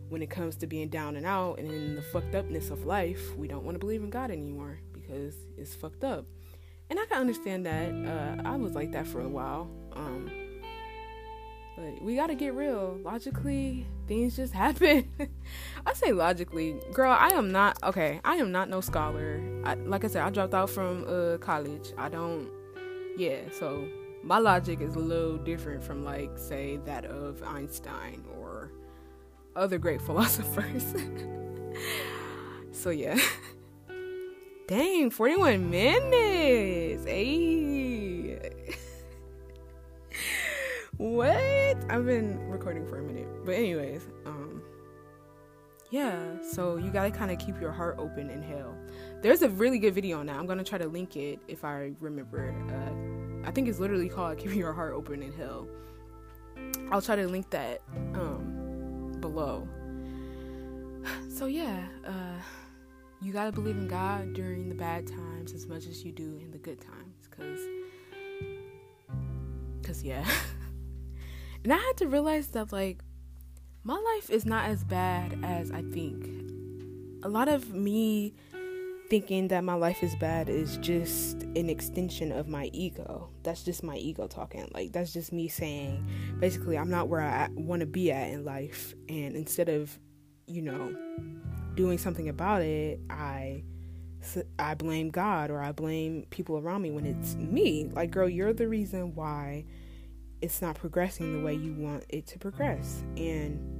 when 0.08 0.22
it 0.22 0.30
comes 0.30 0.56
to 0.56 0.66
being 0.66 0.88
down 0.88 1.16
and 1.16 1.26
out 1.26 1.58
and 1.58 1.70
in 1.70 1.94
the 1.94 2.02
fucked 2.02 2.34
upness 2.34 2.70
of 2.70 2.84
life, 2.84 3.36
we 3.36 3.46
don't 3.46 3.64
want 3.64 3.74
to 3.74 3.78
believe 3.78 4.02
in 4.02 4.10
God 4.10 4.30
anymore 4.30 4.80
because 4.92 5.34
it's 5.56 5.74
fucked 5.74 6.02
up. 6.02 6.26
And 6.90 6.98
I 6.98 7.04
can 7.06 7.18
understand 7.18 7.66
that. 7.66 7.90
Uh, 7.90 8.48
I 8.48 8.56
was 8.56 8.72
like 8.72 8.92
that 8.92 9.06
for 9.06 9.20
a 9.20 9.28
while. 9.28 9.70
Um, 9.94 10.30
but 11.76 12.02
we 12.02 12.16
gotta 12.16 12.34
get 12.34 12.54
real. 12.54 12.98
Logically, 13.02 13.86
things 14.06 14.36
just 14.36 14.52
happen. 14.64 15.08
I 15.86 15.92
say 15.92 16.12
logically, 16.12 16.76
girl. 16.92 17.12
I 17.12 17.28
am 17.28 17.52
not 17.52 17.78
okay. 17.82 18.20
I 18.24 18.36
am 18.36 18.50
not 18.50 18.68
no 18.68 18.80
scholar. 18.80 19.40
I, 19.64 19.74
like 19.74 20.04
I 20.04 20.08
said, 20.08 20.22
I 20.22 20.30
dropped 20.30 20.54
out 20.54 20.70
from 20.70 21.04
uh, 21.06 21.38
college. 21.38 21.92
I 21.96 22.08
don't. 22.08 22.50
Yeah, 23.16 23.40
so 23.52 23.86
my 24.22 24.38
logic 24.38 24.80
is 24.80 24.94
a 24.94 24.98
little 24.98 25.38
different 25.38 25.82
from 25.82 26.04
like 26.04 26.30
say 26.36 26.78
that 26.84 27.04
of 27.04 27.42
Einstein 27.42 28.24
or 28.38 28.72
other 29.54 29.78
great 29.78 30.00
philosophers. 30.08 30.84
so 32.72 32.90
yeah. 32.90 33.18
Dang, 34.68 35.08
41 35.08 35.70
minutes. 35.70 37.06
Hey. 37.06 38.38
what? 40.98 41.38
I've 41.88 42.04
been 42.04 42.38
recording 42.50 42.86
for 42.86 42.98
a 42.98 43.02
minute. 43.02 43.28
But 43.46 43.54
anyways, 43.54 44.06
um 44.26 44.62
yeah, 45.90 46.18
so 46.52 46.76
you 46.76 46.90
got 46.90 47.04
to 47.04 47.10
kind 47.10 47.30
of 47.30 47.38
keep 47.38 47.58
your 47.58 47.72
heart 47.72 47.96
open 47.98 48.28
in 48.28 48.42
hell. 48.42 48.76
There's 49.22 49.40
a 49.40 49.48
really 49.48 49.78
good 49.78 49.94
video 49.94 50.20
on 50.20 50.26
that. 50.26 50.36
I'm 50.36 50.44
going 50.44 50.58
to 50.58 50.64
try 50.64 50.76
to 50.76 50.86
link 50.86 51.16
it 51.16 51.40
if 51.48 51.64
I 51.64 51.92
remember. 51.98 52.54
Uh, 52.68 53.48
I 53.48 53.50
think 53.50 53.68
it's 53.68 53.78
literally 53.78 54.10
called 54.10 54.36
Keep 54.36 54.54
Your 54.54 54.74
Heart 54.74 54.92
Open 54.92 55.22
in 55.22 55.32
Hell. 55.32 55.66
I'll 56.90 57.00
try 57.00 57.16
to 57.16 57.26
link 57.26 57.48
that 57.50 57.80
um 58.12 59.16
below. 59.22 59.66
So 61.30 61.46
yeah, 61.46 61.86
uh 62.04 62.42
you 63.20 63.32
got 63.32 63.46
to 63.46 63.52
believe 63.52 63.76
in 63.76 63.88
God 63.88 64.32
during 64.34 64.68
the 64.68 64.74
bad 64.74 65.06
times 65.06 65.52
as 65.52 65.66
much 65.66 65.86
as 65.86 66.04
you 66.04 66.12
do 66.12 66.38
in 66.40 66.50
the 66.50 66.58
good 66.58 66.80
times 66.80 67.28
cuz 67.30 67.60
cuz 69.82 70.04
yeah. 70.04 70.24
and 71.64 71.72
I 71.72 71.78
had 71.78 71.96
to 71.98 72.08
realize 72.08 72.48
that 72.48 72.72
like 72.72 73.02
my 73.84 73.94
life 74.14 74.30
is 74.30 74.44
not 74.44 74.66
as 74.66 74.84
bad 74.84 75.38
as 75.42 75.70
I 75.70 75.82
think. 75.82 76.28
A 77.22 77.28
lot 77.28 77.48
of 77.48 77.72
me 77.72 78.34
thinking 79.08 79.48
that 79.48 79.64
my 79.64 79.74
life 79.74 80.02
is 80.02 80.14
bad 80.16 80.48
is 80.48 80.76
just 80.78 81.42
an 81.42 81.70
extension 81.70 82.30
of 82.30 82.48
my 82.48 82.70
ego. 82.72 83.30
That's 83.42 83.62
just 83.62 83.82
my 83.82 83.96
ego 83.96 84.26
talking. 84.26 84.70
Like 84.74 84.92
that's 84.92 85.12
just 85.12 85.32
me 85.32 85.48
saying 85.48 86.06
basically 86.38 86.76
I'm 86.76 86.90
not 86.90 87.08
where 87.08 87.22
I 87.22 87.48
want 87.54 87.80
to 87.80 87.86
be 87.86 88.12
at 88.12 88.30
in 88.30 88.44
life 88.44 88.94
and 89.08 89.34
instead 89.34 89.68
of, 89.68 89.98
you 90.46 90.62
know, 90.62 90.94
doing 91.78 91.96
something 91.96 92.28
about 92.28 92.60
it, 92.60 93.00
I 93.08 93.62
I 94.58 94.74
blame 94.74 95.10
God 95.10 95.48
or 95.48 95.62
I 95.62 95.70
blame 95.70 96.26
people 96.28 96.58
around 96.58 96.82
me 96.82 96.90
when 96.90 97.06
it's 97.06 97.36
me. 97.36 97.88
Like 97.94 98.10
girl, 98.10 98.28
you're 98.28 98.52
the 98.52 98.66
reason 98.66 99.14
why 99.14 99.64
it's 100.42 100.60
not 100.60 100.74
progressing 100.74 101.38
the 101.38 101.44
way 101.44 101.54
you 101.54 101.72
want 101.74 102.04
it 102.08 102.26
to 102.26 102.38
progress. 102.38 103.04
And 103.16 103.76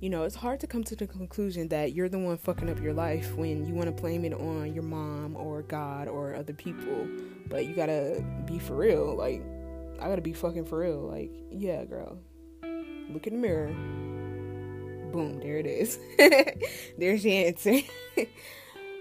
you 0.00 0.10
know, 0.10 0.24
it's 0.24 0.34
hard 0.34 0.58
to 0.60 0.66
come 0.66 0.82
to 0.84 0.96
the 0.96 1.06
conclusion 1.06 1.68
that 1.68 1.92
you're 1.92 2.08
the 2.08 2.18
one 2.18 2.36
fucking 2.36 2.68
up 2.68 2.80
your 2.80 2.94
life 2.94 3.36
when 3.36 3.64
you 3.64 3.74
want 3.74 3.86
to 3.86 4.02
blame 4.02 4.24
it 4.24 4.32
on 4.32 4.74
your 4.74 4.84
mom 4.84 5.36
or 5.36 5.62
God 5.62 6.08
or 6.08 6.34
other 6.34 6.52
people. 6.52 7.06
But 7.48 7.66
you 7.66 7.76
gotta 7.76 8.24
be 8.44 8.58
for 8.58 8.74
real. 8.74 9.16
Like, 9.16 9.42
I 10.00 10.08
gotta 10.08 10.22
be 10.22 10.32
fucking 10.32 10.66
for 10.66 10.78
real. 10.78 11.00
Like, 11.00 11.30
yeah, 11.50 11.84
girl. 11.84 12.18
Look 13.10 13.26
in 13.26 13.34
the 13.34 13.40
mirror 13.40 13.74
boom, 15.12 15.40
there 15.40 15.58
it 15.58 15.66
is. 15.66 15.98
There's 16.98 17.22
the 17.22 17.46
answer. 17.46 17.80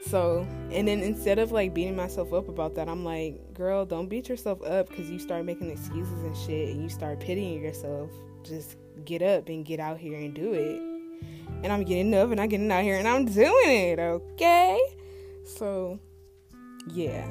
so, 0.05 0.47
and 0.71 0.87
then 0.87 1.01
instead 1.01 1.39
of 1.39 1.51
like 1.51 1.73
beating 1.73 1.95
myself 1.95 2.33
up 2.33 2.47
about 2.49 2.75
that, 2.75 2.89
I'm 2.89 3.03
like, 3.03 3.53
girl, 3.53 3.85
don't 3.85 4.07
beat 4.07 4.29
yourself 4.29 4.61
up 4.63 4.89
because 4.89 5.09
you 5.09 5.19
start 5.19 5.45
making 5.45 5.69
excuses 5.69 6.23
and 6.23 6.35
shit 6.37 6.69
and 6.69 6.81
you 6.81 6.89
start 6.89 7.19
pitying 7.19 7.61
yourself. 7.61 8.09
Just 8.43 8.77
get 9.05 9.21
up 9.21 9.49
and 9.49 9.65
get 9.65 9.79
out 9.79 9.97
here 9.97 10.17
and 10.17 10.33
do 10.33 10.53
it. 10.53 10.81
And 11.63 11.71
I'm 11.71 11.83
getting 11.83 12.13
up 12.13 12.31
and 12.31 12.39
I'm 12.39 12.49
getting 12.49 12.71
out 12.71 12.83
here 12.83 12.97
and 12.97 13.07
I'm 13.07 13.25
doing 13.25 13.69
it, 13.69 13.99
okay? 13.99 14.79
So, 15.43 15.99
yeah. 16.93 17.27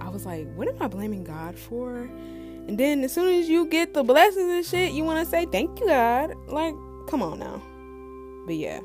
I 0.00 0.08
was 0.08 0.24
like, 0.24 0.52
what 0.54 0.68
am 0.68 0.80
I 0.80 0.88
blaming 0.88 1.24
God 1.24 1.58
for? 1.58 2.08
And 2.68 2.78
then 2.78 3.04
as 3.04 3.12
soon 3.12 3.32
as 3.40 3.48
you 3.48 3.66
get 3.66 3.94
the 3.94 4.02
blessings 4.02 4.50
and 4.50 4.64
shit, 4.64 4.92
you 4.92 5.04
want 5.04 5.24
to 5.24 5.30
say, 5.30 5.46
thank 5.46 5.80
you, 5.80 5.86
God. 5.86 6.34
Like, 6.48 6.74
come 7.08 7.22
on 7.22 7.38
now. 7.38 7.62
But 8.46 8.56
yeah. 8.56 8.80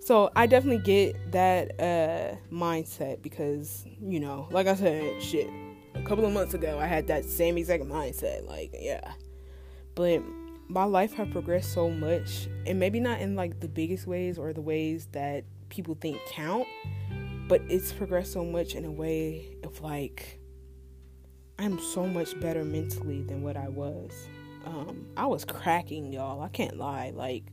So 0.00 0.30
I 0.34 0.46
definitely 0.46 0.82
get 0.82 1.32
that 1.32 1.78
uh, 1.78 2.36
mindset 2.52 3.22
because, 3.22 3.84
you 4.00 4.18
know, 4.18 4.48
like 4.50 4.66
I 4.66 4.74
said, 4.74 5.22
shit, 5.22 5.48
a 5.94 6.02
couple 6.02 6.24
of 6.24 6.32
months 6.32 6.54
ago 6.54 6.78
I 6.78 6.86
had 6.86 7.06
that 7.08 7.24
same 7.24 7.58
exact 7.58 7.84
mindset. 7.84 8.46
Like, 8.46 8.74
yeah. 8.78 9.12
But 9.94 10.22
my 10.68 10.84
life 10.84 11.12
has 11.14 11.28
progressed 11.28 11.72
so 11.72 11.90
much, 11.90 12.48
and 12.66 12.78
maybe 12.78 13.00
not 13.00 13.20
in 13.20 13.34
like 13.36 13.60
the 13.60 13.68
biggest 13.68 14.06
ways 14.06 14.38
or 14.38 14.52
the 14.52 14.62
ways 14.62 15.08
that 15.12 15.44
people 15.68 15.96
think 16.00 16.18
count, 16.28 16.66
but 17.48 17.60
it's 17.68 17.92
progressed 17.92 18.32
so 18.32 18.44
much 18.44 18.74
in 18.74 18.84
a 18.84 18.90
way 18.90 19.56
of 19.64 19.80
like 19.82 20.40
I'm 21.58 21.78
so 21.78 22.06
much 22.06 22.38
better 22.40 22.64
mentally 22.64 23.22
than 23.22 23.42
what 23.42 23.56
I 23.56 23.68
was. 23.68 24.28
Um, 24.64 25.06
I 25.16 25.26
was 25.26 25.44
cracking, 25.44 26.12
y'all. 26.12 26.40
I 26.40 26.48
can't 26.48 26.78
lie. 26.78 27.12
Like 27.14 27.44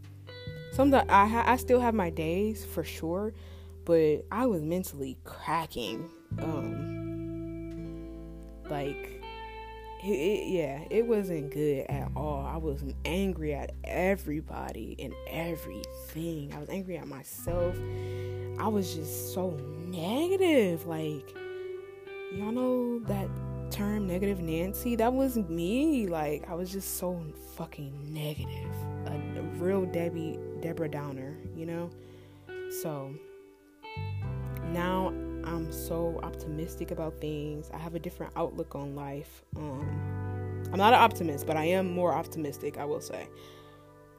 sometimes 0.78 1.10
I 1.10 1.26
ha- 1.26 1.44
I 1.48 1.58
still 1.58 1.80
have 1.80 1.96
my 1.96 2.12
days 2.12 2.64
for 2.64 2.84
sure, 2.84 3.34
but 3.84 4.24
I 4.32 4.46
was 4.46 4.62
mentally 4.62 5.18
cracking. 5.24 6.08
Um, 6.40 8.14
like 8.70 9.24
it, 10.04 10.12
it, 10.12 10.48
yeah, 10.50 10.84
it 10.92 11.08
wasn't 11.08 11.52
good 11.52 11.88
at 11.90 12.12
all. 12.16 12.46
I 12.46 12.58
was 12.58 12.84
angry 13.06 13.56
at 13.56 13.72
everybody 13.84 14.96
and 15.00 15.14
everything. 15.28 16.54
I 16.54 16.60
was 16.60 16.70
angry 16.70 16.98
at 16.98 17.08
myself. 17.08 17.76
I 18.60 18.68
was 18.68 18.94
just 18.94 19.34
so 19.34 19.58
negative. 19.88 20.86
Like 20.86 21.34
y'all 22.36 22.52
know 22.52 23.00
that 23.00 23.28
term 23.72 24.08
negative 24.08 24.40
Nancy? 24.42 24.96
That 24.96 25.14
was 25.14 25.38
me. 25.38 26.08
Like 26.08 26.48
I 26.50 26.54
was 26.54 26.72
just 26.72 26.98
so 26.98 27.20
fucking 27.56 28.14
negative. 28.14 28.76
A, 29.08 29.40
a 29.40 29.42
real 29.58 29.86
Debbie 29.86 30.38
Deborah 30.68 30.90
Downer, 30.90 31.34
you 31.56 31.66
know? 31.66 31.90
So 32.82 33.16
now 34.74 35.14
I'm 35.46 35.72
so 35.72 36.20
optimistic 36.24 36.92
about 36.92 37.22
things. 37.22 37.72
I 37.74 37.78
have 37.78 37.96
a 37.96 38.00
different 38.00 38.34
outlook 38.36 38.76
on 38.76 38.94
life. 38.94 39.46
Um, 39.56 40.60
I'm 40.70 40.78
not 40.78 40.92
an 40.92 41.00
optimist, 41.00 41.48
but 41.48 41.56
I 41.56 41.64
am 41.64 41.90
more 41.94 42.14
optimistic, 42.14 42.78
I 42.78 42.84
will 42.84 43.00
say. 43.00 43.30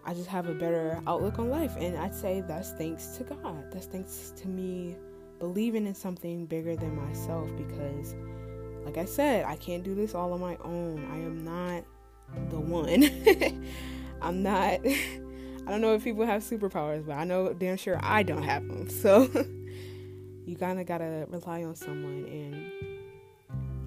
I 0.06 0.14
just 0.14 0.28
have 0.28 0.48
a 0.48 0.54
better 0.54 1.02
outlook 1.06 1.38
on 1.38 1.50
life, 1.50 1.76
and 1.78 1.98
I'd 1.98 2.14
say 2.14 2.40
that's 2.40 2.70
thanks 2.72 3.08
to 3.18 3.24
God. 3.24 3.70
That's 3.70 3.84
thanks 3.84 4.32
to 4.38 4.48
me 4.48 4.96
believing 5.38 5.86
in 5.86 5.94
something 5.94 6.46
bigger 6.46 6.76
than 6.76 6.96
myself 6.96 7.54
because, 7.58 8.14
like 8.86 8.96
I 8.96 9.04
said, 9.04 9.44
I 9.44 9.56
can't 9.56 9.84
do 9.84 9.94
this 9.94 10.14
all 10.14 10.32
on 10.32 10.40
my 10.40 10.56
own. 10.64 11.06
I 11.12 11.16
am 11.16 11.44
not 11.44 11.84
the 12.48 12.58
one. 12.58 13.04
I'm 14.22 14.42
not 14.42 14.80
I 15.68 15.70
don't 15.70 15.82
know 15.82 15.92
if 15.92 16.02
people 16.02 16.24
have 16.24 16.42
superpowers, 16.42 17.04
but 17.04 17.12
I 17.12 17.24
know 17.24 17.52
damn 17.52 17.76
sure 17.76 18.00
I 18.02 18.22
don't 18.22 18.42
have 18.42 18.66
them. 18.66 18.88
So 19.02 19.28
you 20.46 20.56
kind 20.56 20.80
of 20.80 20.86
gotta 20.86 21.26
rely 21.28 21.62
on 21.62 21.74
someone. 21.74 22.24
And 22.24 22.72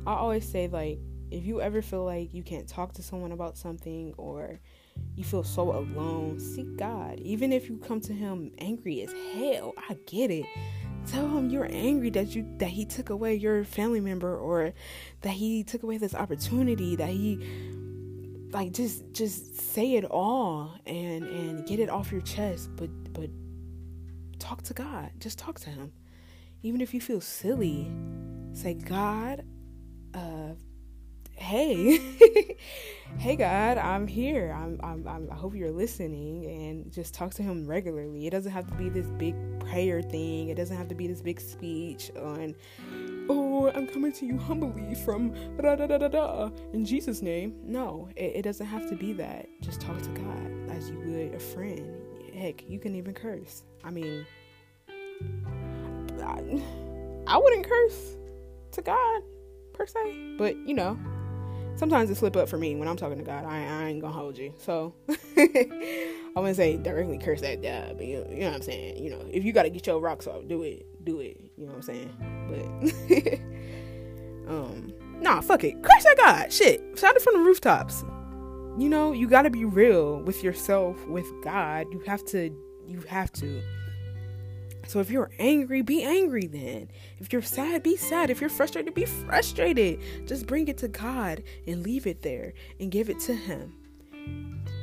I 0.05 0.13
always 0.13 0.47
say, 0.47 0.67
like, 0.67 0.99
if 1.31 1.43
you 1.43 1.59
ever 1.59 1.81
feel 1.81 2.05
like 2.05 2.35
you 2.35 2.43
can't 2.43 2.67
talk 2.67 2.93
to 2.93 3.01
someone 3.01 3.31
about 3.31 3.57
something 3.57 4.13
or 4.17 4.59
you 5.15 5.23
feel 5.23 5.43
so 5.43 5.71
alone, 5.71 6.39
seek 6.39 6.77
God. 6.77 7.19
Even 7.19 7.51
if 7.51 7.67
you 7.67 7.77
come 7.77 7.99
to 8.01 8.13
him 8.13 8.51
angry 8.59 9.01
as 9.01 9.11
hell, 9.33 9.73
I 9.89 9.97
get 10.05 10.29
it. 10.29 10.45
Tell 11.07 11.27
him 11.27 11.49
you're 11.49 11.67
angry 11.71 12.11
that 12.11 12.35
you 12.35 12.45
that 12.59 12.69
he 12.69 12.85
took 12.85 13.09
away 13.09 13.33
your 13.33 13.63
family 13.63 14.01
member 14.01 14.37
or 14.37 14.71
that 15.21 15.33
he 15.33 15.63
took 15.63 15.81
away 15.81 15.97
this 15.97 16.13
opportunity, 16.13 16.95
that 16.95 17.09
he 17.09 17.39
like 18.51 18.73
just 18.73 19.13
just 19.13 19.59
say 19.59 19.95
it 19.95 20.05
all 20.05 20.73
and 20.85 21.23
and 21.23 21.65
get 21.65 21.79
it 21.79 21.89
off 21.89 22.11
your 22.11 22.21
chest, 22.21 22.69
but 22.75 22.89
but 23.13 23.29
talk 24.39 24.61
to 24.63 24.73
God. 24.73 25.11
Just 25.19 25.39
talk 25.39 25.59
to 25.61 25.69
him. 25.69 25.91
Even 26.63 26.81
if 26.81 26.93
you 26.93 27.01
feel 27.01 27.21
silly, 27.21 27.89
say, 28.53 28.73
God, 28.73 29.43
uh, 30.13 30.53
hey, 31.41 31.97
hey, 33.17 33.35
God, 33.35 33.77
I'm 33.77 34.07
here. 34.07 34.55
I'm, 34.55 34.79
I'm, 34.83 35.07
I'm, 35.07 35.29
i 35.31 35.35
hope 35.35 35.55
you're 35.55 35.71
listening 35.71 36.45
and 36.45 36.91
just 36.91 37.13
talk 37.13 37.33
to 37.35 37.43
Him 37.43 37.65
regularly. 37.65 38.27
It 38.27 38.29
doesn't 38.29 38.51
have 38.51 38.67
to 38.67 38.75
be 38.75 38.89
this 38.89 39.07
big 39.07 39.35
prayer 39.59 40.01
thing, 40.01 40.49
it 40.49 40.55
doesn't 40.55 40.77
have 40.77 40.87
to 40.89 40.95
be 40.95 41.07
this 41.07 41.21
big 41.21 41.41
speech 41.41 42.11
on, 42.15 42.55
oh, 43.29 43.71
I'm 43.73 43.87
coming 43.87 44.11
to 44.13 44.25
you 44.25 44.37
humbly 44.37 44.95
from 44.95 45.33
da 45.57 45.75
da 45.75 45.87
da 45.87 45.97
da 45.97 46.07
da 46.07 46.49
in 46.73 46.85
Jesus' 46.85 47.21
name. 47.21 47.55
No, 47.63 48.07
it, 48.15 48.37
it 48.37 48.41
doesn't 48.43 48.67
have 48.67 48.87
to 48.89 48.95
be 48.95 49.13
that. 49.13 49.47
Just 49.61 49.81
talk 49.81 49.99
to 50.01 50.09
God 50.09 50.69
as 50.69 50.89
you 50.89 50.99
would 50.99 51.33
a 51.33 51.39
friend. 51.39 51.97
Heck, 52.33 52.69
you 52.69 52.79
can 52.79 52.95
even 52.95 53.13
curse. 53.13 53.63
I 53.83 53.89
mean, 53.89 54.25
I, 56.23 56.63
I 57.27 57.37
wouldn't 57.37 57.67
curse 57.67 58.15
to 58.73 58.81
God 58.81 59.23
per 59.73 59.85
se, 59.87 60.35
but 60.37 60.55
you 60.67 60.73
know, 60.73 60.97
sometimes 61.81 62.11
it 62.11 62.15
slip 62.15 62.37
up 62.37 62.47
for 62.47 62.59
me 62.59 62.75
when 62.75 62.87
I'm 62.87 62.95
talking 62.95 63.17
to 63.17 63.23
God. 63.23 63.43
I, 63.43 63.65
I 63.65 63.87
ain't 63.87 64.01
gonna 64.01 64.13
hold 64.13 64.37
you. 64.37 64.53
So 64.59 64.93
I 65.09 66.31
wouldn't 66.35 66.55
say 66.55 66.77
directly 66.77 67.17
curse 67.17 67.41
that 67.41 67.63
God, 67.63 67.97
but 67.97 68.05
you, 68.05 68.23
you 68.29 68.41
know 68.41 68.49
what 68.49 68.57
I'm 68.57 68.61
saying. 68.61 69.03
You 69.03 69.09
know, 69.09 69.25
if 69.31 69.43
you 69.43 69.51
got 69.51 69.63
to 69.63 69.71
get 69.71 69.87
your 69.87 69.99
rocks 69.99 70.27
off, 70.27 70.47
do 70.47 70.61
it, 70.61 70.85
do 71.03 71.21
it. 71.21 71.37
You 71.57 71.65
know 71.65 71.73
what 71.73 71.77
I'm 71.77 71.81
saying. 71.81 73.41
But 74.45 74.47
um, 74.53 74.93
nah, 75.21 75.41
fuck 75.41 75.63
it, 75.63 75.81
curse 75.81 76.03
that 76.03 76.17
God. 76.17 76.53
Shit, 76.53 76.83
shout 76.99 77.15
it 77.15 77.23
from 77.23 77.33
the 77.33 77.39
rooftops. 77.39 78.03
You 78.77 78.87
know, 78.87 79.11
you 79.11 79.27
got 79.27 79.41
to 79.41 79.49
be 79.49 79.65
real 79.65 80.21
with 80.21 80.43
yourself, 80.43 81.03
with 81.07 81.25
God. 81.43 81.87
You 81.91 81.99
have 82.05 82.23
to. 82.25 82.55
You 82.85 83.01
have 83.09 83.31
to. 83.33 83.63
So 84.91 84.99
if 84.99 85.09
you're 85.09 85.31
angry, 85.39 85.81
be 85.81 86.03
angry 86.03 86.47
then. 86.47 86.89
If 87.17 87.31
you're 87.31 87.41
sad, 87.41 87.81
be 87.81 87.95
sad. 87.95 88.29
If 88.29 88.41
you're 88.41 88.49
frustrated, 88.49 88.93
be 88.93 89.05
frustrated. 89.05 90.01
Just 90.27 90.47
bring 90.47 90.67
it 90.67 90.77
to 90.79 90.89
God 90.89 91.43
and 91.65 91.81
leave 91.81 92.05
it 92.05 92.23
there 92.23 92.51
and 92.77 92.91
give 92.91 93.09
it 93.09 93.17
to 93.21 93.33
Him. 93.33 93.73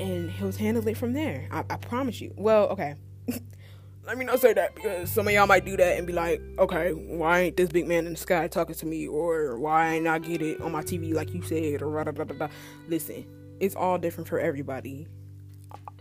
And 0.00 0.30
He'll 0.30 0.50
handle 0.52 0.88
it 0.88 0.96
from 0.96 1.12
there. 1.12 1.46
I, 1.50 1.62
I 1.68 1.76
promise 1.76 2.22
you. 2.22 2.32
Well, 2.38 2.68
okay. 2.68 2.94
Let 4.06 4.16
me 4.16 4.24
not 4.24 4.40
say 4.40 4.54
that 4.54 4.74
because 4.74 5.10
some 5.10 5.28
of 5.28 5.34
y'all 5.34 5.46
might 5.46 5.66
do 5.66 5.76
that 5.76 5.98
and 5.98 6.06
be 6.06 6.14
like, 6.14 6.40
okay, 6.58 6.92
why 6.92 7.40
ain't 7.40 7.58
this 7.58 7.68
big 7.68 7.86
man 7.86 8.06
in 8.06 8.12
the 8.14 8.18
sky 8.18 8.48
talking 8.48 8.76
to 8.76 8.86
me? 8.86 9.06
Or 9.06 9.58
why 9.58 9.96
ain't 9.96 10.06
I 10.06 10.18
get 10.20 10.40
it 10.40 10.62
on 10.62 10.72
my 10.72 10.82
TV 10.82 11.12
like 11.12 11.34
you 11.34 11.42
said? 11.42 11.82
Or 11.82 12.02
da 12.02 12.12
da 12.12 12.24
da 12.24 12.34
da. 12.34 12.48
Listen, 12.88 13.26
it's 13.60 13.74
all 13.74 13.98
different 13.98 14.26
for 14.26 14.40
everybody 14.40 15.06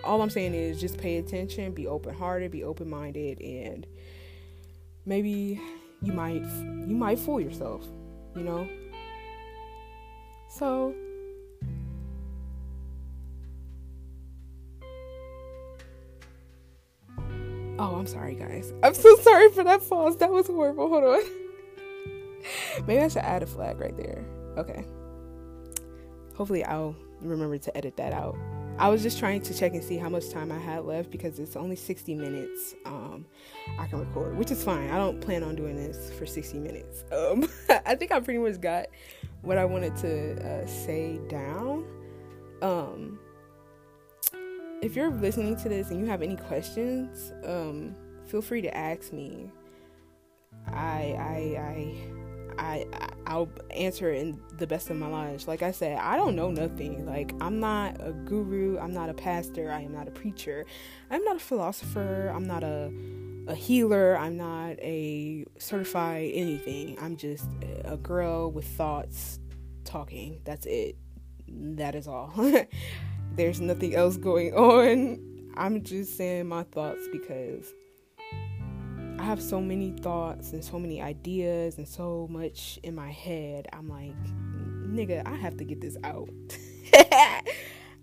all 0.03 0.21
I'm 0.21 0.29
saying 0.29 0.53
is 0.53 0.79
just 0.79 0.97
pay 0.97 1.17
attention, 1.17 1.73
be 1.73 1.87
open 1.87 2.13
hearted, 2.13 2.51
be 2.51 2.63
open 2.63 2.89
minded, 2.89 3.41
and 3.41 3.85
maybe 5.07 5.59
you 6.03 6.13
might 6.13 6.43
you 6.85 6.95
might 6.95 7.17
fool 7.17 7.41
yourself, 7.41 7.83
you 8.35 8.43
know. 8.43 8.67
So 10.49 10.93
Oh, 17.79 17.95
I'm 17.95 18.07
sorry, 18.07 18.33
guys. 18.33 18.73
I'm 18.81 18.95
so 18.95 19.15
sorry 19.17 19.51
for 19.51 19.63
that 19.63 19.87
pause. 19.87 20.17
That 20.17 20.31
was 20.31 20.47
horrible. 20.47 20.89
Hold 20.89 21.03
on. 21.03 21.23
Maybe 22.87 22.99
I 22.99 23.07
should 23.07 23.21
add 23.21 23.43
a 23.43 23.45
flag 23.45 23.79
right 23.79 23.95
there. 23.95 24.25
Okay. 24.57 24.83
Hopefully, 26.35 26.63
I'll 26.63 26.95
remember 27.21 27.59
to 27.59 27.77
edit 27.77 27.95
that 27.97 28.13
out. 28.13 28.35
I 28.79 28.89
was 28.89 29.01
just 29.01 29.17
trying 29.17 29.41
to 29.41 29.53
check 29.53 29.73
and 29.73 29.83
see 29.83 29.97
how 29.97 30.07
much 30.07 30.29
time 30.29 30.51
I 30.51 30.59
had 30.59 30.85
left 30.85 31.09
because 31.09 31.39
it's 31.39 31.55
only 31.55 31.75
60 31.75 32.13
minutes 32.13 32.75
um, 32.85 33.25
I 33.79 33.87
can 33.87 33.99
record, 33.99 34.37
which 34.37 34.51
is 34.51 34.63
fine. 34.63 34.91
I 34.91 34.97
don't 34.97 35.19
plan 35.19 35.43
on 35.43 35.55
doing 35.55 35.75
this 35.75 36.11
for 36.17 36.25
60 36.25 36.59
minutes. 36.59 37.03
Um, 37.17 37.49
I 37.85 37.95
think 37.95 38.11
I 38.11 38.19
pretty 38.19 38.39
much 38.39 38.61
got 38.61 38.87
what 39.41 39.57
I 39.57 39.65
wanted 39.65 39.95
to 39.97 40.63
uh, 40.63 40.67
say 40.67 41.19
down. 41.29 41.85
Um, 42.61 43.19
if 44.81 44.95
you're 44.95 45.09
listening 45.09 45.55
to 45.57 45.69
this 45.69 45.89
and 45.89 45.99
you 45.99 46.05
have 46.05 46.21
any 46.21 46.35
questions, 46.35 47.33
um, 47.43 47.95
feel 48.27 48.41
free 48.41 48.61
to 48.61 48.77
ask 48.77 49.11
me. 49.11 49.49
I, 50.67 51.15
I, 51.17 51.59
I 51.59 52.16
I 52.57 52.85
I'll 53.25 53.49
answer 53.71 54.11
in 54.11 54.39
the 54.57 54.65
best 54.65 54.89
of 54.89 54.97
my 54.97 55.09
knowledge. 55.09 55.47
Like 55.47 55.61
I 55.61 55.71
said, 55.71 55.97
I 55.99 56.15
don't 56.15 56.35
know 56.35 56.49
nothing. 56.49 57.05
Like 57.05 57.33
I'm 57.41 57.59
not 57.59 57.97
a 57.99 58.13
guru, 58.13 58.79
I'm 58.79 58.93
not 58.93 59.09
a 59.09 59.13
pastor, 59.13 59.71
I 59.71 59.81
am 59.81 59.93
not 59.93 60.07
a 60.07 60.11
preacher. 60.11 60.65
I'm 61.11 61.23
not 61.23 61.35
a 61.35 61.39
philosopher, 61.39 62.31
I'm 62.33 62.45
not 62.45 62.63
a 62.63 62.91
a 63.47 63.55
healer, 63.55 64.17
I'm 64.17 64.37
not 64.37 64.71
a 64.79 65.45
certified 65.57 66.31
anything. 66.33 66.97
I'm 67.01 67.15
just 67.15 67.47
a 67.85 67.97
girl 67.97 68.51
with 68.51 68.65
thoughts 68.65 69.39
talking. 69.85 70.41
That's 70.43 70.65
it. 70.65 70.97
That 71.47 71.95
is 71.95 72.07
all. 72.07 72.33
There's 73.35 73.61
nothing 73.61 73.95
else 73.95 74.17
going 74.17 74.53
on. 74.53 75.51
I'm 75.55 75.83
just 75.83 76.17
saying 76.17 76.47
my 76.47 76.63
thoughts 76.63 77.07
because 77.11 77.73
I 79.19 79.23
have 79.23 79.41
so 79.41 79.59
many 79.59 79.91
thoughts 79.91 80.53
and 80.53 80.63
so 80.63 80.79
many 80.79 81.01
ideas 81.01 81.77
and 81.77 81.87
so 81.87 82.27
much 82.29 82.79
in 82.83 82.95
my 82.95 83.11
head. 83.11 83.67
I'm 83.73 83.89
like, 83.89 84.15
nigga, 84.87 85.25
I 85.25 85.35
have 85.35 85.57
to 85.57 85.63
get 85.63 85.81
this 85.81 85.97
out. 86.03 86.29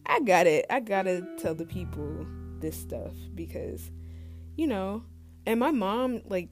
I 0.07 0.21
got 0.25 0.47
it. 0.47 0.67
I 0.69 0.81
gotta 0.81 1.27
tell 1.39 1.55
the 1.55 1.65
people 1.65 2.27
this 2.61 2.77
stuff 2.77 3.15
because, 3.35 3.91
you 4.57 4.67
know, 4.67 5.05
and 5.47 5.61
my 5.61 5.71
mom, 5.71 6.23
like, 6.29 6.49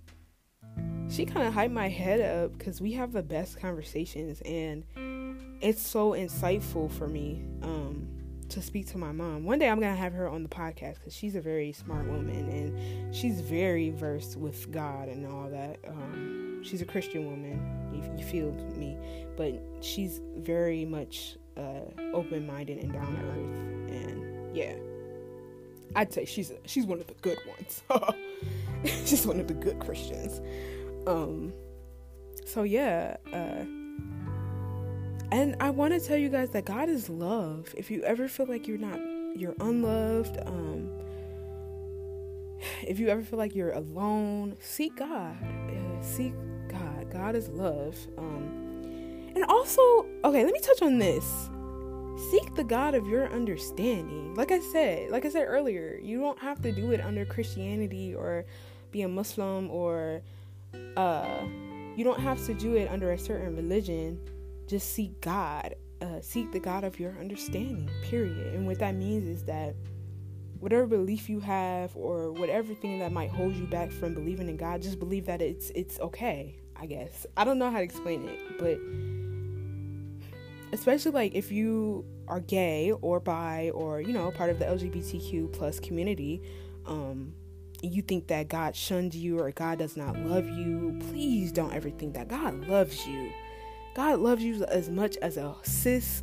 she 1.08 1.26
kind 1.26 1.46
of 1.46 1.54
hyped 1.54 1.72
my 1.72 1.88
head 1.88 2.20
up 2.20 2.56
because 2.56 2.80
we 2.80 2.92
have 2.92 3.12
the 3.12 3.22
best 3.22 3.60
conversations 3.60 4.40
and 4.42 4.84
it's 5.60 5.82
so 5.82 6.12
insightful 6.12 6.90
for 6.90 7.06
me. 7.08 7.44
Um, 7.62 8.08
to 8.52 8.60
speak 8.60 8.86
to 8.86 8.98
my 8.98 9.12
mom. 9.12 9.44
One 9.44 9.58
day 9.58 9.68
I'm 9.68 9.80
gonna 9.80 9.96
have 9.96 10.12
her 10.12 10.28
on 10.28 10.42
the 10.42 10.48
podcast 10.48 10.96
because 10.96 11.14
she's 11.14 11.36
a 11.36 11.40
very 11.40 11.72
smart 11.72 12.06
woman 12.06 12.48
and 12.48 13.14
she's 13.14 13.40
very 13.40 13.90
versed 13.90 14.36
with 14.36 14.70
God 14.70 15.08
and 15.08 15.26
all 15.26 15.48
that. 15.48 15.78
Um, 15.88 16.62
she's 16.62 16.82
a 16.82 16.84
Christian 16.84 17.24
woman, 17.24 17.60
if 17.94 18.20
you 18.20 18.26
feel 18.26 18.52
me, 18.76 18.96
but 19.38 19.54
she's 19.80 20.20
very 20.36 20.84
much 20.84 21.38
uh, 21.56 21.80
open-minded 22.12 22.76
and 22.76 22.92
down 22.92 23.06
to 23.06 23.22
earth. 23.22 23.90
And 23.90 24.54
yeah, 24.54 24.74
I'd 25.96 26.12
say 26.12 26.26
she's 26.26 26.50
a, 26.50 26.56
she's 26.66 26.84
one 26.84 27.00
of 27.00 27.06
the 27.06 27.14
good 27.22 27.38
ones. 27.48 27.82
she's 29.06 29.26
one 29.26 29.40
of 29.40 29.48
the 29.48 29.54
good 29.54 29.78
Christians. 29.78 30.42
Um, 31.06 31.54
so 32.44 32.64
yeah. 32.64 33.16
Uh, 33.32 33.64
and 35.32 35.56
I 35.60 35.70
want 35.70 35.94
to 35.94 36.00
tell 36.00 36.18
you 36.18 36.28
guys 36.28 36.50
that 36.50 36.66
God 36.66 36.90
is 36.90 37.08
love. 37.08 37.74
If 37.74 37.90
you 37.90 38.02
ever 38.02 38.28
feel 38.28 38.44
like 38.44 38.68
you're 38.68 38.76
not, 38.76 39.00
you're 39.34 39.54
unloved, 39.60 40.38
um, 40.44 40.90
if 42.86 42.98
you 42.98 43.08
ever 43.08 43.22
feel 43.22 43.38
like 43.38 43.54
you're 43.54 43.72
alone, 43.72 44.56
seek 44.60 44.94
God. 44.96 45.34
Uh, 45.42 46.02
seek 46.02 46.34
God. 46.68 47.10
God 47.10 47.34
is 47.34 47.48
love. 47.48 47.96
Um, 48.18 49.32
and 49.34 49.42
also, 49.46 49.80
okay, 50.22 50.44
let 50.44 50.52
me 50.52 50.60
touch 50.60 50.82
on 50.82 50.98
this. 50.98 51.24
Seek 52.30 52.54
the 52.54 52.64
God 52.64 52.94
of 52.94 53.06
your 53.06 53.32
understanding. 53.32 54.34
Like 54.34 54.52
I 54.52 54.60
said, 54.60 55.10
like 55.10 55.24
I 55.24 55.30
said 55.30 55.46
earlier, 55.48 55.98
you 56.02 56.20
don't 56.20 56.38
have 56.40 56.60
to 56.60 56.72
do 56.72 56.90
it 56.92 57.00
under 57.00 57.24
Christianity 57.24 58.14
or 58.14 58.44
be 58.90 59.00
a 59.00 59.08
Muslim 59.08 59.70
or 59.70 60.20
uh, 60.94 61.38
you 61.96 62.04
don't 62.04 62.20
have 62.20 62.44
to 62.44 62.52
do 62.52 62.76
it 62.76 62.90
under 62.90 63.12
a 63.12 63.18
certain 63.18 63.56
religion 63.56 64.20
just 64.66 64.92
seek 64.92 65.20
God. 65.20 65.74
Uh, 66.00 66.20
seek 66.20 66.50
the 66.50 66.58
God 66.58 66.82
of 66.82 66.98
your 66.98 67.16
understanding, 67.20 67.88
period. 68.02 68.54
And 68.54 68.66
what 68.66 68.80
that 68.80 68.96
means 68.96 69.24
is 69.24 69.44
that 69.44 69.76
whatever 70.58 70.86
belief 70.86 71.28
you 71.28 71.38
have 71.40 71.96
or 71.96 72.32
whatever 72.32 72.74
thing 72.74 72.98
that 72.98 73.12
might 73.12 73.30
hold 73.30 73.54
you 73.54 73.66
back 73.66 73.92
from 73.92 74.14
believing 74.14 74.48
in 74.48 74.56
God, 74.56 74.82
just 74.82 74.98
believe 74.98 75.26
that 75.26 75.40
it's 75.40 75.70
it's 75.70 76.00
okay, 76.00 76.56
I 76.74 76.86
guess. 76.86 77.26
I 77.36 77.44
don't 77.44 77.58
know 77.58 77.70
how 77.70 77.78
to 77.78 77.84
explain 77.84 78.28
it, 78.28 78.58
but 78.58 78.78
especially 80.72 81.12
like 81.12 81.34
if 81.34 81.52
you 81.52 82.04
are 82.28 82.40
gay 82.40 82.92
or 83.02 83.20
bi 83.20 83.70
or 83.74 84.00
you 84.00 84.12
know 84.12 84.30
part 84.30 84.50
of 84.50 84.58
the 84.58 84.64
lgbtq 84.64 85.52
plus 85.52 85.78
community 85.78 86.42
um 86.86 87.32
you 87.82 88.00
think 88.00 88.26
that 88.28 88.48
god 88.48 88.74
shunned 88.74 89.14
you 89.14 89.38
or 89.38 89.50
god 89.50 89.78
does 89.78 89.96
not 89.96 90.16
love 90.20 90.48
you 90.48 90.98
please 91.10 91.52
don't 91.52 91.72
ever 91.74 91.90
think 91.90 92.14
that 92.14 92.28
god 92.28 92.54
loves 92.66 93.06
you 93.06 93.30
God 93.94 94.20
loves 94.20 94.42
you 94.42 94.64
as 94.64 94.88
much 94.88 95.16
as 95.18 95.36
a 95.36 95.54
cis, 95.62 96.22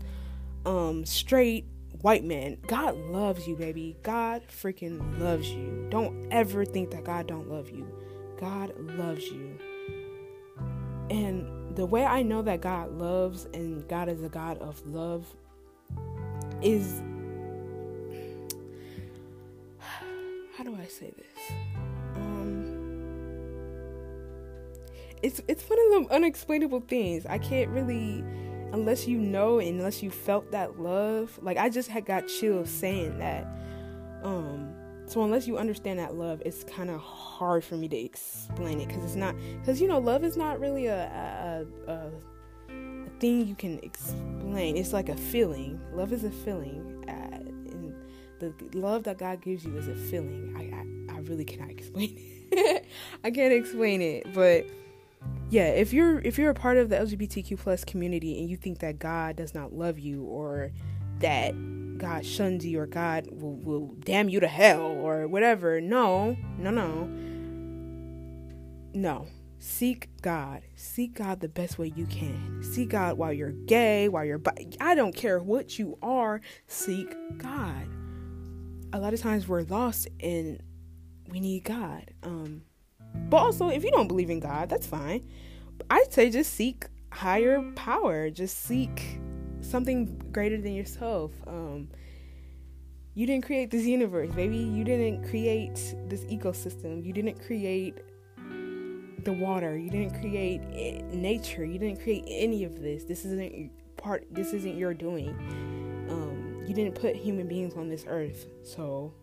um, 0.65 1.05
straight, 1.05 1.65
white 2.01 2.23
man. 2.23 2.57
God 2.67 2.97
loves 2.97 3.47
you, 3.47 3.55
baby. 3.55 3.95
God 4.03 4.41
freaking 4.47 5.19
loves 5.19 5.49
you. 5.49 5.87
Don't 5.89 6.27
ever 6.31 6.65
think 6.65 6.91
that 6.91 7.03
God 7.03 7.27
don't 7.27 7.49
love 7.49 7.69
you. 7.69 7.87
God 8.39 8.73
loves 8.79 9.25
you. 9.25 9.59
And 11.09 11.75
the 11.75 11.85
way 11.85 12.05
I 12.05 12.23
know 12.23 12.41
that 12.41 12.61
God 12.61 12.91
loves 12.91 13.45
and 13.53 13.87
God 13.87 14.09
is 14.09 14.23
a 14.23 14.29
God 14.29 14.57
of 14.59 14.85
love 14.87 15.25
is 16.61 17.01
how 20.57 20.63
do 20.63 20.75
I 20.75 20.85
say 20.85 21.13
this? 21.17 21.51
It's 25.21 25.41
it's 25.47 25.63
one 25.69 25.79
of 25.79 26.07
the 26.07 26.15
unexplainable 26.15 26.81
things. 26.81 27.25
I 27.25 27.37
can't 27.37 27.69
really 27.69 28.23
unless 28.71 29.07
you 29.07 29.17
know 29.17 29.59
unless 29.59 30.01
you 30.03 30.11
felt 30.11 30.51
that 30.51 30.79
love. 30.79 31.39
Like 31.41 31.57
I 31.57 31.69
just 31.69 31.89
had 31.89 32.05
got 32.05 32.27
chills 32.27 32.69
saying 32.69 33.19
that. 33.19 33.47
Um 34.23 34.73
so 35.09 35.23
unless 35.23 35.47
you 35.47 35.57
understand 35.57 35.97
that 35.97 36.13
love, 36.13 36.39
it's 36.45 36.63
kind 36.65 36.91
of 36.91 37.01
hard 37.01 37.63
for 37.63 37.75
me 37.75 37.87
to 37.87 37.97
explain 37.97 38.79
it 38.79 38.87
because 38.87 39.03
it's 39.03 39.15
not 39.15 39.35
because 39.59 39.81
you 39.81 39.87
know 39.87 39.97
love 39.97 40.23
is 40.23 40.37
not 40.37 40.59
really 40.59 40.85
a, 40.85 41.65
a, 41.87 41.91
a, 41.91 42.11
a 42.71 43.09
thing 43.19 43.47
you 43.47 43.55
can 43.55 43.79
explain. 43.79 44.77
It's 44.77 44.93
like 44.93 45.09
a 45.09 45.17
feeling. 45.17 45.81
Love 45.93 46.13
is 46.13 46.23
a 46.23 46.29
feeling, 46.29 47.03
uh, 47.07 47.37
and 47.71 47.95
the 48.39 48.53
love 48.77 49.03
that 49.05 49.17
God 49.17 49.41
gives 49.41 49.65
you 49.65 49.75
is 49.77 49.87
a 49.87 49.95
feeling. 49.95 50.53
I 50.55 51.11
I, 51.11 51.17
I 51.17 51.19
really 51.21 51.43
cannot 51.43 51.69
explain 51.77 52.15
it. 52.51 52.85
I 53.23 53.31
can't 53.31 53.53
explain 53.53 54.03
it, 54.03 54.31
but 54.35 54.67
yeah, 55.49 55.69
if 55.69 55.93
you're 55.93 56.19
if 56.19 56.37
you're 56.37 56.51
a 56.51 56.55
part 56.55 56.77
of 56.77 56.89
the 56.89 56.97
LGBTQ 56.97 57.57
plus 57.57 57.83
community 57.83 58.39
and 58.39 58.49
you 58.49 58.55
think 58.57 58.79
that 58.79 58.99
God 58.99 59.35
does 59.35 59.53
not 59.55 59.73
love 59.73 59.97
you 59.97 60.23
or 60.23 60.71
that 61.19 61.53
God 61.97 62.25
shuns 62.25 62.65
you 62.65 62.79
or 62.79 62.85
God 62.85 63.27
will, 63.31 63.55
will 63.55 63.95
damn 63.99 64.29
you 64.29 64.39
to 64.39 64.47
hell 64.47 64.81
or 64.81 65.27
whatever. 65.27 65.81
No, 65.81 66.37
no, 66.57 66.71
no. 66.71 67.09
No. 68.93 69.27
Seek 69.59 70.09
God. 70.21 70.61
Seek 70.75 71.15
God 71.15 71.41
the 71.41 71.49
best 71.49 71.77
way 71.77 71.91
you 71.95 72.05
can. 72.05 72.63
Seek 72.63 72.89
God 72.89 73.17
while 73.17 73.33
you're 73.33 73.51
gay, 73.51 74.07
while 74.07 74.23
you're. 74.23 74.37
Bi- 74.37 74.67
I 74.79 74.95
don't 74.95 75.13
care 75.13 75.39
what 75.39 75.77
you 75.77 75.97
are. 76.01 76.41
Seek 76.67 77.13
God. 77.37 77.87
A 78.93 78.99
lot 78.99 79.13
of 79.13 79.19
times 79.19 79.47
we're 79.47 79.63
lost 79.63 80.07
and 80.21 80.61
we 81.29 81.39
need 81.39 81.65
God. 81.65 82.11
Um, 82.23 82.63
but 83.13 83.37
also, 83.37 83.69
if 83.69 83.83
you 83.83 83.91
don't 83.91 84.07
believe 84.07 84.29
in 84.29 84.39
God, 84.39 84.69
that's 84.69 84.87
fine. 84.87 85.27
I'd 85.89 86.11
say 86.11 86.29
just 86.29 86.53
seek 86.53 86.85
higher 87.11 87.61
power. 87.75 88.29
Just 88.29 88.63
seek 88.63 89.19
something 89.61 90.05
greater 90.31 90.59
than 90.59 90.73
yourself. 90.73 91.31
Um, 91.47 91.89
you 93.13 93.25
didn't 93.25 93.45
create 93.45 93.71
this 93.71 93.85
universe, 93.85 94.31
baby. 94.31 94.57
You 94.57 94.83
didn't 94.83 95.29
create 95.29 95.75
this 96.07 96.23
ecosystem. 96.25 97.03
You 97.03 97.13
didn't 97.13 97.43
create 97.45 97.97
the 99.23 99.33
water. 99.33 99.77
You 99.77 99.89
didn't 99.89 100.19
create 100.19 100.61
nature. 101.13 101.65
You 101.65 101.79
didn't 101.79 102.01
create 102.01 102.23
any 102.27 102.63
of 102.63 102.81
this. 102.81 103.03
This 103.03 103.25
isn't 103.25 103.71
part. 103.97 104.25
This 104.31 104.53
isn't 104.53 104.77
your 104.77 104.93
doing. 104.93 105.29
Um, 106.09 106.63
you 106.65 106.73
didn't 106.73 106.95
put 106.95 107.15
human 107.15 107.47
beings 107.47 107.75
on 107.75 107.89
this 107.89 108.05
earth. 108.07 108.47
So, 108.63 109.13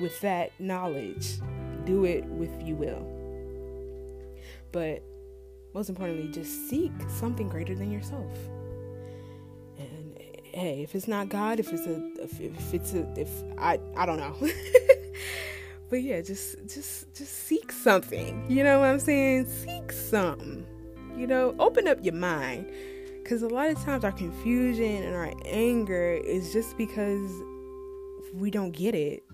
with 0.00 0.20
that 0.20 0.52
knowledge, 0.60 1.38
do 1.84 2.04
it 2.04 2.26
with 2.26 2.62
you 2.62 2.74
will. 2.74 3.15
But 4.76 5.02
most 5.72 5.88
importantly, 5.88 6.28
just 6.30 6.68
seek 6.68 6.92
something 7.08 7.48
greater 7.48 7.74
than 7.74 7.90
yourself 7.90 8.30
And 9.78 10.18
hey, 10.52 10.82
if 10.82 10.94
it's 10.94 11.08
not 11.08 11.30
God, 11.30 11.58
if 11.58 11.72
it's 11.72 11.86
a, 11.86 11.96
if, 12.22 12.74
it's 12.74 12.92
a, 12.92 13.10
if 13.18 13.30
I, 13.56 13.80
I 13.96 14.04
don't 14.04 14.18
know. 14.18 14.36
but 15.88 16.02
yeah, 16.02 16.20
just, 16.20 16.56
just, 16.68 17.14
just 17.14 17.32
seek 17.32 17.72
something. 17.72 18.44
You 18.50 18.64
know 18.64 18.80
what 18.80 18.90
I'm 18.90 19.00
saying? 19.00 19.46
Seek 19.46 19.92
something. 19.92 20.66
You 21.16 21.26
know, 21.26 21.54
open 21.58 21.88
up 21.88 21.96
your 22.02 22.12
mind. 22.12 22.70
Because 23.22 23.40
a 23.40 23.48
lot 23.48 23.70
of 23.70 23.82
times 23.82 24.04
our 24.04 24.12
confusion 24.12 25.04
and 25.04 25.16
our 25.16 25.32
anger 25.46 26.20
is 26.22 26.52
just 26.52 26.76
because 26.76 27.30
we 28.34 28.50
don't 28.50 28.72
get 28.72 28.94
it. 28.94 29.24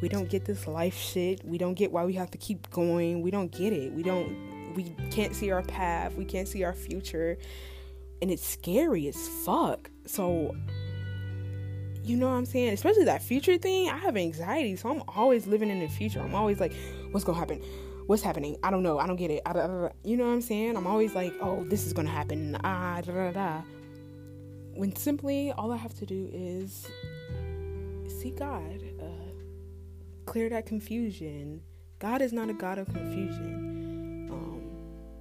We 0.00 0.08
don't 0.08 0.28
get 0.28 0.44
this 0.44 0.66
life 0.66 0.98
shit. 0.98 1.44
We 1.44 1.56
don't 1.56 1.74
get 1.74 1.92
why 1.92 2.04
we 2.04 2.14
have 2.14 2.32
to 2.32 2.38
keep 2.38 2.68
going. 2.70 3.22
We 3.22 3.30
don't 3.30 3.52
get 3.52 3.72
it. 3.72 3.92
We 3.92 4.02
don't, 4.02 4.51
we 4.74 4.94
can't 5.10 5.34
see 5.34 5.50
our 5.50 5.62
path. 5.62 6.14
We 6.14 6.24
can't 6.24 6.48
see 6.48 6.64
our 6.64 6.72
future. 6.72 7.38
And 8.20 8.30
it's 8.30 8.46
scary 8.46 9.08
as 9.08 9.28
fuck. 9.44 9.90
So, 10.06 10.54
you 12.04 12.16
know 12.16 12.28
what 12.28 12.34
I'm 12.34 12.46
saying? 12.46 12.72
Especially 12.72 13.04
that 13.04 13.22
future 13.22 13.58
thing. 13.58 13.88
I 13.88 13.98
have 13.98 14.16
anxiety, 14.16 14.76
so 14.76 14.90
I'm 14.90 15.02
always 15.08 15.46
living 15.46 15.70
in 15.70 15.80
the 15.80 15.88
future. 15.88 16.20
I'm 16.20 16.34
always 16.34 16.60
like, 16.60 16.72
what's 17.10 17.24
gonna 17.24 17.38
happen? 17.38 17.60
What's 18.06 18.22
happening? 18.22 18.56
I 18.62 18.70
don't 18.70 18.82
know. 18.82 18.98
I 18.98 19.06
don't 19.06 19.16
get 19.16 19.30
it. 19.30 19.42
you 20.04 20.16
know 20.16 20.26
what 20.26 20.32
I'm 20.32 20.42
saying? 20.42 20.76
I'm 20.76 20.86
always 20.86 21.14
like, 21.14 21.32
oh, 21.40 21.64
this 21.64 21.86
is 21.86 21.92
gonna 21.92 22.10
happen. 22.10 22.56
Ah, 22.64 23.00
da 23.00 23.12
da 23.12 23.30
da. 23.30 23.62
When 24.74 24.94
simply 24.96 25.52
all 25.52 25.70
I 25.70 25.76
have 25.76 25.94
to 25.94 26.06
do 26.06 26.28
is 26.32 26.90
see 28.08 28.30
God, 28.30 28.82
uh, 29.00 29.04
clear 30.26 30.48
that 30.48 30.66
confusion. 30.66 31.62
God 31.98 32.22
is 32.22 32.32
not 32.32 32.50
a 32.50 32.54
God 32.54 32.78
of 32.78 32.86
confusion. 32.86 33.71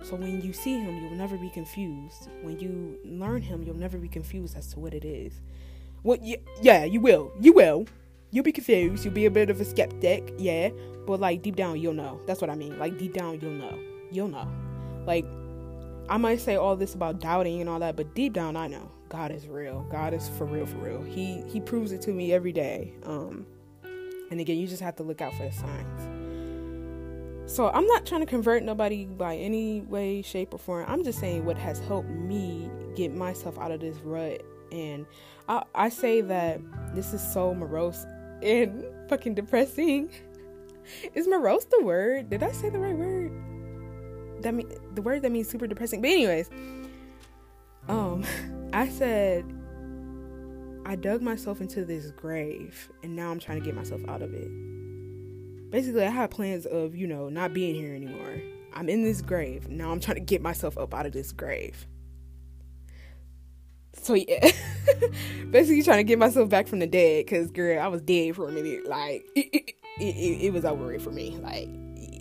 So 0.04 0.16
when 0.16 0.42
you 0.42 0.54
see 0.54 0.80
him, 0.80 1.04
you'll 1.04 1.12
never 1.12 1.38
be 1.38 1.50
confused. 1.50 2.30
When 2.42 2.60
you 2.60 2.98
learn 3.06 3.42
him, 3.42 3.64
you'll 3.64 3.76
never 3.76 3.98
be 3.98 4.08
confused 4.08 4.58
as 4.58 4.68
to 4.74 4.80
what 4.80 4.94
it 4.94 5.06
is. 5.06 5.42
Well, 6.04 6.18
yeah, 6.22 6.38
yeah, 6.62 6.84
you 6.86 7.00
will. 7.00 7.32
You 7.40 7.54
will. 7.54 7.86
You'll 8.32 8.44
be 8.44 8.52
confused. 8.52 9.06
You'll 9.06 9.14
be 9.14 9.26
a 9.26 9.32
bit 9.32 9.50
of 9.50 9.62
a 9.62 9.66
skeptic, 9.66 10.34
yeah. 10.38 10.70
But 11.06 11.20
like 11.20 11.42
deep 11.42 11.56
down, 11.56 11.80
you'll 11.80 11.94
know. 11.94 12.20
That's 12.26 12.42
what 12.42 12.50
I 12.50 12.56
mean. 12.56 12.80
Like 12.80 12.98
deep 12.98 13.14
down, 13.14 13.40
you'll 13.42 13.52
know. 13.52 13.78
You'll 14.12 14.30
know. 14.30 14.48
Like 15.06 15.26
I 16.10 16.18
might 16.18 16.40
say 16.40 16.56
all 16.56 16.76
this 16.76 16.96
about 16.96 17.20
doubting 17.20 17.62
and 17.62 17.70
all 17.70 17.80
that, 17.80 17.96
but 17.96 18.16
deep 18.16 18.34
down, 18.34 18.56
I 18.56 18.68
know 18.68 18.90
God 19.10 19.32
is 19.32 19.48
real. 19.48 19.86
God 19.92 20.14
is 20.14 20.30
for 20.30 20.46
real, 20.46 20.66
for 20.66 20.78
real. 20.78 21.04
He 21.04 21.44
He 21.48 21.60
proves 21.60 21.92
it 21.92 22.02
to 22.04 22.12
me 22.12 22.34
every 22.34 22.54
day. 22.54 22.94
Um, 23.04 23.46
and 24.32 24.40
again, 24.40 24.58
you 24.58 24.68
just 24.68 24.82
have 24.82 24.96
to 24.96 25.04
look 25.04 25.22
out 25.22 25.34
for 25.34 25.44
the 25.44 25.52
signs. 25.52 26.21
So 27.52 27.70
I'm 27.70 27.86
not 27.86 28.06
trying 28.06 28.22
to 28.22 28.26
convert 28.26 28.64
nobody 28.64 29.04
by 29.04 29.36
any 29.36 29.82
way, 29.82 30.22
shape, 30.22 30.54
or 30.54 30.58
form. 30.58 30.86
I'm 30.88 31.04
just 31.04 31.20
saying 31.20 31.44
what 31.44 31.58
has 31.58 31.80
helped 31.80 32.08
me 32.08 32.72
get 32.96 33.14
myself 33.14 33.60
out 33.60 33.72
of 33.72 33.82
this 33.82 33.98
rut. 34.06 34.42
And 34.72 35.06
I, 35.50 35.64
I 35.76 35.90
say 35.90 36.22
that 36.22 36.62
this 36.96 37.14
is 37.14 37.22
so 37.34 37.54
morose 37.54 38.06
and 38.42 38.86
fucking 39.10 39.34
depressing. 39.34 40.12
Is 41.14 41.28
morose 41.28 41.66
the 41.66 41.84
word? 41.84 42.30
Did 42.30 42.42
I 42.42 42.54
say 42.54 42.70
the 42.70 42.80
right 42.80 42.96
word? 42.96 43.34
That 44.44 44.54
mean 44.54 44.72
the 44.96 45.02
word 45.02 45.22
that 45.24 45.32
means 45.34 45.50
super 45.50 45.68
depressing. 45.68 46.02
But 46.02 46.12
anyways, 46.12 46.50
um, 47.90 48.24
I 48.74 48.88
said 48.88 49.44
I 50.86 50.96
dug 50.96 51.22
myself 51.22 51.60
into 51.60 51.84
this 51.84 52.12
grave, 52.12 52.90
and 53.04 53.14
now 53.14 53.30
I'm 53.30 53.40
trying 53.40 53.60
to 53.60 53.66
get 53.66 53.76
myself 53.76 54.00
out 54.08 54.22
of 54.22 54.34
it 54.34 54.50
basically, 55.72 56.06
I 56.06 56.10
had 56.10 56.30
plans 56.30 56.66
of, 56.66 56.96
you 56.96 57.08
know, 57.08 57.30
not 57.30 57.54
being 57.54 57.76
here 57.76 57.96
anymore. 57.96 58.42
I'm 58.74 58.90
in 58.90 59.04
this 59.04 59.22
grave. 59.22 59.70
Now 59.70 59.92
I'm 59.92 60.00
trying 60.00 60.16
to 60.16 60.22
get 60.22 60.42
myself 60.42 60.78
up 60.78 60.94
out 60.94 61.06
of 61.06 61.12
this 61.12 61.32
grave. 61.32 61.88
So 63.94 64.14
yeah, 64.14 64.52
basically 65.50 65.84
trying 65.84 65.98
to 65.98 66.04
get 66.04 66.18
myself 66.18 66.50
back 66.50 66.68
from 66.68 66.80
the 66.80 66.88
dead, 66.88 67.28
cause 67.28 67.52
girl, 67.52 67.80
I 67.80 67.88
was 67.88 68.02
dead 68.02 68.36
for 68.36 68.48
a 68.48 68.52
minute. 68.52 68.88
Like 68.88 69.24
it, 69.36 69.76
it, 70.00 70.16
it, 70.16 70.46
it 70.46 70.54
was 70.54 70.66
over 70.66 70.98
for 71.00 71.12
me. 71.12 71.38
Like 71.38 71.68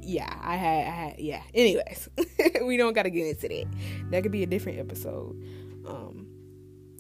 yeah, 0.03 0.37
I 0.43 0.57
had, 0.57 0.87
I 0.87 0.91
had 0.91 1.19
yeah. 1.21 1.43
Anyways, 1.55 2.09
we 2.65 2.77
don't 2.77 2.93
gotta 2.93 3.11
get 3.11 3.29
into 3.29 3.49
that. 3.49 3.67
That 4.11 4.23
could 4.23 4.33
be 4.33 4.43
a 4.43 4.47
different 4.47 4.79
episode. 4.79 5.41
Um, 5.87 6.27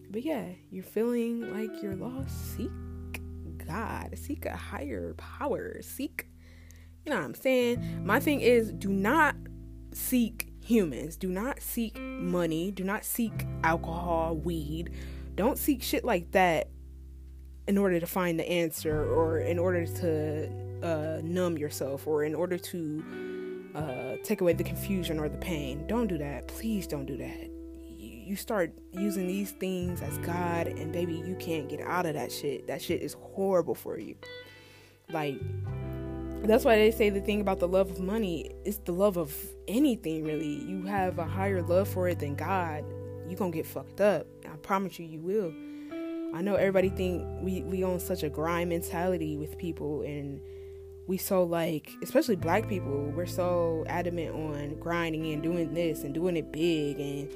but 0.09 0.23
yeah, 0.23 0.47
you're 0.71 0.85
feeling 0.85 1.53
like 1.53 1.83
you're 1.83 1.97
lost. 1.97 2.57
Seek 2.57 2.71
God. 3.67 4.17
Seek 4.17 4.47
a 4.47 4.57
higher 4.57 5.15
power. 5.15 5.83
Seek 5.83 6.27
know 7.11 7.17
what 7.17 7.25
I'm 7.25 7.35
saying? 7.35 8.05
My 8.05 8.21
thing 8.21 8.41
is 8.41 8.73
do 8.73 8.89
not 8.89 9.37
seek 9.93 10.51
humans. 10.65 11.17
Do 11.17 11.29
not 11.29 11.61
seek 11.61 11.99
money. 11.99 12.71
Do 12.71 12.85
not 12.85 13.05
seek 13.05 13.47
alcohol, 13.65 14.37
weed. 14.37 14.91
Don't 15.35 15.59
seek 15.59 15.83
shit 15.83 16.05
like 16.05 16.31
that 16.33 16.69
in 17.67 17.79
order 17.79 18.01
to 18.01 18.07
find 18.07 18.39
the 18.39 18.49
answer 18.49 19.05
or 19.05 19.39
in 19.39 19.59
order 19.59 19.87
to 19.87 20.49
uh, 20.83 21.21
numb 21.23 21.59
yourself 21.59 22.07
or 22.07 22.25
in 22.25 22.35
order 22.35 22.59
to 22.59 23.05
uh, 23.75 24.17
take 24.25 24.41
away 24.41 24.53
the 24.53 24.65
confusion 24.65 25.19
or 25.19 25.29
the 25.29 25.39
pain. 25.39 25.87
Don't 25.87 26.07
do 26.07 26.19
that. 26.19 26.49
Please 26.49 26.87
don't 26.87 27.07
do 27.07 27.17
that. 27.17 27.51
You 27.97 28.37
start 28.37 28.73
using 28.93 29.27
these 29.27 29.51
things 29.53 30.03
as 30.03 30.17
God, 30.19 30.69
and 30.69 30.93
baby, 30.93 31.15
you 31.15 31.35
can't 31.41 31.69
get 31.69 31.81
out 31.81 32.07
of 32.07 32.15
that 32.15 32.31
shit. 32.31 32.69
That 32.69 32.81
shit 32.81 33.03
is 33.03 33.15
horrible 33.15 33.75
for 33.75 33.99
you. 33.99 34.15
Like, 35.13 35.41
that's 36.45 36.65
why 36.65 36.77
they 36.77 36.91
say 36.91 37.11
the 37.11 37.21
thing 37.21 37.41
about 37.41 37.61
the 37.61 37.69
love 37.69 37.91
of 37.91 38.01
money 38.01 38.51
is 38.65 38.79
the 38.79 38.93
love 38.93 39.17
of 39.17 39.35
anything 39.69 40.25
really. 40.25 40.65
You 40.65 40.83
have 40.83 41.19
a 41.19 41.25
higher 41.27 41.63
love 41.63 41.89
for 41.89 42.09
it 42.09 42.19
than 42.19 42.35
god 42.35 42.85
you're 43.31 43.39
gonna 43.39 43.53
get 43.53 43.67
fucked 43.67 44.01
up. 44.01 44.27
I 44.45 44.57
promise 44.57 44.99
you 44.99 45.07
you 45.07 45.21
will. 45.21 45.53
I 46.35 46.43
know 46.43 46.57
everybody 46.57 46.91
think 46.91 47.25
we 47.43 47.63
we 47.63 47.85
own 47.85 48.01
such 48.01 48.25
a 48.25 48.29
grind 48.29 48.71
mentality 48.71 49.37
with 49.37 49.57
people 49.57 50.03
and 50.03 50.41
we 51.07 51.17
so 51.17 51.45
like 51.45 51.91
especially 52.03 52.37
black 52.37 52.69
people 52.69 53.13
we're 53.17 53.27
so 53.27 53.85
adamant 53.89 54.35
on 54.35 54.79
grinding 54.79 55.33
and 55.33 55.43
doing 55.43 55.75
this 55.75 56.05
and 56.05 56.15
doing 56.15 56.37
it 56.37 56.53
big 56.53 57.01
and 57.01 57.33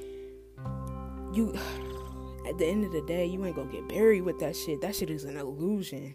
you 1.35 1.53
at 2.47 2.57
the 2.57 2.65
end 2.65 2.85
of 2.85 2.91
the 2.91 3.01
day 3.01 3.25
you 3.25 3.43
ain't 3.45 3.55
gonna 3.55 3.71
get 3.71 3.87
buried 3.87 4.23
with 4.23 4.39
that 4.39 4.55
shit. 4.55 4.81
That 4.81 4.95
shit 4.95 5.09
is 5.09 5.23
an 5.23 5.37
illusion. 5.37 6.13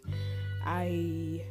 I 0.65 1.43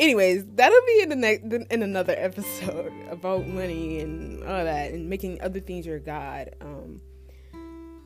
anyways 0.00 0.44
that'll 0.54 0.86
be 0.86 1.00
in 1.02 1.08
the 1.10 1.16
next 1.16 1.44
in 1.44 1.82
another 1.82 2.14
episode 2.16 2.92
about 3.10 3.46
money 3.46 4.00
and 4.00 4.42
all 4.42 4.64
that 4.64 4.92
and 4.92 5.08
making 5.08 5.40
other 5.40 5.60
things 5.60 5.86
your 5.86 6.00
god 6.00 6.54
um 6.60 7.00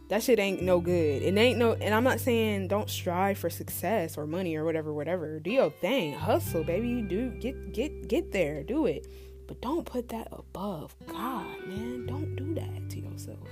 that 0.08 0.22
shit 0.22 0.38
ain't 0.38 0.62
no 0.62 0.80
good. 0.80 1.22
It 1.22 1.36
ain't 1.36 1.58
no, 1.58 1.72
and 1.72 1.94
I'm 1.94 2.04
not 2.04 2.20
saying 2.20 2.68
don't 2.68 2.90
strive 2.90 3.38
for 3.38 3.48
success 3.48 4.18
or 4.18 4.26
money 4.26 4.54
or 4.54 4.64
whatever, 4.64 4.92
whatever. 4.92 5.40
Do 5.40 5.50
your 5.50 5.70
thing, 5.70 6.12
hustle, 6.12 6.62
baby. 6.62 6.88
You 6.88 7.02
do 7.02 7.30
get 7.30 7.72
get 7.72 8.06
get 8.06 8.30
there, 8.30 8.62
do 8.62 8.86
it, 8.86 9.06
but 9.46 9.60
don't 9.62 9.86
put 9.86 10.10
that 10.10 10.28
above 10.30 10.94
God, 11.06 11.66
man. 11.66 12.06
Don't 12.06 12.36
do 12.36 12.54
that 12.54 12.90
to 12.90 13.00
yourself. 13.00 13.48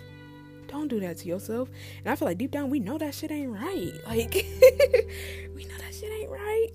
Don't 0.69 0.89
do 0.89 1.01
that 1.01 1.19
to 1.19 1.29
yourself. 1.29 1.69
And 1.99 2.09
I 2.09 2.17
feel 2.17 2.29
like 2.29 2.39
deep 2.39 2.51
down 2.51 2.71
we 2.71 2.81
know 2.81 2.99
that 2.99 3.15
shit 3.15 3.31
ain't 3.31 3.51
right. 3.51 3.93
Like 4.07 4.35
we 5.55 5.65
know 5.65 5.77
that 5.79 5.95
shit 5.95 6.13
ain't 6.13 6.31
right, 6.31 6.69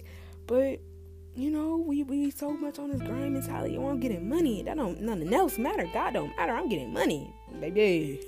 but 0.47 0.79
you 1.37 1.51
know, 1.51 1.77
we 1.77 2.01
we 2.01 2.31
so 2.31 2.49
much 2.49 2.79
on 2.79 2.89
this 2.89 3.01
grind 3.01 3.33
mentality. 3.33 3.73
You 3.73 3.81
want 3.81 3.99
getting 3.99 4.27
money. 4.27 4.63
That 4.63 4.75
don't 4.75 4.99
nothing 5.01 5.31
else 5.31 5.59
matter. 5.59 5.87
God 5.93 6.13
don't 6.13 6.35
matter. 6.35 6.51
I'm 6.51 6.67
getting 6.67 6.91
money, 6.91 7.31
baby. 7.59 8.19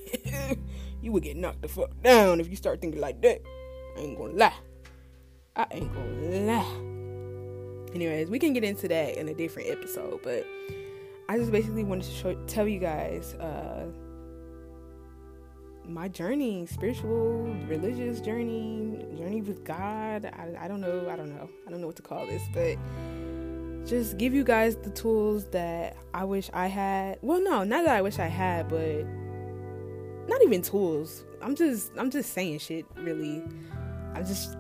you 1.02 1.12
would 1.12 1.24
get 1.24 1.36
knocked 1.36 1.64
the 1.64 1.68
fuck 1.68 1.90
down 2.04 2.40
if 2.40 2.48
you 2.50 2.56
start 2.56 2.82
thinking 2.82 3.02
like 3.02 3.20
that. 3.24 3.42
I 3.98 4.02
ain't 4.02 4.18
gonna 4.18 4.34
lie. 4.34 4.54
I 5.56 5.66
ain't 5.72 5.92
gonna 5.92 6.40
lie. 6.42 7.96
Anyways, 7.96 8.30
we 8.30 8.38
can 8.38 8.54
get 8.54 8.64
into 8.64 8.88
that 8.88 9.18
in 9.18 9.28
a 9.28 9.34
different 9.34 9.70
episode, 9.70 10.20
but 10.22 10.46
I 11.28 11.40
just 11.40 11.52
basically 11.52 11.84
wanted 11.84 12.06
to 12.06 12.12
show, 12.12 12.36
tell 12.46 12.68
you 12.68 12.80
guys 12.80 13.34
uh, 13.36 13.88
my 15.90 16.08
journey, 16.08 16.66
spiritual, 16.68 17.44
religious 17.68 18.22
journey, 18.22 19.06
journey 19.18 19.42
with 19.42 19.64
God. 19.64 20.26
I, 20.26 20.66
I 20.66 20.68
don't 20.68 20.82
know. 20.82 21.10
I 21.10 21.16
don't 21.16 21.30
know. 21.30 21.50
I 21.68 21.72
don't 21.72 21.82
know 21.82 21.88
what 21.88 21.96
to 21.98 22.02
call 22.02 22.26
this, 22.26 22.44
but 22.54 22.78
just 23.86 24.18
give 24.18 24.34
you 24.34 24.44
guys 24.44 24.76
the 24.78 24.92
tools 24.92 25.46
that 25.50 25.98
I 26.14 26.24
wish 26.24 26.50
I 26.54 26.68
had. 26.68 27.18
Well, 27.22 27.42
no, 27.42 27.64
not 27.64 27.86
that 27.86 27.96
I 27.96 28.02
wish 28.02 28.20
I 28.20 28.28
had, 28.28 28.70
but 28.70 29.04
not 30.28 30.44
even 30.44 30.62
tools. 30.62 31.24
I'm 31.42 31.56
just 31.56 31.92
I'm 31.98 32.12
just 32.12 32.34
saying 32.34 32.60
shit. 32.60 32.86
Really, 32.96 33.44
I'm 34.14 34.26
just 34.26 34.56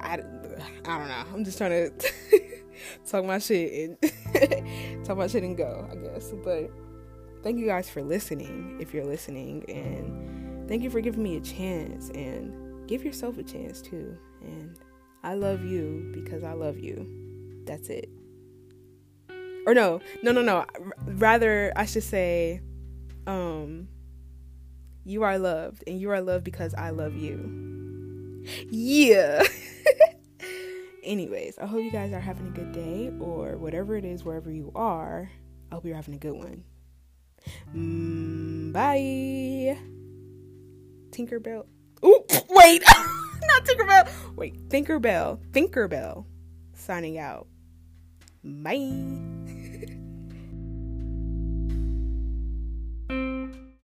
I, 0.00 0.14
I 0.14 0.98
don't 0.98 1.08
know. 1.08 1.24
I'm 1.32 1.44
just 1.44 1.56
trying 1.56 1.70
to 1.98 2.10
talk 3.06 3.24
my 3.24 3.38
shit 3.38 3.98
and 4.02 5.04
talk 5.04 5.16
my 5.16 5.28
shit 5.28 5.42
and 5.44 5.56
go. 5.56 5.88
I 5.90 5.96
guess. 5.96 6.32
But 6.44 6.70
thank 7.42 7.58
you 7.58 7.66
guys 7.66 7.88
for 7.88 8.02
listening. 8.02 8.76
If 8.80 8.92
you're 8.92 9.06
listening, 9.06 9.64
and 9.68 10.43
thank 10.68 10.82
you 10.82 10.90
for 10.90 11.00
giving 11.00 11.22
me 11.22 11.36
a 11.36 11.40
chance. 11.40 12.10
And 12.10 12.86
give 12.86 13.04
yourself 13.04 13.38
a 13.38 13.42
chance 13.42 13.80
too. 13.80 14.16
And 14.42 14.78
I 15.22 15.34
love 15.34 15.64
you 15.64 16.10
because 16.12 16.44
I 16.44 16.52
love 16.52 16.78
you. 16.78 17.62
That's 17.64 17.88
it. 17.88 18.08
Or 19.66 19.74
no, 19.74 20.00
no, 20.22 20.32
no, 20.32 20.42
no. 20.42 20.66
Rather, 21.06 21.72
I 21.74 21.86
should 21.86 22.02
say, 22.02 22.60
um, 23.26 23.88
you 25.04 25.22
are 25.22 25.38
loved, 25.38 25.84
and 25.86 25.98
you 25.98 26.10
are 26.10 26.20
loved 26.20 26.44
because 26.44 26.74
I 26.74 26.90
love 26.90 27.14
you. 27.14 28.44
Yeah. 28.70 29.42
Anyways, 31.02 31.58
I 31.58 31.66
hope 31.66 31.82
you 31.82 31.90
guys 31.90 32.12
are 32.12 32.20
having 32.20 32.46
a 32.46 32.50
good 32.50 32.72
day 32.72 33.12
or 33.20 33.56
whatever 33.56 33.96
it 33.96 34.04
is, 34.04 34.24
wherever 34.24 34.50
you 34.50 34.72
are. 34.74 35.30
I 35.70 35.74
hope 35.74 35.84
you're 35.84 35.96
having 35.96 36.14
a 36.14 36.18
good 36.18 36.32
one. 36.32 36.64
Mm, 37.74 38.72
bye. 38.72 39.93
Tinkerbell. 41.14 41.66
Oop, 42.04 42.30
wait. 42.50 42.82
Not 43.46 43.64
Tinkerbell. 43.64 44.08
Wait, 44.36 44.68
Tinkerbell. 44.68 45.38
Tinkerbell. 45.52 46.24
Signing 46.74 47.18
out. 47.18 47.46
Bye. 48.42 49.90